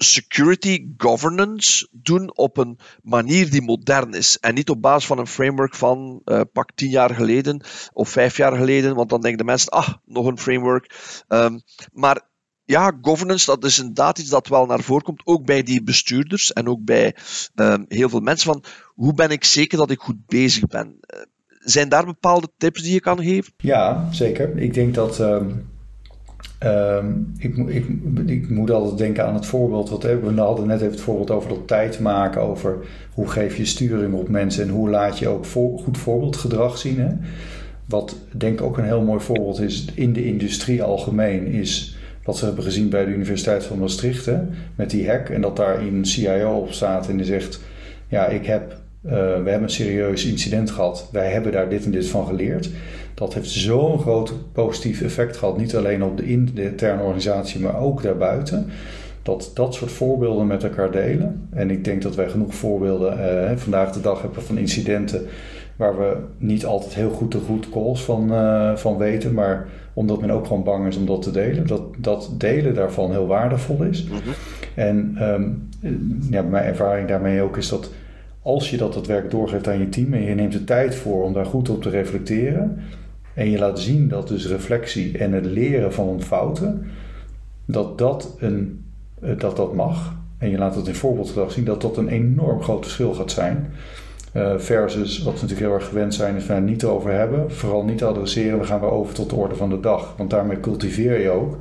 security 0.03 0.87
governance 0.97 1.89
doen 1.91 2.37
op 2.37 2.57
een 2.57 2.79
manier 3.03 3.51
die 3.51 3.63
modern 3.63 4.15
is. 4.15 4.39
En 4.39 4.55
niet 4.55 4.71
op 4.71 4.83
basis 4.83 5.07
van 5.07 5.19
een 5.19 5.27
framework 5.27 5.75
van 5.75 6.23
uh, 6.25 6.41
pak 6.53 6.71
tien 6.75 6.91
jaar 6.91 7.15
geleden 7.15 7.65
of 7.93 8.09
vijf 8.09 8.37
jaar 8.37 8.57
geleden, 8.57 8.95
want 8.95 9.09
dan 9.09 9.21
denken 9.21 9.39
de 9.39 9.45
mensen, 9.45 9.73
ah, 9.73 9.89
nog 10.05 10.27
een 10.27 10.39
framework. 10.39 10.95
Um, 11.29 11.63
maar 11.93 12.30
ja, 12.71 12.99
governance, 13.03 13.47
dat 13.47 13.65
is 13.65 13.79
inderdaad 13.79 14.19
iets 14.19 14.29
dat 14.29 14.49
wel 14.49 14.67
naar 14.67 14.81
voren 14.81 15.05
komt, 15.05 15.23
ook 15.25 15.45
bij 15.45 15.63
die 15.63 15.83
bestuurders 15.83 16.53
en 16.53 16.69
ook 16.69 16.85
bij 16.85 17.15
um, 17.55 17.85
heel 17.89 18.09
veel 18.09 18.21
mensen, 18.21 18.53
van 18.53 18.65
hoe 18.95 19.15
ben 19.15 19.31
ik 19.31 19.45
zeker 19.45 19.79
dat 19.79 19.91
ik 19.91 20.01
goed 20.01 20.27
bezig 20.27 20.67
ben? 20.67 20.87
Uh, 20.87 21.21
zijn 21.59 21.89
daar 21.89 22.05
bepaalde 22.05 22.49
tips 22.57 22.83
die 22.83 22.93
je 22.93 23.01
kan 23.01 23.23
geven? 23.23 23.53
Ja, 23.57 24.09
zeker. 24.11 24.59
Ik 24.59 24.75
denk 24.75 24.95
dat... 24.95 25.19
Um, 25.19 25.69
um, 26.65 27.35
ik, 27.39 27.57
ik, 27.57 27.87
ik, 28.27 28.51
moet 28.51 28.71
altijd 28.71 28.99
denken 28.99 29.27
aan 29.27 29.35
het 29.35 29.47
voorbeeld. 29.47 29.91
Wat, 29.91 30.03
we 30.03 30.33
hadden 30.37 30.67
net 30.67 30.81
even 30.81 30.93
het 30.93 31.01
voorbeeld 31.01 31.31
over 31.31 31.49
dat 31.49 31.67
tijd 31.67 32.01
maken. 32.01 32.43
Over 32.43 32.79
hoe 33.15 33.29
geef 33.29 33.57
je 33.57 33.65
sturing 33.65 34.15
op 34.15 34.29
mensen. 34.29 34.63
En 34.63 34.71
hoe 34.71 34.91
laat 34.91 35.19
je 35.19 35.29
ook 35.29 35.47
goed 35.83 35.99
voorbeeldgedrag 35.99 36.79
zien. 36.79 37.01
Hè? 37.01 37.13
Wat 37.87 38.17
denk 38.33 38.59
ik 38.59 38.67
ook 38.67 38.79
een 38.79 38.85
heel 38.85 39.03
mooi 39.03 39.21
voorbeeld 39.21 39.61
is 39.61 39.85
in 39.95 40.13
de 40.13 40.25
industrie 40.25 40.83
algemeen. 40.83 41.47
Is 41.47 41.99
wat 42.25 42.41
we 42.41 42.47
hebben 42.47 42.65
gezien 42.65 42.89
bij 42.89 43.05
de 43.05 43.11
Universiteit 43.11 43.65
van 43.65 43.79
Maastricht. 43.79 44.27
Hè, 44.27 44.39
met 44.75 44.91
die 44.91 45.09
hack. 45.09 45.29
En 45.29 45.41
dat 45.41 45.57
daar 45.57 45.79
een 45.79 46.05
CIO 46.05 46.59
op 46.59 46.73
staat 46.73 47.09
en 47.09 47.17
die 47.17 47.27
zegt... 47.27 47.61
Ja, 48.09 48.27
ik 48.27 48.47
heb 48.47 48.79
we 49.01 49.11
hebben 49.17 49.63
een 49.63 49.71
serieus 49.71 50.27
incident 50.27 50.71
gehad, 50.71 51.09
wij 51.13 51.31
hebben 51.31 51.53
daar 51.53 51.69
dit 51.69 51.85
en 51.85 51.91
dit 51.91 52.09
van 52.09 52.27
geleerd. 52.27 52.71
Dat 53.15 53.35
heeft 53.35 53.51
zo'n 53.51 53.99
groot 53.99 54.53
positief 54.53 55.03
effect 55.03 55.37
gehad, 55.37 55.59
niet 55.59 55.77
alleen 55.77 56.03
op 56.05 56.17
de 56.17 56.27
interne 56.27 57.03
organisatie, 57.03 57.61
maar 57.61 57.81
ook 57.81 58.03
daarbuiten. 58.03 58.67
Dat 59.23 59.51
dat 59.55 59.75
soort 59.75 59.93
voorbeelden 59.93 60.47
met 60.47 60.63
elkaar 60.63 60.91
delen. 60.91 61.49
En 61.51 61.71
ik 61.71 61.85
denk 61.85 62.03
dat 62.03 62.15
wij 62.15 62.29
genoeg 62.29 62.55
voorbeelden 62.55 63.19
uh, 63.19 63.57
vandaag 63.57 63.93
de 63.93 64.01
dag 64.01 64.23
hebben 64.23 64.43
van 64.43 64.59
incidenten 64.59 65.27
waar 65.77 65.99
we 65.99 66.17
niet 66.39 66.67
altijd 66.67 66.95
heel 66.95 67.11
goed 67.11 67.33
de 67.33 67.41
root 67.49 67.71
calls 67.71 68.05
van, 68.05 68.33
uh, 68.33 68.77
van 68.77 68.97
weten, 68.97 69.35
maar 69.35 69.69
omdat 70.01 70.21
men 70.21 70.31
ook 70.31 70.47
gewoon 70.47 70.63
bang 70.63 70.87
is 70.87 70.97
om 70.97 71.07
dat 71.07 71.23
te 71.23 71.31
delen. 71.31 71.67
Dat, 71.67 71.83
dat 71.99 72.31
delen 72.39 72.75
daarvan 72.75 73.11
heel 73.11 73.27
waardevol 73.27 73.83
is. 73.83 74.05
Mm 74.05 74.11
-hmm. 74.11 74.33
En 74.75 75.17
um, 75.23 75.69
ja, 76.31 76.43
mijn 76.43 76.65
ervaring 76.65 77.09
daarmee 77.09 77.43
ook 77.43 77.57
is 77.57 77.69
dat 77.69 77.91
als 78.43 78.71
je 78.71 78.77
dat 78.77 78.95
het 78.95 79.07
werk 79.07 79.31
doorgeeft 79.31 79.69
aan 79.69 79.79
je 79.79 79.89
team 79.89 80.13
en 80.13 80.23
je 80.23 80.35
neemt 80.35 80.53
de 80.53 80.65
tijd 80.65 80.95
voor 80.95 81.25
om 81.25 81.33
daar 81.33 81.47
goed 81.47 81.69
op 81.69 81.83
te 81.83 81.91
reflecteren 81.91 82.79
en 83.35 83.51
je 83.51 83.59
laat 83.59 83.81
zien 83.81 84.09
dat 84.09 84.29
dus 84.29 84.47
reflectie 84.47 85.19
en 85.19 85.33
het 85.33 85.45
leren 85.45 85.93
van 85.93 86.23
fouten, 86.23 86.87
dat 87.65 87.99
dat, 87.99 88.37
een, 88.39 88.85
dat, 89.39 89.57
dat 89.57 89.75
mag. 89.75 90.19
En 90.39 90.51
je 90.51 90.59
laat 90.59 90.75
het 90.75 90.87
in 90.87 90.95
voorbeeldgedrag 90.95 91.53
zien 91.53 91.65
dat 91.65 91.83
dat 91.83 91.97
een 91.97 92.09
enorm 92.09 92.63
groot 92.63 92.83
verschil 92.83 93.15
gaat 93.15 93.31
zijn. 93.31 93.73
Uh, 94.35 94.59
versus 94.59 95.19
wat 95.19 95.35
we 95.35 95.41
natuurlijk 95.41 95.61
heel 95.61 95.75
erg 95.75 95.89
gewend 95.89 96.15
zijn, 96.15 96.37
is 96.37 96.47
we 96.47 96.55
niet 96.55 96.85
over 96.85 97.13
hebben. 97.13 97.53
Vooral 97.53 97.85
niet 97.85 98.03
adresseren, 98.03 98.59
dan 98.59 98.67
gaan 98.67 98.81
we 98.81 98.87
over 98.87 99.15
tot 99.15 99.31
de 99.31 99.37
orde 99.37 99.55
van 99.57 99.71
de 99.71 99.81
dag. 99.81 100.15
Want 100.17 100.31
daarmee 100.31 100.61
cultiveer 100.61 101.21
je 101.21 101.31
ook 101.31 101.57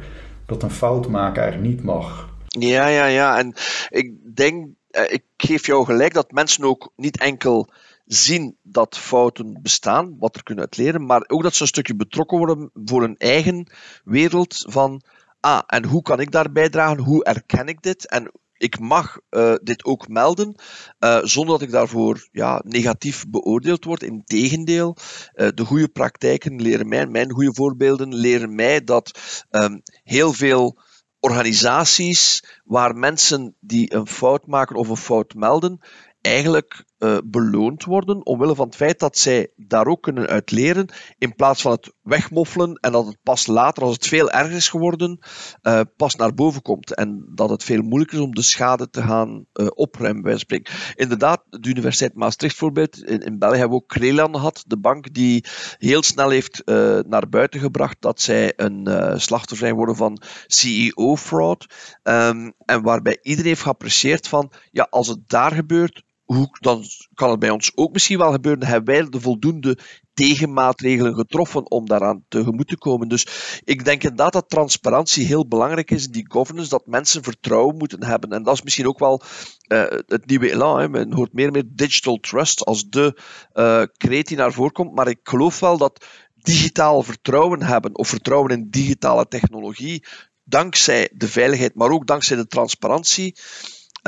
dat 0.45 0.63
een 0.63 0.72
fout 0.72 1.07
maken 1.07 1.41
eigenlijk 1.41 1.74
niet 1.74 1.84
mag. 1.84 2.30
Ja, 2.47 2.88
ja, 2.88 3.05
ja. 3.05 3.38
En 3.38 3.53
ik 3.89 4.36
denk, 4.36 4.67
uh, 4.91 5.01
ik 5.07 5.24
geef 5.38 5.65
jou 5.65 5.86
gelijk 5.86 6.13
dat 6.13 6.32
mensen 6.32 6.63
ook 6.63 6.91
niet 6.95 7.20
enkel 7.20 7.70
zien 8.05 8.55
dat 8.61 8.97
fouten 8.97 9.59
bestaan, 9.61 10.15
wat 10.20 10.36
er 10.36 10.43
kunnen 10.43 10.63
uitleren, 10.63 11.05
maar 11.05 11.24
ook 11.28 11.43
dat 11.43 11.55
ze 11.55 11.61
een 11.61 11.67
stukje 11.67 11.95
betrokken 11.95 12.38
worden 12.38 12.72
voor 12.86 13.01
hun 13.01 13.17
eigen 13.17 13.72
wereld 14.03 14.65
van, 14.70 15.01
ah, 15.39 15.61
en 15.67 15.86
hoe 15.86 16.01
kan 16.01 16.20
ik 16.20 16.32
daar 16.32 16.51
bijdragen? 16.51 17.03
Hoe 17.03 17.24
erken 17.24 17.67
ik 17.67 17.82
dit? 17.82 18.07
En 18.07 18.32
ik 18.60 18.80
mag 18.80 19.18
uh, 19.30 19.55
dit 19.64 19.86
ook 19.86 20.07
melden, 20.07 20.55
uh, 20.99 21.20
zonder 21.24 21.57
dat 21.57 21.68
ik 21.68 21.72
daarvoor 21.72 22.28
ja, 22.32 22.62
negatief 22.66 23.26
beoordeeld 23.28 23.84
word. 23.84 24.03
Integendeel, 24.03 24.95
uh, 25.36 25.47
de 25.53 25.66
goede 25.66 25.88
praktijken 25.88 26.62
leren 26.62 26.88
mij, 26.88 27.07
mijn 27.07 27.32
goede 27.32 27.53
voorbeelden 27.53 28.16
leren 28.16 28.55
mij 28.55 28.84
dat 28.84 29.20
um, 29.49 29.82
heel 30.03 30.34
veel 30.34 30.78
organisaties 31.20 32.43
waar 32.64 32.95
mensen 32.95 33.55
die 33.60 33.93
een 33.93 34.07
fout 34.07 34.47
maken 34.47 34.76
of 34.76 34.89
een 34.89 34.97
fout 34.97 35.34
melden, 35.34 35.80
eigenlijk 36.22 36.86
uh, 37.00 37.18
beloond 37.26 37.84
worden 37.84 38.26
omwille 38.26 38.56
van 38.56 38.66
het 38.66 38.76
feit 38.76 39.00
dat 39.00 39.18
zij 39.18 39.52
daar 39.56 39.88
ook 39.88 40.02
kunnen 40.02 40.28
uit 40.28 40.52
leren, 40.52 40.89
in 41.18 41.36
plaats 41.36 41.62
van 41.62 41.72
het 41.72 41.93
wegmoffelen 42.02 42.76
en 42.76 42.91
dat 42.91 43.06
het 43.06 43.18
pas 43.24 43.47
later, 43.47 43.84
als 43.84 43.93
het 43.93 44.08
veel 44.08 44.32
erger 44.32 44.56
is 44.56 44.70
geworden, 44.70 45.20
uh, 45.64 45.82
pas 45.95 46.16
naar 46.16 46.34
boven 46.34 46.62
komt. 46.62 46.93
En 46.93 47.26
dat 47.36 47.50
het 47.50 47.64
veel 47.64 47.82
moeilijker 47.82 48.18
is 48.18 48.24
om 48.24 48.36
de 48.36 48.41
schade 48.41 48.89
te 48.89 49.02
gaan 49.02 49.45
uh, 49.54 49.68
opruimen, 49.74 50.43
bij. 50.47 50.66
Inderdaad, 50.95 51.43
de 51.50 51.70
Universiteit 51.70 52.16
Maastricht 52.16 52.60
bijvoorbeeld, 52.60 53.04
in, 53.04 53.39
België 53.39 53.58
hebben 53.58 53.78
we 53.78 53.84
ook 53.84 53.89
Crelan 53.89 54.36
gehad, 54.36 54.64
de 54.68 54.78
bank 54.78 55.14
die 55.14 55.45
heel 55.78 56.04
snel 56.04 56.30
heeft 56.30 56.62
naar 57.08 57.30
buiten 57.30 57.60
gebracht 57.60 57.97
dat 58.00 58.22
zij 58.22 58.54
een 58.56 58.88
slachtoffer 59.20 59.58
zijn 59.58 59.72
geworden 59.72 59.95
van 59.95 60.22
CEO-fraud. 60.47 61.66
Um, 62.04 62.54
en 62.66 62.82
waarbij 62.82 63.20
iedereen 63.22 63.50
heeft 63.50 63.62
geapprecieerd 63.62 64.28
van, 64.28 64.52
ja, 64.72 64.88
als 64.89 65.08
het 65.08 65.30
daar 65.30 65.52
gebeurt, 65.52 66.04
hoe, 66.34 66.58
dan 66.60 66.84
kan 67.14 67.30
het 67.30 67.40
bij 67.40 67.50
ons 67.50 67.72
ook 67.76 67.94
misschien 67.94 68.18
wel 68.18 68.32
gebeuren. 68.32 68.68
Hebben 68.68 68.96
wij 68.96 69.10
de 69.10 69.22
voldoende 69.22 69.78
tegenmaatregelen 70.14 71.16
getroffen 71.16 71.72
om 71.72 71.86
daaraan 71.86 72.24
tegemoet 72.28 72.68
te 72.68 72.78
komen. 72.78 73.08
Dus 73.08 73.28
ik 73.64 73.86
denk 73.86 74.04
inderdaad 74.04 74.34
dat 74.34 74.50
transparantie 74.50 75.26
heel 75.26 75.48
belangrijk 75.48 75.92
is, 75.92 76.08
die 76.08 76.32
governance, 76.32 76.70
dat 76.70 76.86
mensen 76.86 77.24
vertrouwen 77.24 77.78
moeten 77.78 78.04
hebben. 78.04 78.30
En 78.30 78.44
dat 78.44 78.54
is 78.54 78.62
misschien 78.62 78.88
ook 78.88 79.00
wel 79.00 79.22
uh, 79.68 79.84
het 80.06 80.26
nieuwe 80.26 80.52
elan. 80.52 80.92
Men 80.92 81.14
hoort 81.14 81.34
meer 81.34 81.46
en 81.46 81.52
meer 81.52 81.68
digital 81.68 82.18
trust 82.18 82.66
als 82.66 82.90
de 82.90 83.22
uh, 83.54 83.84
kreet 83.98 84.28
die 84.28 84.38
naar 84.38 84.54
voren 84.54 84.72
komt. 84.72 84.96
Maar 84.96 85.08
ik 85.08 85.20
geloof 85.24 85.60
wel 85.60 85.78
dat 85.78 86.06
digitaal 86.36 87.04
vertrouwen 87.04 87.64
hebben, 87.64 87.98
of 87.98 88.08
vertrouwen 88.08 88.52
in 88.52 88.70
digitale 88.70 89.28
technologie, 89.28 90.06
dankzij 90.44 91.10
de 91.14 91.28
veiligheid, 91.28 91.76
maar 91.76 91.90
ook 91.90 92.08
dankzij 92.08 92.36
de 92.36 92.48
transparantie, 92.48 93.36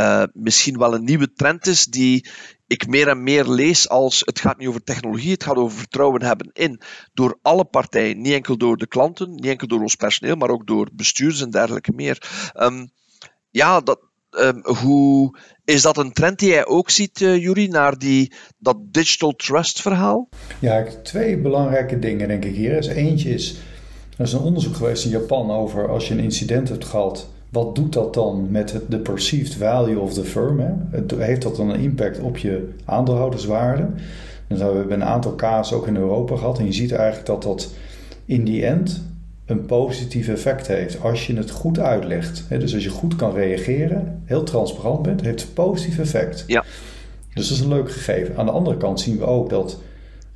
uh, 0.02 0.24
misschien 0.34 0.78
wel 0.78 0.94
een 0.94 1.04
nieuwe 1.04 1.34
trend 1.34 1.68
is 1.68 1.86
die 1.86 2.30
ik 2.68 2.88
meer 2.88 3.08
en 3.08 3.24
meer 3.24 3.46
lees 3.46 3.90
als 3.90 4.22
het 4.26 4.40
gaat 4.40 4.58
niet 4.58 4.68
over 4.68 4.84
technologie, 4.84 5.32
het 5.32 5.44
gaat 5.44 5.56
over 5.56 5.78
vertrouwen 5.78 6.24
hebben 6.24 6.50
in 6.54 6.82
door 7.14 7.40
alle 7.42 7.66
partijen, 7.66 8.22
niet 8.22 8.34
enkel 8.34 8.58
door 8.58 8.78
de 8.78 8.88
klanten, 8.88 9.32
niet 9.32 9.46
enkel 9.46 9.68
door 9.68 9.82
ons 9.82 9.96
personeel, 9.96 10.36
maar 10.36 10.50
ook 10.50 10.68
door 10.68 10.90
bestuurders 10.94 11.42
en 11.42 11.50
dergelijke 11.50 11.92
meer. 11.92 12.18
Um, 12.60 12.92
ja, 13.50 13.82
dat, 13.82 14.00
um, 14.30 14.76
hoe, 14.76 15.38
is 15.66 15.82
dat 15.82 15.98
een 15.98 16.12
trend 16.12 16.40
die 16.40 16.50
jij 16.50 16.66
ook 16.66 16.90
ziet, 16.90 17.20
uh, 17.20 17.38
Yuri, 17.38 17.68
naar 17.68 17.98
die, 17.98 18.34
dat 18.58 18.78
digital 18.84 19.32
trust 19.32 19.82
verhaal? 19.82 20.30
Ja, 20.60 20.86
twee 21.04 21.38
belangrijke 21.38 22.00
dingen 22.00 22.28
denk 22.28 22.46
ik 22.46 22.56
hier. 22.56 22.88
Eentje 22.88 23.30
is, 23.30 23.56
er 24.18 24.26
is 24.26 24.34
een 24.34 24.40
onderzoek 24.40 24.76
geweest 24.76 25.06
in 25.06 25.12
Japan 25.12 25.52
over 25.52 25.90
als 25.90 26.08
je 26.08 26.14
een 26.14 26.24
incident 26.24 26.70
hebt 26.70 26.86
gehad 26.86 27.30
wat 27.52 27.76
doet 27.76 27.94
dat 27.94 28.14
dan 28.14 28.48
met 28.52 28.80
de 28.90 29.00
perceived 29.00 29.54
value 29.54 30.00
of 30.00 30.14
the 30.14 30.24
firm? 30.24 30.60
Hè? 30.60 30.72
Heeft 31.18 31.42
dat 31.42 31.56
dan 31.56 31.70
een 31.70 31.80
impact 31.80 32.20
op 32.20 32.38
je 32.38 32.70
aandeelhouderswaarde? 32.86 33.88
En 34.48 34.58
we 34.58 34.64
hebben 34.64 34.92
een 34.92 35.04
aantal 35.04 35.36
casus 35.36 35.78
ook 35.78 35.88
in 35.88 35.96
Europa 35.96 36.36
gehad. 36.36 36.60
En 36.60 36.66
je 36.66 36.74
ziet 36.74 36.92
eigenlijk 36.92 37.26
dat 37.26 37.44
dat 37.44 37.74
in 38.26 38.44
die 38.44 38.66
end 38.66 39.04
een 39.46 39.66
positief 39.66 40.28
effect 40.28 40.68
heeft. 40.68 41.02
Als 41.02 41.28
je 41.28 41.36
het 41.36 41.52
goed 41.52 41.80
uitlegt. 41.80 42.46
Dus 42.50 42.74
als 42.74 42.84
je 42.84 42.90
goed 42.90 43.16
kan 43.16 43.34
reageren, 43.34 44.22
heel 44.26 44.44
transparant 44.44 45.02
bent, 45.02 45.22
heeft 45.22 45.40
het 45.40 45.48
een 45.48 45.54
positief 45.54 46.00
effect. 46.00 46.44
Ja. 46.48 46.64
Dus 47.34 47.48
dat 47.48 47.58
is 47.58 47.64
een 47.64 47.74
leuk 47.74 47.92
gegeven. 47.92 48.38
Aan 48.38 48.46
de 48.46 48.52
andere 48.52 48.78
kant 48.78 49.00
zien 49.00 49.18
we 49.18 49.26
ook 49.26 49.50
dat 49.50 49.82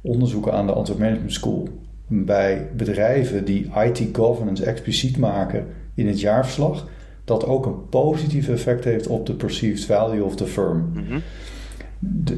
onderzoeken 0.01 0.53
aan 0.53 0.67
de 0.67 0.73
Antwerp 0.73 0.99
Management 0.99 1.33
School 1.33 1.69
bij 2.07 2.69
bedrijven 2.75 3.45
die 3.45 3.71
IT 3.85 4.01
governance 4.11 4.65
expliciet 4.65 5.17
maken 5.17 5.65
in 5.93 6.07
het 6.07 6.19
jaarverslag, 6.19 6.87
dat 7.25 7.45
ook 7.45 7.65
een 7.65 7.89
positief 7.89 8.49
effect 8.49 8.83
heeft 8.83 9.07
op 9.07 9.25
de 9.25 9.33
perceived 9.33 9.85
value 9.85 10.23
of 10.23 10.35
the 10.35 10.45
firm. 10.45 10.91
Mm-hmm. 10.93 11.21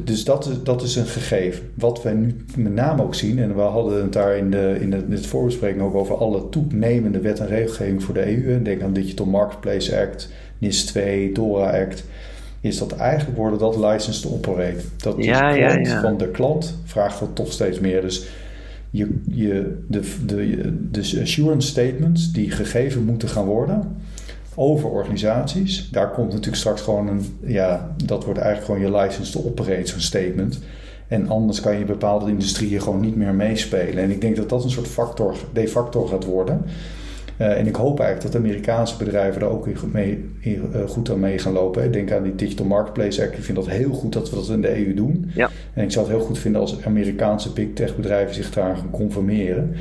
dus 0.03 0.23
dat, 0.23 0.59
dat 0.63 0.81
is 0.81 0.95
een 0.95 1.05
gegeven. 1.05 1.63
Wat 1.73 2.03
wij 2.03 2.13
nu 2.13 2.35
met 2.57 2.73
name 2.73 3.03
ook 3.03 3.15
zien, 3.15 3.39
en 3.39 3.55
we 3.55 3.61
hadden 3.61 4.01
het 4.01 4.13
daar 4.13 4.37
in, 4.37 4.51
de, 4.51 4.77
in, 4.79 4.89
de, 4.89 4.97
in 4.97 5.11
het 5.11 5.25
voorbespreking 5.25 5.81
ook 5.81 5.95
over 5.95 6.17
alle 6.17 6.49
toenemende 6.49 7.19
wet 7.19 7.39
en 7.39 7.47
regelgeving 7.47 8.03
voor 8.03 8.13
de 8.13 8.45
EU. 8.45 8.61
Denk 8.61 8.81
aan 8.81 8.93
Digital 8.93 9.25
Marketplace 9.25 9.99
Act, 9.99 10.29
NIS 10.57 10.85
2, 10.85 11.31
DORA 11.31 11.81
Act. 11.81 12.03
Is 12.61 12.77
dat 12.77 12.91
eigenlijk 12.91 13.37
worden 13.37 13.59
dat 13.59 13.77
license 13.77 14.21
to 14.21 14.29
operate. 14.29 14.83
Dat 14.97 15.15
ja, 15.17 15.51
de 15.51 15.57
klant 15.57 15.87
ja, 15.87 15.93
ja. 15.93 16.01
van 16.01 16.17
de 16.17 16.31
klant 16.31 16.79
vraagt 16.83 17.19
dat 17.19 17.35
toch 17.35 17.51
steeds 17.51 17.79
meer. 17.79 18.01
Dus 18.01 18.27
je, 18.89 19.19
je, 19.31 19.77
de, 19.87 20.01
de, 20.25 20.73
de 20.91 21.19
assurance 21.21 21.67
statements 21.67 22.31
die 22.31 22.51
gegeven 22.51 23.03
moeten 23.03 23.29
gaan 23.29 23.45
worden 23.45 23.95
over 24.59 24.89
organisaties. 24.89 25.89
Daar 25.89 26.11
komt 26.11 26.27
natuurlijk 26.27 26.55
straks 26.55 26.81
gewoon 26.81 27.07
een, 27.07 27.37
ja, 27.45 27.95
dat 28.05 28.23
wordt 28.23 28.39
eigenlijk 28.39 28.65
gewoon 28.65 28.91
je 28.91 29.01
license 29.01 29.31
to 29.31 29.43
operate, 29.45 29.87
zo'n 29.87 29.99
statement. 29.99 30.59
En 31.07 31.29
anders 31.29 31.59
kan 31.59 31.79
je 31.79 31.85
bepaalde 31.85 32.29
industrieën 32.29 32.81
gewoon 32.81 32.99
niet 32.99 33.15
meer 33.15 33.33
meespelen. 33.33 34.03
En 34.03 34.11
ik 34.11 34.21
denk 34.21 34.35
dat 34.35 34.49
dat 34.49 34.63
een 34.63 34.69
soort 34.69 34.87
factor, 34.87 35.35
de 35.53 35.67
factor 35.67 36.07
gaat 36.07 36.25
worden. 36.25 36.65
Uh, 37.41 37.57
en 37.57 37.67
ik 37.67 37.75
hoop 37.75 37.99
eigenlijk 37.99 38.31
dat 38.31 38.41
Amerikaanse 38.41 38.97
bedrijven 38.97 39.41
er 39.41 39.47
ook 39.47 39.67
mee, 39.91 40.29
uh, 40.43 40.55
goed 40.87 41.11
aan 41.11 41.19
mee 41.19 41.39
gaan 41.39 41.53
lopen. 41.53 41.83
Ik 41.83 41.93
denk 41.93 42.11
aan 42.11 42.23
die 42.23 42.35
Digital 42.35 42.65
Marketplace 42.65 43.23
Act. 43.23 43.37
Ik 43.37 43.43
vind 43.43 43.57
dat 43.57 43.69
heel 43.69 43.93
goed 43.93 44.13
dat 44.13 44.29
we 44.29 44.35
dat 44.35 44.49
in 44.49 44.61
de 44.61 44.85
EU 44.85 44.93
doen. 44.93 45.31
Ja. 45.33 45.49
En 45.73 45.83
ik 45.83 45.91
zou 45.91 46.05
het 46.05 46.15
heel 46.15 46.25
goed 46.25 46.39
vinden 46.39 46.61
als 46.61 46.83
Amerikaanse 46.83 47.53
big 47.53 47.67
tech 47.73 47.95
bedrijven 47.95 48.35
zich 48.35 48.51
daar 48.51 48.75
gaan 48.75 48.89
conformeren 48.89 49.75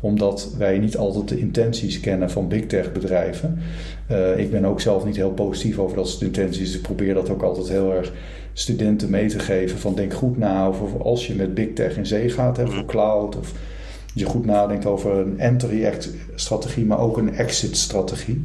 omdat 0.00 0.54
wij 0.58 0.78
niet 0.78 0.96
altijd 0.96 1.28
de 1.28 1.38
intenties 1.38 2.00
kennen 2.00 2.30
van 2.30 2.48
big 2.48 2.66
tech 2.66 2.92
bedrijven. 2.92 3.58
Uh, 4.10 4.38
ik 4.38 4.50
ben 4.50 4.64
ook 4.64 4.80
zelf 4.80 5.04
niet 5.04 5.16
heel 5.16 5.32
positief 5.32 5.78
over 5.78 5.96
dat 5.96 6.08
soort 6.08 6.22
intenties. 6.22 6.74
Ik 6.74 6.82
probeer 6.82 7.14
dat 7.14 7.30
ook 7.30 7.42
altijd 7.42 7.68
heel 7.68 7.94
erg 7.94 8.12
studenten 8.52 9.10
mee 9.10 9.28
te 9.28 9.38
geven. 9.38 9.78
Van 9.78 9.94
denk 9.94 10.12
goed 10.12 10.38
na 10.38 10.66
over 10.66 11.02
als 11.02 11.26
je 11.26 11.34
met 11.34 11.54
big 11.54 11.72
tech 11.72 11.96
in 11.96 12.06
zee 12.06 12.30
gaat, 12.30 12.56
hè, 12.56 12.66
voor 12.66 12.84
cloud. 12.84 13.36
Of 13.36 13.52
je 14.14 14.24
goed 14.24 14.46
nadenkt 14.46 14.86
over 14.86 15.16
een 15.16 15.38
entry 15.38 15.92
strategie, 16.34 16.86
maar 16.86 16.98
ook 16.98 17.16
een 17.16 17.34
exit 17.34 17.76
strategie. 17.76 18.44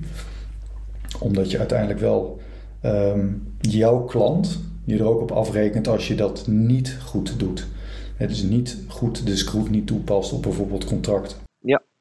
Omdat 1.20 1.52
je 1.52 1.58
uiteindelijk 1.58 2.00
wel 2.00 2.40
um, 2.86 3.54
jouw 3.60 4.04
klant 4.04 4.60
je 4.86 4.98
er 4.98 5.06
ook 5.06 5.22
op 5.22 5.32
afrekent 5.32 5.88
als 5.88 6.08
je 6.08 6.16
dat 6.16 6.48
niet 6.48 6.98
goed 7.06 7.40
doet. 7.40 7.68
Het 8.16 8.32
is 8.32 8.44
niet 8.44 8.78
goed 8.88 9.26
de 9.26 9.36
scroot 9.36 9.70
niet 9.70 9.88
toepast 9.88 10.34
op 10.34 10.42
bijvoorbeeld 10.42 10.86
contracten. 10.86 11.45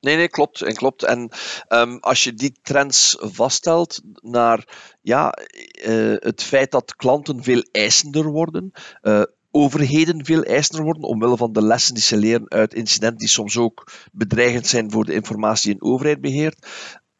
Nee, 0.04 0.16
nee, 0.16 0.28
klopt. 0.28 0.62
En, 0.62 0.74
klopt. 0.74 1.02
en 1.02 1.30
um, 1.68 1.98
als 2.00 2.24
je 2.24 2.34
die 2.34 2.56
trends 2.62 3.16
vaststelt 3.20 4.00
naar 4.20 4.68
ja, 5.02 5.38
uh, 5.86 6.16
het 6.18 6.42
feit 6.42 6.70
dat 6.70 6.96
klanten 6.96 7.42
veel 7.42 7.66
eisender 7.72 8.24
worden, 8.24 8.72
uh, 9.02 9.22
overheden 9.50 10.24
veel 10.24 10.42
eisender 10.42 10.84
worden, 10.84 11.02
omwille 11.02 11.36
van 11.36 11.52
de 11.52 11.62
lessen 11.62 11.94
die 11.94 12.02
ze 12.02 12.16
leren 12.16 12.50
uit 12.50 12.74
incidenten 12.74 13.18
die 13.18 13.28
soms 13.28 13.56
ook 13.56 13.92
bedreigend 14.12 14.66
zijn 14.66 14.90
voor 14.90 15.04
de 15.04 15.14
informatie 15.14 15.72
die 15.72 15.82
een 15.82 15.92
overheid 15.92 16.20
beheert. 16.20 16.66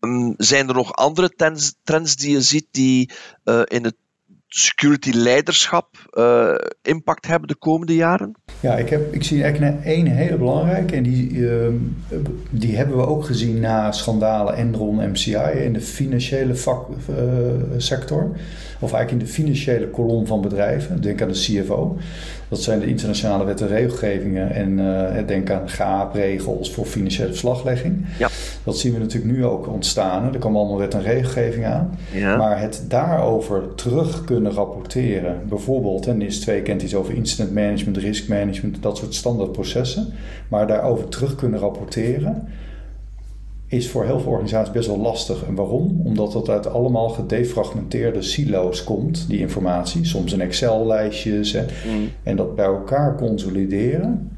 Ehm, 0.00 0.32
zijn 0.36 0.68
er 0.68 0.74
nog 0.74 0.92
andere 0.92 1.34
trends, 1.84 2.16
die 2.16 2.30
je 2.30 2.42
ziet 2.42 2.66
die 2.70 3.10
uh, 3.44 3.62
in 3.64 3.84
het 3.84 3.96
security 4.56 5.10
leiderschap 5.10 5.86
uh, 6.12 6.54
impact 6.82 7.26
hebben 7.26 7.48
de 7.48 7.56
komende 7.56 7.94
jaren? 7.94 8.34
Ja, 8.60 8.76
ik, 8.76 8.88
heb, 8.88 9.14
ik 9.14 9.24
zie 9.24 9.42
eigenlijk 9.42 9.84
één 9.84 10.06
hele 10.06 10.36
belangrijke 10.36 10.94
en 10.94 11.02
die, 11.02 11.30
uh, 11.30 11.68
die 12.50 12.76
hebben 12.76 12.96
we 12.96 13.06
ook 13.06 13.24
gezien 13.24 13.60
na 13.60 13.92
schandalen 13.92 14.56
Enron 14.56 15.10
MCI 15.10 15.36
in 15.64 15.72
de 15.72 15.80
financiële 15.80 16.54
vak, 16.54 16.88
uh, 16.88 17.16
sector. 17.76 18.30
Of 18.80 18.92
eigenlijk 18.92 19.10
in 19.10 19.18
de 19.18 19.32
financiële 19.32 19.88
kolom 19.88 20.26
van 20.26 20.40
bedrijven. 20.40 21.00
Denk 21.00 21.22
aan 21.22 21.28
de 21.28 21.34
CFO. 21.34 21.98
Dat 22.48 22.62
zijn 22.62 22.80
de 22.80 22.86
internationale 22.86 23.44
wet 23.44 23.60
en 23.60 23.68
regelgevingen. 23.68 24.50
En 24.50 24.78
uh, 24.78 25.26
denk 25.26 25.50
aan 25.50 25.68
GAAP-regels 25.68 26.72
voor 26.72 26.86
financiële 26.86 27.28
verslaglegging. 27.28 28.06
Ja. 28.18 28.28
Dat 28.64 28.78
zien 28.78 28.92
we 28.92 28.98
natuurlijk 28.98 29.32
nu 29.32 29.44
ook 29.44 29.68
ontstaan. 29.68 30.32
Er 30.34 30.38
komen 30.38 30.60
allemaal 30.60 30.78
wet 30.78 30.94
en 30.94 31.02
regelgeving 31.02 31.66
aan. 31.66 31.98
Ja. 32.12 32.36
Maar 32.36 32.60
het 32.60 32.84
daarover 32.88 33.74
terug 33.74 34.24
kunnen 34.24 34.52
rapporteren. 34.52 35.40
Bijvoorbeeld, 35.48 36.06
en 36.06 36.16
NIS 36.16 36.40
2 36.40 36.62
kent 36.62 36.82
iets 36.82 36.94
over 36.94 37.14
incident 37.14 37.52
management, 37.52 37.96
risk 37.96 38.28
management. 38.28 38.82
Dat 38.82 38.96
soort 38.96 39.14
standaardprocessen. 39.14 40.12
Maar 40.48 40.66
daarover 40.66 41.08
terug 41.08 41.34
kunnen 41.34 41.60
rapporteren 41.60 42.48
is 43.76 43.90
voor 43.90 44.04
heel 44.04 44.20
veel 44.20 44.30
organisaties 44.30 44.72
best 44.72 44.86
wel 44.86 44.98
lastig. 44.98 45.44
En 45.44 45.54
waarom? 45.54 46.00
Omdat 46.04 46.34
het 46.34 46.48
uit 46.48 46.66
allemaal 46.66 47.08
gedefragmenteerde 47.08 48.22
silo's 48.22 48.84
komt, 48.84 49.28
die 49.28 49.38
informatie. 49.38 50.04
Soms 50.04 50.32
in 50.32 50.40
Excel-lijstjes. 50.40 51.54
Mm. 51.54 52.08
En 52.22 52.36
dat 52.36 52.54
bij 52.54 52.64
elkaar 52.64 53.16
consolideren, 53.16 54.30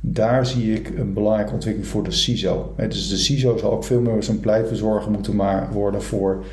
daar 0.00 0.46
zie 0.46 0.74
ik 0.74 0.98
een 0.98 1.12
belangrijke 1.12 1.52
ontwikkeling 1.52 1.90
voor 1.90 2.04
de 2.04 2.10
CISO. 2.10 2.74
Dus 2.76 3.08
de 3.08 3.16
CISO 3.16 3.56
zal 3.56 3.72
ook 3.72 3.84
veel 3.84 4.00
meer 4.00 4.22
zijn 4.22 4.40
pleitbezorger 4.40 5.10
moeten 5.10 5.72
worden 5.72 6.02
voor 6.02 6.44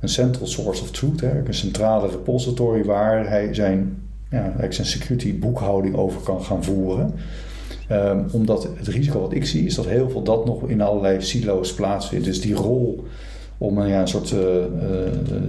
een 0.00 0.08
central 0.08 0.46
source 0.46 0.82
of 0.82 0.90
truth. 0.90 1.22
Een 1.22 1.54
centrale 1.54 2.08
repository 2.08 2.84
waar 2.84 3.28
hij 3.28 3.54
zijn, 3.54 4.02
ja, 4.30 4.54
zijn 4.68 4.86
security 4.86 5.38
boekhouding 5.38 5.96
over 5.96 6.20
kan 6.20 6.42
gaan 6.42 6.64
voeren. 6.64 7.14
Um, 7.92 8.26
omdat 8.32 8.68
het 8.76 8.88
risico 8.88 9.20
wat 9.20 9.32
ik 9.32 9.46
zie 9.46 9.66
is 9.66 9.74
dat 9.74 9.86
heel 9.86 10.10
veel 10.10 10.22
dat 10.22 10.44
nog 10.44 10.68
in 10.68 10.80
allerlei 10.80 11.22
silo's 11.22 11.74
plaatsvindt. 11.74 12.24
Dus 12.24 12.40
die 12.40 12.54
rol 12.54 13.04
om 13.58 13.78
een, 13.78 13.88
ja, 13.88 14.00
een 14.00 14.08
soort 14.08 14.30
uh, 14.30 14.40
uh, 14.40 15.42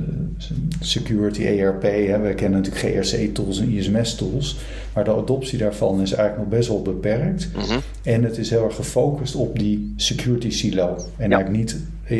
security 0.79 1.43
ERP, 1.43 1.81
hè. 1.81 2.19
we 2.19 2.33
kennen 2.33 2.61
natuurlijk 2.61 3.07
GRC-tools 3.07 3.59
en 3.59 3.69
ISMS-tools, 3.69 4.57
maar 4.93 5.03
de 5.03 5.15
adoptie 5.15 5.57
daarvan 5.57 6.01
is 6.01 6.11
eigenlijk 6.11 6.49
nog 6.49 6.57
best 6.59 6.69
wel 6.69 6.81
beperkt. 6.81 7.49
Mm 7.55 7.61
-hmm. 7.61 7.79
En 8.03 8.23
het 8.23 8.37
is 8.37 8.49
heel 8.49 8.65
erg 8.65 8.75
gefocust 8.75 9.35
op 9.35 9.59
die 9.59 9.93
security 9.95 10.49
silo 10.49 10.95
en 11.17 11.29
ja. 11.29 11.35
eigenlijk 11.35 11.49
niet 11.49 11.77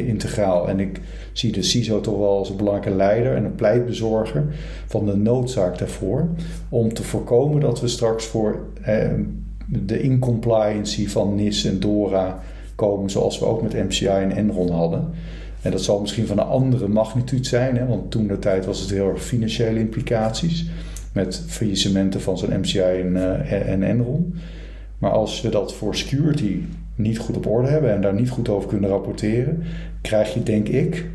integraal. 0.08 0.70
En 0.70 0.80
ik 0.80 1.00
zie 1.34 1.52
de 1.52 1.62
CISO 1.62 2.02
toch 2.02 2.18
wel 2.18 2.38
als 2.38 2.50
een 2.50 2.58
belangrijke 2.58 2.98
leider 2.98 3.36
en 3.36 3.46
een 3.46 3.56
pleitbezorger 3.56 4.46
van 4.86 5.06
de 5.06 5.16
noodzaak 5.16 5.78
daarvoor 5.78 6.28
om 6.70 6.94
te 6.94 7.04
voorkomen 7.04 7.62
dat 7.62 7.82
we 7.82 7.88
straks 7.88 8.26
voor 8.26 8.60
eh, 8.82 9.10
de 9.70 10.02
incompliancy 10.02 11.08
van 11.08 11.36
NIS 11.36 11.66
en 11.66 11.80
DORA 11.80 12.42
komen, 12.76 13.10
zoals 13.10 13.40
we 13.40 13.46
ook 13.46 13.62
met 13.62 13.74
MCI 13.74 14.08
en 14.08 14.32
Enron 14.32 14.72
hadden. 14.72 15.10
En 15.62 15.72
dat 15.72 15.82
zal 15.82 16.00
misschien 16.00 16.28
van 16.28 16.40
een 16.40 16.46
andere 16.46 16.88
magnitude 16.88 17.48
zijn, 17.48 17.78
hè, 17.78 17.86
want 17.86 18.12
toen 18.12 18.28
de 18.28 18.40
tijd 18.40 18.66
was 18.66 18.80
het 18.80 18.90
heel 18.90 19.10
erg 19.10 19.24
financiële 19.24 19.80
implicaties 19.80 20.70
met 21.14 21.44
faillissementen 21.48 22.22
van 22.22 22.38
zo'n 22.38 22.60
MCI 22.60 22.80
en, 22.80 23.16
uh, 23.16 23.72
en 23.72 23.84
Enron. 23.84 24.36
Maar 24.98 25.12
als 25.12 25.42
we 25.42 25.50
dat 25.50 25.74
voor 25.74 25.96
security 25.96 26.62
niet 26.96 27.18
goed 27.18 27.36
op 27.36 27.48
orde 27.48 27.68
hebben 27.68 27.94
en 27.94 28.02
daar 28.02 28.14
niet 28.14 28.30
goed 28.30 28.50
over 28.50 28.70
kunnen 28.70 28.90
rapporteren, 28.90 29.64
krijg 30.02 30.34
je 30.34 30.44
denk 30.44 30.68
ik 30.68 31.10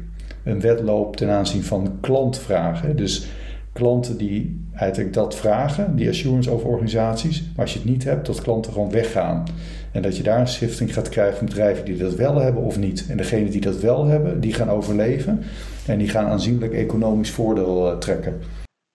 een 0.45 0.61
wedloop 0.61 1.17
ten 1.17 1.31
aanzien 1.31 1.63
van 1.63 1.99
klantvragen. 2.01 2.97
Dus 2.97 3.27
klanten 3.73 4.19
die 4.19 4.64
eigenlijk 4.77 5.13
dat 5.13 5.37
vragen, 5.37 5.97
die 5.97 6.09
assurance 6.09 6.51
over 6.51 6.69
organisaties. 6.69 7.43
Maar 7.43 7.65
als 7.65 7.73
je 7.73 7.79
het 7.79 7.89
niet 7.89 8.05
hebt, 8.05 8.27
dat 8.27 8.43
klanten 8.43 8.73
gewoon 8.73 8.91
weggaan. 8.91 9.45
En 9.93 10.03
dat 10.03 10.17
je 10.17 10.23
daar 10.23 10.41
een 10.41 10.49
schifting 10.49 10.95
gaat 10.95 11.09
krijgen 11.09 11.37
van 11.37 11.47
bedrijven 11.47 11.85
die 11.85 11.97
dat 11.97 12.15
wel 12.15 12.41
hebben 12.41 12.63
of 12.63 12.79
niet. 12.79 13.07
En 13.09 13.17
degenen 13.17 13.51
die 13.51 13.61
dat 13.61 13.81
wel 13.81 14.07
hebben, 14.07 14.41
die 14.41 14.53
gaan 14.53 14.71
overleven. 14.71 15.45
En 15.87 15.99
die 15.99 16.09
gaan 16.09 16.27
aanzienlijk 16.27 16.73
economisch 16.73 17.31
voordeel 17.31 17.93
uh, 17.93 17.99
trekken. 17.99 18.41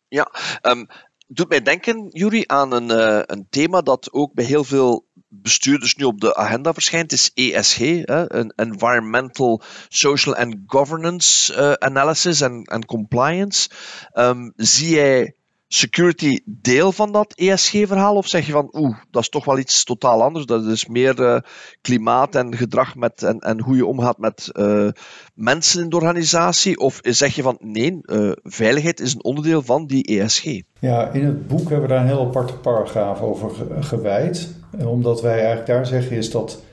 Ja, 0.07 0.32
um, 0.61 0.88
doet 1.27 1.49
mij 1.49 1.61
denken, 1.61 2.07
Jury, 2.09 2.43
aan 2.47 2.73
een, 2.73 2.89
uh, 2.89 3.21
een 3.25 3.47
thema 3.49 3.82
dat 3.82 4.13
ook 4.13 4.34
bij 4.34 4.45
heel 4.45 4.63
veel 4.63 5.07
bestuurders 5.27 5.95
nu 5.95 6.03
op 6.03 6.21
de 6.21 6.36
agenda 6.36 6.73
verschijnt, 6.73 7.11
is 7.11 7.32
ESG, 7.34 7.77
hè, 8.05 8.34
een 8.34 8.53
Environmental, 8.55 9.61
Social 9.88 10.36
and 10.36 10.55
Governance 10.65 11.53
uh, 11.53 11.71
Analysis 11.71 12.41
en 12.41 12.86
Compliance. 12.86 13.69
Um, 14.13 14.53
zie 14.55 14.95
jij 14.95 15.34
security 15.72 16.39
deel 16.45 16.91
van 16.91 17.11
dat 17.11 17.34
ESG-verhaal? 17.36 18.15
Of 18.15 18.28
zeg 18.28 18.45
je 18.45 18.51
van, 18.51 18.70
oeh, 18.72 18.97
dat 19.11 19.22
is 19.22 19.30
toch 19.30 19.45
wel 19.45 19.59
iets 19.59 19.84
totaal 19.84 20.24
anders. 20.24 20.45
Dat 20.45 20.65
is 20.65 20.86
meer 20.86 21.20
uh, 21.20 21.39
klimaat 21.82 22.36
en 22.36 22.57
gedrag 22.57 22.95
met, 22.95 23.24
en, 23.24 23.39
en 23.39 23.61
hoe 23.61 23.76
je 23.76 23.86
omgaat 23.86 24.17
met 24.17 24.49
uh, 24.53 24.89
mensen 25.34 25.84
in 25.84 25.89
de 25.89 25.95
organisatie? 25.95 26.80
Of 26.80 26.99
zeg 27.01 27.36
je 27.36 27.41
van, 27.41 27.57
nee, 27.59 27.99
uh, 28.01 28.32
veiligheid 28.43 28.99
is 28.99 29.13
een 29.13 29.24
onderdeel 29.24 29.61
van 29.61 29.88
die 29.88 30.03
ESG? 30.03 30.61
Ja, 30.80 31.11
in 31.11 31.26
het 31.26 31.47
boek 31.47 31.70
hebben 31.70 31.82
we 31.82 31.88
daar 31.88 32.01
een 32.01 32.07
heel 32.07 32.26
aparte 32.28 32.53
paragraaf 32.53 33.22
over 33.22 33.51
gewijd. 33.80 34.53
Omdat 34.86 35.22
wij 35.22 35.38
eigenlijk 35.38 35.67
daar 35.67 35.86
zeggen 35.86 36.17
is 36.17 36.32
dat 36.32 36.63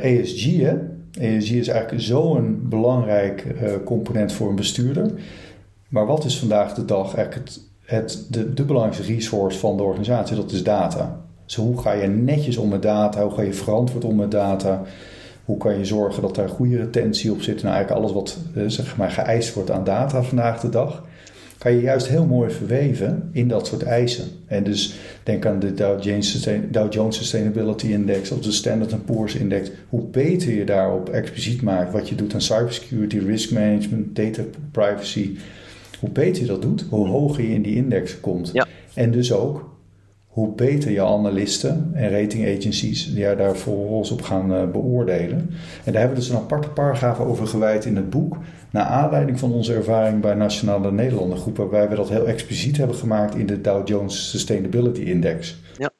ESG, 0.00 0.44
hè, 0.44 0.76
ESG 1.20 1.50
is 1.50 1.68
eigenlijk 1.68 2.02
zo'n 2.02 2.60
belangrijk 2.68 3.46
component 3.84 4.32
voor 4.32 4.48
een 4.48 4.56
bestuurder. 4.56 5.12
Maar 5.88 6.06
wat 6.06 6.24
is 6.24 6.38
vandaag 6.38 6.74
de 6.74 6.84
dag 6.84 7.14
eigenlijk 7.14 7.48
het 7.48 7.70
het, 7.92 8.26
de, 8.30 8.64
belangrijkste 8.64 9.12
resource 9.12 9.58
van 9.58 9.76
de 9.76 9.82
organisatie, 9.82 10.36
dat 10.36 10.52
is 10.52 10.62
data. 10.62 11.20
Dus 11.44 11.54
hoe 11.54 11.80
ga 11.80 11.92
je 11.92 12.06
netjes 12.06 12.56
om 12.56 12.68
met 12.68 12.82
data? 12.82 13.22
Hoe 13.22 13.32
ga 13.32 13.42
je 13.42 13.52
verantwoord 13.52 14.04
om 14.04 14.16
met 14.16 14.30
data? 14.30 14.82
Hoe 15.44 15.56
kan 15.56 15.78
je 15.78 15.84
zorgen 15.84 16.22
dat 16.22 16.34
daar 16.34 16.48
goede 16.48 16.76
retentie 16.76 17.32
op 17.32 17.42
zit? 17.42 17.62
Nou, 17.62 17.74
eigenlijk 17.74 18.04
alles 18.04 18.12
wat 18.14 18.38
eh, 18.54 18.62
zeg 18.66 18.96
maar, 18.96 19.10
geëist 19.10 19.54
wordt 19.54 19.70
aan 19.70 19.84
data 19.84 20.22
vandaag 20.22 20.60
de 20.60 20.68
dag, 20.68 21.04
kan 21.58 21.72
je 21.72 21.80
juist 21.80 22.08
heel 22.08 22.26
mooi 22.26 22.50
verweven 22.50 23.28
in 23.32 23.48
dat 23.48 23.66
soort 23.66 23.82
eisen. 23.82 24.24
En 24.46 24.64
dus 24.64 24.94
denk 25.22 25.46
aan 25.46 25.58
de 25.58 25.74
Dow 25.74 26.02
Jones, 26.02 26.48
Dow 26.70 26.92
Jones 26.92 27.16
Sustainability 27.16 27.86
Index 27.86 28.30
of 28.30 28.40
de 28.40 28.52
Standard 28.52 29.04
Poor's 29.04 29.34
Index. 29.34 29.70
Hoe 29.88 30.02
beter 30.02 30.54
je 30.54 30.64
daarop 30.64 31.08
expliciet 31.08 31.62
maakt 31.62 31.92
wat 31.92 32.08
je 32.08 32.14
doet 32.14 32.34
aan 32.34 32.40
cybersecurity, 32.40 33.18
risk 33.18 33.50
management, 33.50 34.16
data 34.16 34.42
privacy, 34.70 35.36
hoe 36.02 36.10
beter 36.10 36.42
je 36.42 36.48
dat 36.48 36.62
doet, 36.62 36.86
hoe 36.90 37.08
hoger 37.08 37.42
je 37.42 37.54
in 37.54 37.62
die 37.62 37.76
index 37.76 38.20
komt. 38.20 38.50
Ja. 38.52 38.66
En 38.94 39.10
dus 39.10 39.32
ook 39.32 39.70
hoe 40.26 40.54
beter 40.54 40.90
je 40.90 41.02
analisten 41.02 41.90
en 41.94 42.10
rating 42.10 42.56
agencies 42.58 43.12
ja, 43.14 43.34
daar 43.34 43.56
vervolgens 43.56 44.10
op 44.10 44.22
gaan 44.22 44.52
uh, 44.52 44.70
beoordelen. 44.70 45.38
En 45.84 45.92
daar 45.92 46.00
hebben 46.00 46.18
we 46.18 46.24
dus 46.24 46.28
een 46.28 46.36
aparte 46.36 46.68
paragraaf 46.68 47.20
over 47.20 47.46
gewijd 47.46 47.84
in 47.84 47.96
het 47.96 48.10
boek. 48.10 48.36
Naar 48.70 48.84
aanleiding 48.84 49.38
van 49.38 49.52
onze 49.52 49.74
ervaring 49.74 50.20
bij 50.20 50.34
Nationale 50.34 50.92
Nederlanden 50.92 51.38
Groep, 51.38 51.56
waarbij 51.56 51.88
we 51.88 51.94
dat 51.94 52.08
heel 52.08 52.26
expliciet 52.26 52.76
hebben 52.76 52.96
gemaakt 52.96 53.34
in 53.34 53.46
de 53.46 53.60
Dow 53.60 53.88
Jones 53.88 54.30
Sustainability 54.30 55.00
Index. 55.00 55.56
Ja. 55.78 55.91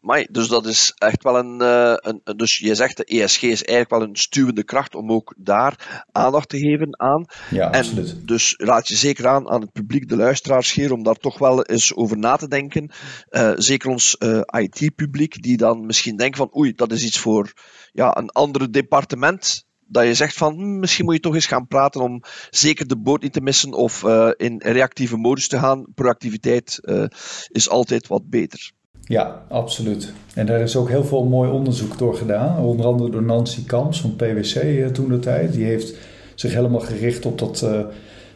Maar, 0.00 0.26
dus 0.30 0.48
dat 0.48 0.66
is 0.66 0.92
echt 0.98 1.22
wel 1.22 1.38
een, 1.38 1.62
uh, 1.62 1.94
een, 1.96 2.36
Dus 2.36 2.58
je 2.58 2.74
zegt 2.74 2.96
de 2.96 3.04
ESG 3.04 3.42
is 3.42 3.64
eigenlijk 3.64 3.90
wel 3.90 4.02
een 4.02 4.16
stuwende 4.16 4.64
kracht 4.64 4.94
om 4.94 5.12
ook 5.12 5.34
daar 5.38 6.04
aandacht 6.12 6.48
te 6.48 6.58
geven 6.58 7.00
aan. 7.00 7.24
Ja, 7.50 7.70
en 7.70 7.78
absoluut. 7.78 8.28
Dus 8.28 8.54
raad 8.56 8.88
je 8.88 8.96
zeker 8.96 9.28
aan 9.28 9.50
aan 9.50 9.60
het 9.60 9.72
publiek, 9.72 10.08
de 10.08 10.16
luisteraars 10.16 10.72
hier, 10.72 10.92
om 10.92 11.02
daar 11.02 11.14
toch 11.14 11.38
wel 11.38 11.64
eens 11.64 11.94
over 11.94 12.18
na 12.18 12.36
te 12.36 12.48
denken. 12.48 12.90
Uh, 13.30 13.52
zeker 13.56 13.90
ons 13.90 14.16
uh, 14.18 14.40
IT-publiek, 14.46 15.42
die 15.42 15.56
dan 15.56 15.86
misschien 15.86 16.16
denkt 16.16 16.36
van 16.36 16.56
oei, 16.56 16.72
dat 16.72 16.92
is 16.92 17.04
iets 17.04 17.18
voor 17.18 17.52
ja, 17.92 18.16
een 18.16 18.30
ander 18.30 18.72
departement 18.72 19.68
dat 19.90 20.04
je 20.04 20.14
zegt 20.14 20.36
van 20.36 20.54
hm, 20.54 20.78
misschien 20.78 21.04
moet 21.04 21.14
je 21.14 21.20
toch 21.20 21.34
eens 21.34 21.46
gaan 21.46 21.66
praten 21.66 22.00
om 22.00 22.22
zeker 22.50 22.86
de 22.86 22.98
boot 22.98 23.22
niet 23.22 23.32
te 23.32 23.40
missen 23.40 23.72
of 23.72 24.02
uh, 24.02 24.30
in 24.36 24.58
reactieve 24.58 25.16
modus 25.16 25.48
te 25.48 25.58
gaan. 25.58 25.86
Proactiviteit 25.94 26.78
uh, 26.82 27.04
is 27.48 27.68
altijd 27.68 28.06
wat 28.06 28.28
beter. 28.28 28.72
Ja, 29.10 29.42
absoluut. 29.48 30.12
En 30.34 30.46
daar 30.46 30.60
is 30.60 30.76
ook 30.76 30.88
heel 30.88 31.04
veel 31.04 31.24
mooi 31.24 31.50
onderzoek 31.50 31.98
door 31.98 32.14
gedaan. 32.14 32.64
Onder 32.64 32.86
andere 32.86 33.10
door 33.10 33.22
Nancy 33.22 33.64
Kamps 33.64 34.00
van 34.00 34.16
PwC 34.16 34.54
eh, 34.54 34.86
toen 34.86 35.08
de 35.08 35.18
tijd. 35.18 35.52
Die 35.52 35.64
heeft 35.64 35.94
zich 36.34 36.54
helemaal 36.54 36.80
gericht 36.80 37.26
op 37.26 37.38
dat 37.38 37.62
uh, 37.64 37.80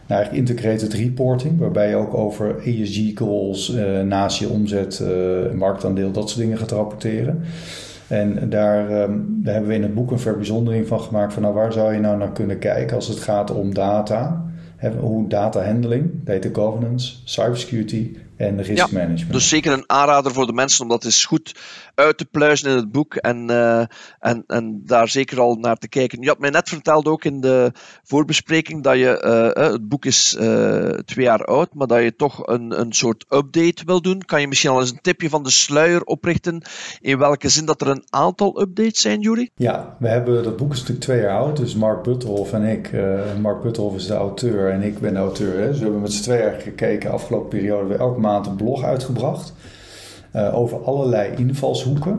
nou, 0.06 0.26
integrated 0.32 0.92
reporting. 0.92 1.58
Waarbij 1.58 1.88
je 1.88 1.96
ook 1.96 2.14
over 2.14 2.56
ESG 2.64 3.18
goals, 3.18 3.74
uh, 3.74 4.00
naast 4.00 4.38
je 4.38 4.48
omzet, 4.48 5.02
uh, 5.02 5.52
marktaandeel, 5.52 6.10
dat 6.10 6.28
soort 6.28 6.40
dingen 6.40 6.58
gaat 6.58 6.70
rapporteren. 6.70 7.40
En 8.08 8.48
daar, 8.48 8.88
daar 8.88 9.54
hebben 9.54 9.70
we 9.70 9.74
in 9.74 9.82
het 9.82 9.94
boek 9.94 10.10
een 10.10 10.18
verbijzondering 10.18 10.86
van 10.86 11.00
gemaakt. 11.00 11.32
Van 11.32 11.42
nou, 11.42 11.54
waar 11.54 11.72
zou 11.72 11.92
je 11.92 12.00
nou 12.00 12.18
naar 12.18 12.32
kunnen 12.32 12.58
kijken 12.58 12.96
als 12.96 13.08
het 13.08 13.18
gaat 13.18 13.50
om 13.50 13.74
data? 13.74 14.44
hoe 15.00 15.28
data 15.28 15.64
handling, 15.64 16.10
data 16.24 16.48
governance, 16.52 17.14
cybersecurity, 17.24 18.16
en 18.36 18.62
riskmanagement. 18.62 19.20
Ja, 19.20 19.32
dus 19.32 19.48
zeker 19.48 19.72
een 19.72 19.84
aanrader 19.86 20.32
voor 20.32 20.46
de 20.46 20.52
mensen 20.52 20.82
om 20.82 20.88
dat 20.88 21.04
eens 21.04 21.24
goed 21.24 21.54
uit 21.94 22.18
te 22.18 22.24
pluizen 22.24 22.70
in 22.70 22.76
het 22.76 22.92
boek 22.92 23.14
en, 23.14 23.50
uh, 23.50 23.84
en, 24.18 24.44
en 24.46 24.82
daar 24.84 25.08
zeker 25.08 25.40
al 25.40 25.54
naar 25.54 25.76
te 25.76 25.88
kijken. 25.88 26.22
Je 26.22 26.28
had 26.28 26.38
mij 26.38 26.50
net 26.50 26.68
verteld 26.68 27.06
ook 27.06 27.24
in 27.24 27.40
de 27.40 27.72
voorbespreking 28.02 28.82
dat 28.82 28.96
je, 28.96 29.22
uh, 29.56 29.72
het 29.72 29.88
boek 29.88 30.04
is 30.04 30.36
uh, 30.40 30.88
twee 30.88 31.24
jaar 31.24 31.44
oud, 31.44 31.74
maar 31.74 31.86
dat 31.86 32.02
je 32.02 32.16
toch 32.16 32.46
een, 32.46 32.80
een 32.80 32.92
soort 32.92 33.24
update 33.28 33.82
wil 33.84 34.02
doen. 34.02 34.22
Kan 34.24 34.40
je 34.40 34.48
misschien 34.48 34.70
al 34.70 34.80
eens 34.80 34.90
een 34.90 35.00
tipje 35.00 35.28
van 35.28 35.42
de 35.42 35.50
sluier 35.50 36.02
oprichten 36.02 36.62
in 37.00 37.18
welke 37.18 37.48
zin 37.48 37.64
dat 37.64 37.80
er 37.80 37.88
een 37.88 38.04
aantal 38.08 38.60
updates 38.60 39.00
zijn, 39.00 39.20
Jury? 39.20 39.50
Ja, 39.54 39.96
we 39.98 40.08
hebben, 40.08 40.42
dat 40.42 40.56
boek 40.56 40.72
is 40.72 40.78
natuurlijk 40.78 41.04
twee 41.04 41.20
jaar 41.20 41.38
oud, 41.38 41.56
dus 41.56 41.74
Mark 41.74 42.02
Butterhoff 42.02 42.52
en 42.52 42.62
ik, 42.62 42.90
Mark 43.40 43.62
Butterhoff 43.62 43.96
is 43.96 44.06
de 44.06 44.14
auteur 44.14 44.70
en 44.70 44.82
ik 44.82 44.98
ben 44.98 45.12
de 45.12 45.18
auteur. 45.18 45.58
Hè. 45.58 45.66
Dus 45.66 45.76
we 45.76 45.82
hebben 45.82 46.00
met 46.00 46.12
z'n 46.12 46.22
tweeën 46.22 46.60
gekeken, 46.60 47.10
afgelopen 47.10 47.48
periode, 47.48 47.88
we 47.88 47.94
elke 47.94 48.20
maand 48.24 48.46
een 48.46 48.56
blog 48.56 48.84
uitgebracht. 48.84 49.52
Uh, 50.36 50.58
over 50.58 50.84
allerlei 50.84 51.34
invalshoeken. 51.36 52.18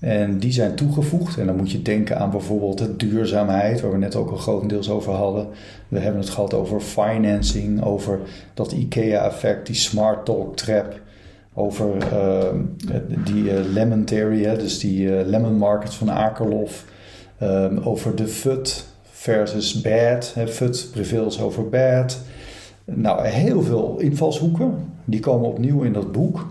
En 0.00 0.38
die 0.38 0.52
zijn 0.52 0.74
toegevoegd. 0.74 1.38
En 1.38 1.46
dan 1.46 1.56
moet 1.56 1.70
je 1.70 1.82
denken 1.82 2.18
aan 2.18 2.30
bijvoorbeeld 2.30 2.78
de 2.78 2.96
duurzaamheid, 2.96 3.80
waar 3.80 3.92
we 3.92 3.98
net 3.98 4.16
ook 4.16 4.30
al 4.30 4.36
grotendeels 4.36 4.90
over 4.90 5.12
hadden. 5.12 5.46
We 5.88 5.98
hebben 5.98 6.20
het 6.20 6.30
gehad 6.30 6.54
over 6.54 6.80
financing, 6.80 7.84
over 7.84 8.20
dat 8.54 8.72
IKEA-effect, 8.72 9.66
die 9.66 9.74
smart 9.74 10.24
talk 10.24 10.56
trap. 10.56 11.00
Over 11.54 11.96
uh, 12.12 12.48
die 13.24 13.42
uh, 13.42 13.64
lemon 13.72 14.04
theory, 14.04 14.56
dus 14.56 14.78
die 14.78 15.24
lemon 15.24 15.56
market 15.56 15.94
van 15.94 16.10
Akerlof. 16.10 16.84
Over 17.84 18.16
de 18.16 18.26
FUD 18.26 18.86
versus 19.10 19.80
bad. 19.80 20.32
Hè, 20.34 20.46
FUD 20.48 20.88
prevails 20.92 21.40
over 21.40 21.68
bad. 21.68 22.18
Nou, 22.84 23.26
heel 23.26 23.62
veel 23.62 23.96
invalshoeken. 23.98 24.93
Die 25.04 25.20
komen 25.20 25.48
opnieuw 25.48 25.82
in 25.82 25.92
dat 25.92 26.12
boek. 26.12 26.46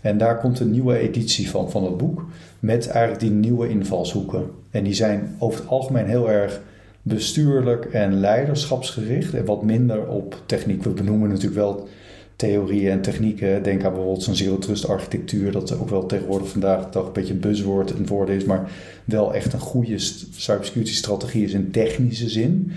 En 0.00 0.18
daar 0.18 0.38
komt 0.38 0.60
een 0.60 0.70
nieuwe 0.70 0.98
editie 0.98 1.50
van, 1.50 1.70
van 1.70 1.84
het 1.84 1.96
boek. 1.96 2.24
Met 2.60 2.86
eigenlijk 2.86 3.20
die 3.20 3.30
nieuwe 3.30 3.68
invalshoeken. 3.68 4.50
En 4.70 4.84
die 4.84 4.94
zijn 4.94 5.36
over 5.38 5.60
het 5.60 5.68
algemeen 5.68 6.06
heel 6.06 6.30
erg 6.30 6.60
bestuurlijk 7.02 7.84
en 7.84 8.20
leiderschapsgericht. 8.20 9.34
En 9.34 9.44
wat 9.44 9.62
minder 9.62 10.06
op 10.06 10.42
techniek. 10.46 10.82
We 10.82 10.90
benoemen 10.90 11.28
natuurlijk 11.28 11.54
wel 11.54 11.88
theorieën 12.36 12.90
en 12.90 13.02
technieken. 13.02 13.62
Denk 13.62 13.84
aan 13.84 13.92
bijvoorbeeld 13.92 14.22
zo'n 14.22 14.34
zero 14.34 14.58
trust 14.58 14.88
architectuur. 14.88 15.52
Dat 15.52 15.78
ook 15.78 15.90
wel 15.90 16.06
tegenwoordig 16.06 16.48
vandaag 16.48 16.90
de 16.90 16.98
een 16.98 17.12
beetje 17.12 17.32
een 17.32 17.40
buzzword 17.40 17.92
en 17.94 18.06
woord 18.06 18.28
is. 18.28 18.44
Maar 18.44 18.70
wel 19.04 19.34
echt 19.34 19.52
een 19.52 19.60
goede 19.60 19.98
cybersecurity 19.98 20.94
strategie 20.94 21.44
is 21.44 21.52
in 21.52 21.70
technische 21.70 22.28
zin. 22.28 22.72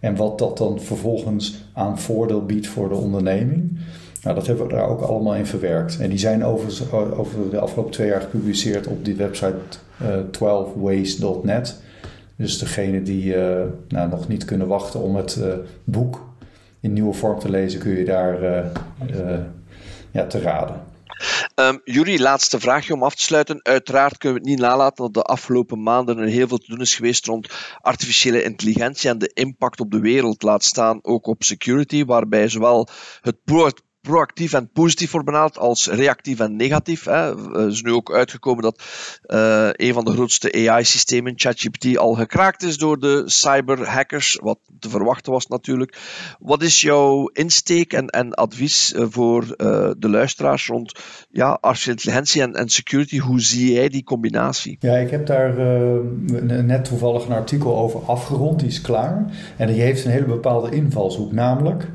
En 0.00 0.16
wat 0.16 0.38
dat 0.38 0.58
dan 0.58 0.80
vervolgens 0.80 1.54
aan 1.72 1.98
voordeel 1.98 2.46
biedt 2.46 2.66
voor 2.66 2.88
de 2.88 2.94
onderneming. 2.94 3.78
Nou, 4.22 4.34
dat 4.34 4.46
hebben 4.46 4.66
we 4.66 4.72
daar 4.72 4.88
ook 4.88 5.00
allemaal 5.00 5.34
in 5.34 5.46
verwerkt. 5.46 5.98
En 6.00 6.08
die 6.08 6.18
zijn 6.18 6.44
over, 6.44 6.96
over 7.18 7.50
de 7.50 7.58
afgelopen 7.58 7.92
twee 7.92 8.08
jaar 8.08 8.20
gepubliceerd 8.20 8.86
op 8.86 9.04
die 9.04 9.14
website 9.14 9.56
uh, 10.02 10.18
eh, 10.18 10.24
12ways.net. 10.24 11.80
Dus 12.36 12.58
degene 12.58 13.02
die 13.02 13.34
uh, 13.36 13.62
nou, 13.88 14.08
nog 14.08 14.28
niet 14.28 14.44
kunnen 14.44 14.66
wachten 14.66 15.00
om 15.00 15.16
het 15.16 15.36
uh, 15.36 15.54
boek 15.84 16.28
in 16.80 16.92
nieuwe 16.92 17.12
vorm 17.12 17.38
te 17.38 17.50
lezen, 17.50 17.80
kun 17.80 17.96
je 17.96 18.04
daar 18.04 18.42
ja, 20.10 20.26
te 20.26 20.40
raden. 20.40 20.88
Um, 21.54 21.80
Jury, 21.84 22.20
laatste 22.20 22.60
vraagje 22.60 22.94
om 22.94 23.02
af 23.02 23.14
te 23.14 23.22
sluiten. 23.22 23.60
Uiteraard 23.62 24.18
kunnen 24.18 24.38
we 24.38 24.48
het 24.48 24.56
niet 24.56 24.66
nalaten 24.68 25.04
dat 25.04 25.14
de 25.14 25.22
afgelopen 25.22 25.82
maanden 25.82 26.18
er 26.18 26.26
heel 26.26 26.48
veel 26.48 26.58
te 26.58 26.70
doen 26.70 26.80
is 26.80 26.94
geweest 26.94 27.26
rond 27.26 27.48
artificiële 27.80 28.42
intelligentie 28.42 29.10
en 29.10 29.18
de 29.18 29.30
impact 29.34 29.80
op 29.80 29.90
de 29.90 30.00
wereld, 30.00 30.42
laat 30.42 30.64
staan 30.64 30.98
ook 31.02 31.26
op 31.26 31.42
security, 31.42 32.04
waarbij 32.04 32.48
zowel 32.48 32.88
het 33.20 33.36
proactief 34.00 34.52
en 34.52 34.70
positief 34.72 35.10
wordt 35.10 35.26
benaderd 35.26 35.58
als 35.58 35.86
reactief 35.86 36.40
en 36.40 36.56
negatief. 36.56 37.04
Hè. 37.04 37.34
Het 37.34 37.72
is 37.72 37.82
nu 37.82 37.92
ook 37.92 38.12
uitgekomen 38.12 38.62
dat 38.62 38.82
uh, 39.26 39.68
een 39.72 39.92
van 39.92 40.04
de 40.04 40.12
grootste 40.12 40.68
AI-systemen, 40.68 41.32
ChatGPT, 41.36 41.96
al 41.96 42.14
gekraakt 42.14 42.62
is 42.62 42.76
door 42.76 42.98
de 42.98 43.22
cyberhackers, 43.26 44.38
wat 44.42 44.58
te 44.78 44.88
verwachten 44.88 45.32
was 45.32 45.46
natuurlijk. 45.46 45.98
Wat 46.38 46.62
is 46.62 46.80
jouw 46.80 47.26
insteek 47.26 47.92
en, 47.92 48.06
en 48.06 48.34
advies 48.34 48.92
eh, 48.92 49.06
voor 49.10 49.46
de 49.98 50.08
luisteraars 50.08 50.66
rond 50.66 51.00
ja, 51.30 51.58
artificiële 51.60 51.96
intelligentie 51.96 52.42
en, 52.42 52.54
en, 52.54 52.68
security? 52.68 53.18
Hoe 53.18 53.40
zie 53.40 53.72
jij 53.72 53.88
die 53.88 54.04
combinatie? 54.04 54.76
Ja, 54.80 54.96
ik 54.96 55.10
heb 55.10 55.26
daar 55.26 55.54
net 56.64 56.84
toevallig 56.84 57.26
een 57.26 57.32
artikel 57.32 57.76
over 57.76 58.00
afgerond, 58.00 58.58
die 58.58 58.68
is 58.68 58.80
klaar. 58.80 59.24
En 59.56 59.66
die 59.66 59.80
heeft 59.80 60.04
een 60.04 60.10
hele 60.10 60.24
bepaalde 60.24 60.70
invalshoek, 60.70 61.32
namelijk 61.32 61.88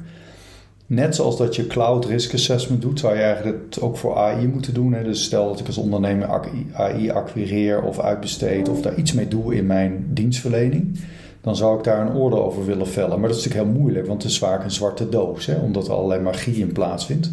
Net 0.87 1.15
zoals 1.15 1.37
dat 1.37 1.55
je 1.55 1.67
cloud 1.67 2.05
risk 2.05 2.33
assessment 2.33 2.81
doet, 2.81 2.99
zou 2.99 3.15
je 3.15 3.21
eigenlijk 3.21 3.57
het 3.65 3.81
ook 3.81 3.97
voor 3.97 4.15
AI 4.15 4.47
moeten 4.47 4.73
doen. 4.73 4.93
Hè? 4.93 5.03
Dus 5.03 5.23
stel 5.23 5.47
dat 5.47 5.59
ik 5.59 5.67
als 5.67 5.77
ondernemer 5.77 6.27
AI 6.73 7.09
acquireer 7.09 7.81
of 7.81 7.99
uitbesteed 7.99 8.69
of 8.69 8.81
daar 8.81 8.95
iets 8.95 9.13
mee 9.13 9.27
doe 9.27 9.55
in 9.55 9.65
mijn 9.65 10.05
dienstverlening, 10.09 10.99
dan 11.41 11.55
zou 11.55 11.77
ik 11.77 11.83
daar 11.83 12.07
een 12.07 12.15
oordeel 12.15 12.45
over 12.45 12.65
willen 12.65 12.87
vellen. 12.87 13.19
Maar 13.19 13.29
dat 13.29 13.37
is 13.37 13.43
natuurlijk 13.45 13.71
heel 13.71 13.79
moeilijk, 13.79 14.07
want 14.07 14.23
het 14.23 14.31
is 14.31 14.37
vaak 14.37 14.63
een 14.63 14.71
zwarte 14.71 15.09
doos, 15.09 15.45
hè? 15.45 15.55
omdat 15.55 15.87
er 15.87 15.93
allerlei 15.93 16.21
magie 16.21 16.55
in 16.55 16.71
plaatsvindt. 16.71 17.29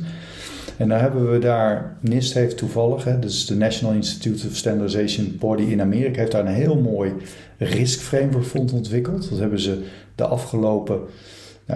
En 0.77 0.89
dan 0.89 0.99
hebben 0.99 1.31
we 1.33 1.39
daar, 1.39 1.97
NIST 2.01 2.35
heeft 2.35 2.57
toevallig, 2.57 3.05
dus 3.21 3.47
de 3.47 3.57
National 3.57 3.95
Institute 3.95 4.47
of 4.47 4.57
Standardization 4.57 5.37
Body 5.39 5.63
in 5.63 5.81
Amerika, 5.81 6.19
heeft 6.19 6.33
daar 6.33 6.47
een 6.47 6.53
heel 6.53 6.77
mooi 6.77 7.13
risk 7.59 8.01
framework 8.01 8.45
voor 8.45 8.61
ontwikkeld. 8.61 9.31
Dat 9.31 9.39
hebben 9.39 9.61
ze 9.61 9.85
de 10.15 10.25
afgelopen 10.25 11.01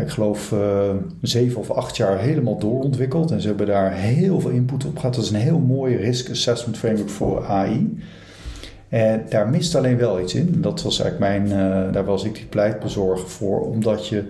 ik 0.01 0.09
geloof, 0.09 0.53
uh, 0.53 0.91
zeven 1.23 1.61
of 1.61 1.71
acht 1.71 1.97
jaar 1.97 2.19
helemaal 2.19 2.59
doorontwikkeld. 2.59 3.31
En 3.31 3.41
ze 3.41 3.49
hebben 3.49 3.67
daar 3.67 3.93
heel 3.93 4.41
veel 4.41 4.51
input 4.51 4.85
op 4.85 4.97
gehad. 4.97 5.15
Dat 5.15 5.25
is 5.25 5.31
een 5.31 5.37
heel 5.37 5.59
mooi 5.59 5.97
risk 5.97 6.31
assessment 6.31 6.79
framework 6.79 7.11
voor 7.11 7.45
AI. 7.45 7.99
En 8.89 9.23
daar 9.29 9.49
mist 9.49 9.75
alleen 9.75 9.97
wel 9.97 10.21
iets 10.21 10.35
in. 10.35 10.61
Dat 10.61 10.83
was 10.83 11.01
eigenlijk 11.01 11.33
mijn, 11.33 11.61
uh, 11.61 11.93
daar 11.93 12.05
was 12.05 12.25
ik 12.25 12.35
die 12.35 12.47
pleitbezorger 12.47 13.29
voor. 13.29 13.61
Omdat 13.61 14.09
je, 14.09 14.25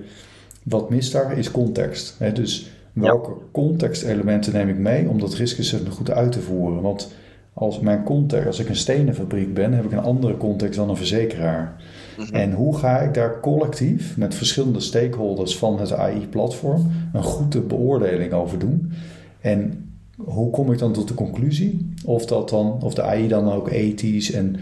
wat 0.62 0.90
mist 0.90 1.12
daar 1.12 1.38
is 1.38 1.50
context. 1.50 2.14
Hè? 2.18 2.32
Dus 2.32 2.70
welke 2.92 3.30
ja. 3.30 3.36
contextelementen 3.52 4.52
neem 4.52 4.68
ik 4.68 4.78
mee 4.78 5.08
om 5.08 5.20
dat 5.20 5.34
risk 5.34 5.58
assessment 5.58 5.94
goed 5.94 6.10
uit 6.10 6.32
te 6.32 6.40
voeren? 6.40 6.82
Want 6.82 7.12
als 7.52 7.80
mijn 7.80 8.02
context, 8.02 8.46
als 8.46 8.58
ik 8.58 8.68
een 8.68 8.76
stenenfabriek 8.76 9.54
ben, 9.54 9.72
heb 9.72 9.84
ik 9.84 9.92
een 9.92 9.98
andere 9.98 10.36
context 10.36 10.76
dan 10.76 10.90
een 10.90 10.96
verzekeraar. 10.96 11.76
Mhm. 12.18 12.34
En 12.34 12.52
hoe 12.52 12.76
ga 12.76 12.98
ik 12.98 13.14
daar 13.14 13.40
collectief 13.40 14.16
met 14.16 14.34
verschillende 14.34 14.80
stakeholders 14.80 15.58
van 15.58 15.80
het 15.80 15.92
AI-platform 15.92 16.90
een 17.12 17.22
goede 17.22 17.60
beoordeling 17.60 18.32
over 18.32 18.58
doen? 18.58 18.92
En 19.40 19.90
hoe 20.16 20.50
kom 20.50 20.72
ik 20.72 20.78
dan 20.78 20.92
tot 20.92 21.08
de 21.08 21.14
conclusie 21.14 21.94
of, 22.04 22.26
dat 22.26 22.48
dan, 22.48 22.78
of 22.82 22.94
de 22.94 23.02
AI 23.02 23.28
dan 23.28 23.52
ook 23.52 23.70
ethisch 23.70 24.32
en 24.32 24.56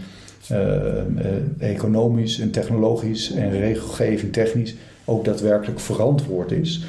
uh, 0.51 0.57
uh, 0.57 1.71
economisch 1.71 2.39
en 2.39 2.51
technologisch 2.51 3.31
en 3.31 3.51
regelgeving 3.51 4.33
technisch 4.33 4.75
ook 5.05 5.25
daadwerkelijk 5.25 5.79
verantwoord 5.79 6.51
is? 6.51 6.85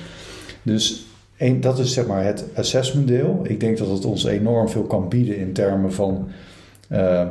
Dus 0.62 1.06
dat 1.60 1.78
is 1.78 1.92
zeg 1.92 2.06
maar 2.06 2.24
het 2.24 2.44
assessment 2.54 3.08
deel. 3.08 3.40
Ik 3.42 3.60
denk 3.60 3.78
dat 3.78 3.88
het 3.88 4.04
ons 4.04 4.24
enorm 4.24 4.68
veel 4.68 4.82
kan 4.82 5.08
bieden 5.08 5.36
in 5.36 5.52
termen 5.52 5.92
van 5.92 6.28
uh, 6.92 7.26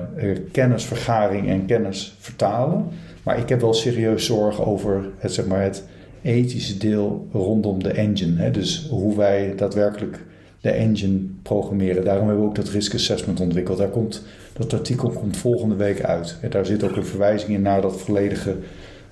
kennisvergaring 0.51 1.49
en 1.49 1.65
kennis 1.65 2.15
vertalen. 2.19 2.86
Maar 3.26 3.39
ik 3.39 3.49
heb 3.49 3.61
wel 3.61 3.73
serieus 3.73 4.26
zorgen 4.26 4.65
over 4.65 5.09
het, 5.17 5.34
zeg 5.34 5.45
maar, 5.45 5.61
het 5.61 5.84
ethische 6.21 6.78
deel 6.78 7.28
rondom 7.32 7.84
de 7.84 7.89
engine. 7.89 8.41
Hè? 8.41 8.51
Dus 8.51 8.88
hoe 8.89 9.17
wij 9.17 9.53
daadwerkelijk 9.55 10.19
de 10.61 10.71
engine 10.71 11.19
programmeren. 11.41 12.03
Daarom 12.03 12.28
hebben 12.28 12.43
we 12.43 12.49
ook 12.49 12.55
dat 12.55 12.69
risk 12.69 12.93
assessment 12.93 13.39
ontwikkeld. 13.39 13.78
Daar 13.78 13.89
komt, 13.89 14.23
dat 14.53 14.73
artikel 14.73 15.09
komt 15.09 15.38
volgende 15.38 15.76
week 15.76 16.03
uit. 16.03 16.38
En 16.41 16.49
daar 16.49 16.65
zit 16.65 16.84
ook 16.84 16.95
een 16.95 17.05
verwijzing 17.05 17.51
in 17.51 17.61
naar 17.61 17.82
dat 17.82 18.01
volledige 18.01 18.55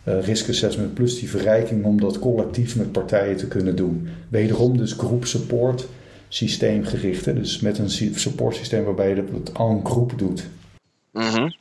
uh, 0.07 0.23
risk 0.23 0.49
assessment 0.49 0.93
plus 0.93 1.19
die 1.19 1.29
verrijking 1.29 1.85
om 1.85 2.01
dat 2.01 2.19
collectief 2.19 2.75
met 2.75 2.91
partijen 2.91 3.37
te 3.37 3.47
kunnen 3.47 3.75
doen. 3.75 4.07
Wederom 4.29 4.77
dus 4.77 4.93
groep 4.93 5.25
support 5.25 5.87
systeemgericht. 6.27 7.25
Dus 7.25 7.59
met 7.59 7.77
een 7.77 7.89
support 8.15 8.55
systeem 8.55 8.83
waarbij 8.83 9.09
je 9.09 9.23
dat 9.31 9.57
aan 9.57 9.85
groep 9.85 10.13
doet. 10.17 10.47
Mm. 11.11 11.53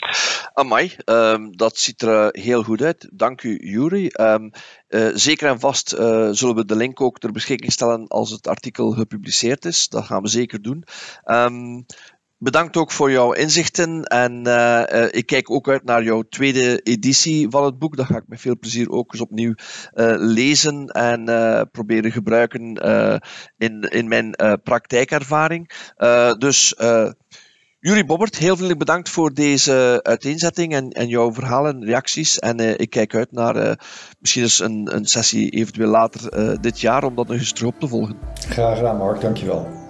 Amai, 0.55 0.97
um, 1.05 1.57
dat 1.57 1.79
ziet 1.79 2.03
er 2.03 2.35
uh, 2.35 2.43
heel 2.45 2.63
goed 2.63 2.83
uit. 2.83 3.09
Dank 3.13 3.43
u, 3.43 3.59
Jury. 3.71 4.11
Um, 4.21 4.51
uh, 4.89 5.11
zeker 5.15 5.49
en 5.49 5.61
vast 5.61 5.95
uh, 5.95 6.29
zullen 6.31 6.55
we 6.55 6.65
de 6.65 6.77
link 6.77 7.01
ook 7.01 7.19
ter 7.19 7.33
beschikking 7.33 7.73
stellen 7.73 8.09
als 8.09 8.31
het 8.31 8.47
artikel 8.47 8.91
gepubliceerd 8.91 9.65
is. 9.65 9.89
Dat 9.89 10.05
gaan 10.05 10.23
we 10.23 10.29
zeker 10.29 10.63
doen. 10.63 10.85
Um, 11.25 11.87
bedankt 12.39 12.77
ook 12.77 12.93
voor 12.93 13.11
jouw 13.11 13.33
inzichten. 13.33 14.03
En 14.03 14.37
ik 15.11 15.27
kijk 15.27 15.51
ook 15.51 15.69
uit 15.69 15.85
naar 15.85 16.03
jouw 16.03 16.23
tweede 16.23 16.81
editie 16.81 17.51
van 17.51 17.65
het 17.65 17.79
boek. 17.79 17.97
Dat 17.97 18.07
ga 18.07 18.17
ik 18.17 18.29
met 18.29 18.41
veel 18.41 18.59
plezier 18.59 18.91
ook 18.91 19.13
eens 19.13 19.23
opnieuw 19.23 19.55
lezen 20.17 20.87
en 20.87 21.25
proberen 21.73 22.13
gebruiken 22.13 22.73
in, 23.59 23.81
in 23.81 24.09
mijn 24.09 24.37
praktijkervaring. 24.63 25.71
dus 26.39 26.75
Jurie 27.85 28.05
Bobbert, 28.05 28.39
heel 28.39 28.57
veel 28.57 28.77
bedankt 28.77 29.09
voor 29.09 29.35
deze 29.35 30.01
uiteenzetting 30.03 30.75
en, 30.75 30.91
en 30.91 31.09
jouw 31.09 31.33
verhalen 31.33 31.75
en 31.75 31.85
reacties. 31.85 32.39
En 32.39 32.61
uh, 32.61 32.71
ik 32.79 32.91
kijk 32.91 33.15
uit 33.15 33.33
naar 33.33 33.57
uh, 33.57 33.73
misschien 34.19 34.43
eens 34.43 34.61
een, 34.61 34.89
een 34.95 35.07
sessie 35.07 35.51
eventueel 35.51 35.91
later 35.91 36.61
dit 36.61 36.81
jaar 36.81 37.05
om 37.05 37.15
dat 37.15 37.27
nog 37.29 37.37
eens 37.37 37.53
terug 37.53 37.69
op 37.75 37.81
te 37.81 37.89
volgen. 37.89 38.17
Graag 38.49 38.77
gedaan, 38.77 38.97
Mark. 38.97 39.21
Dankjewel. 39.21 39.82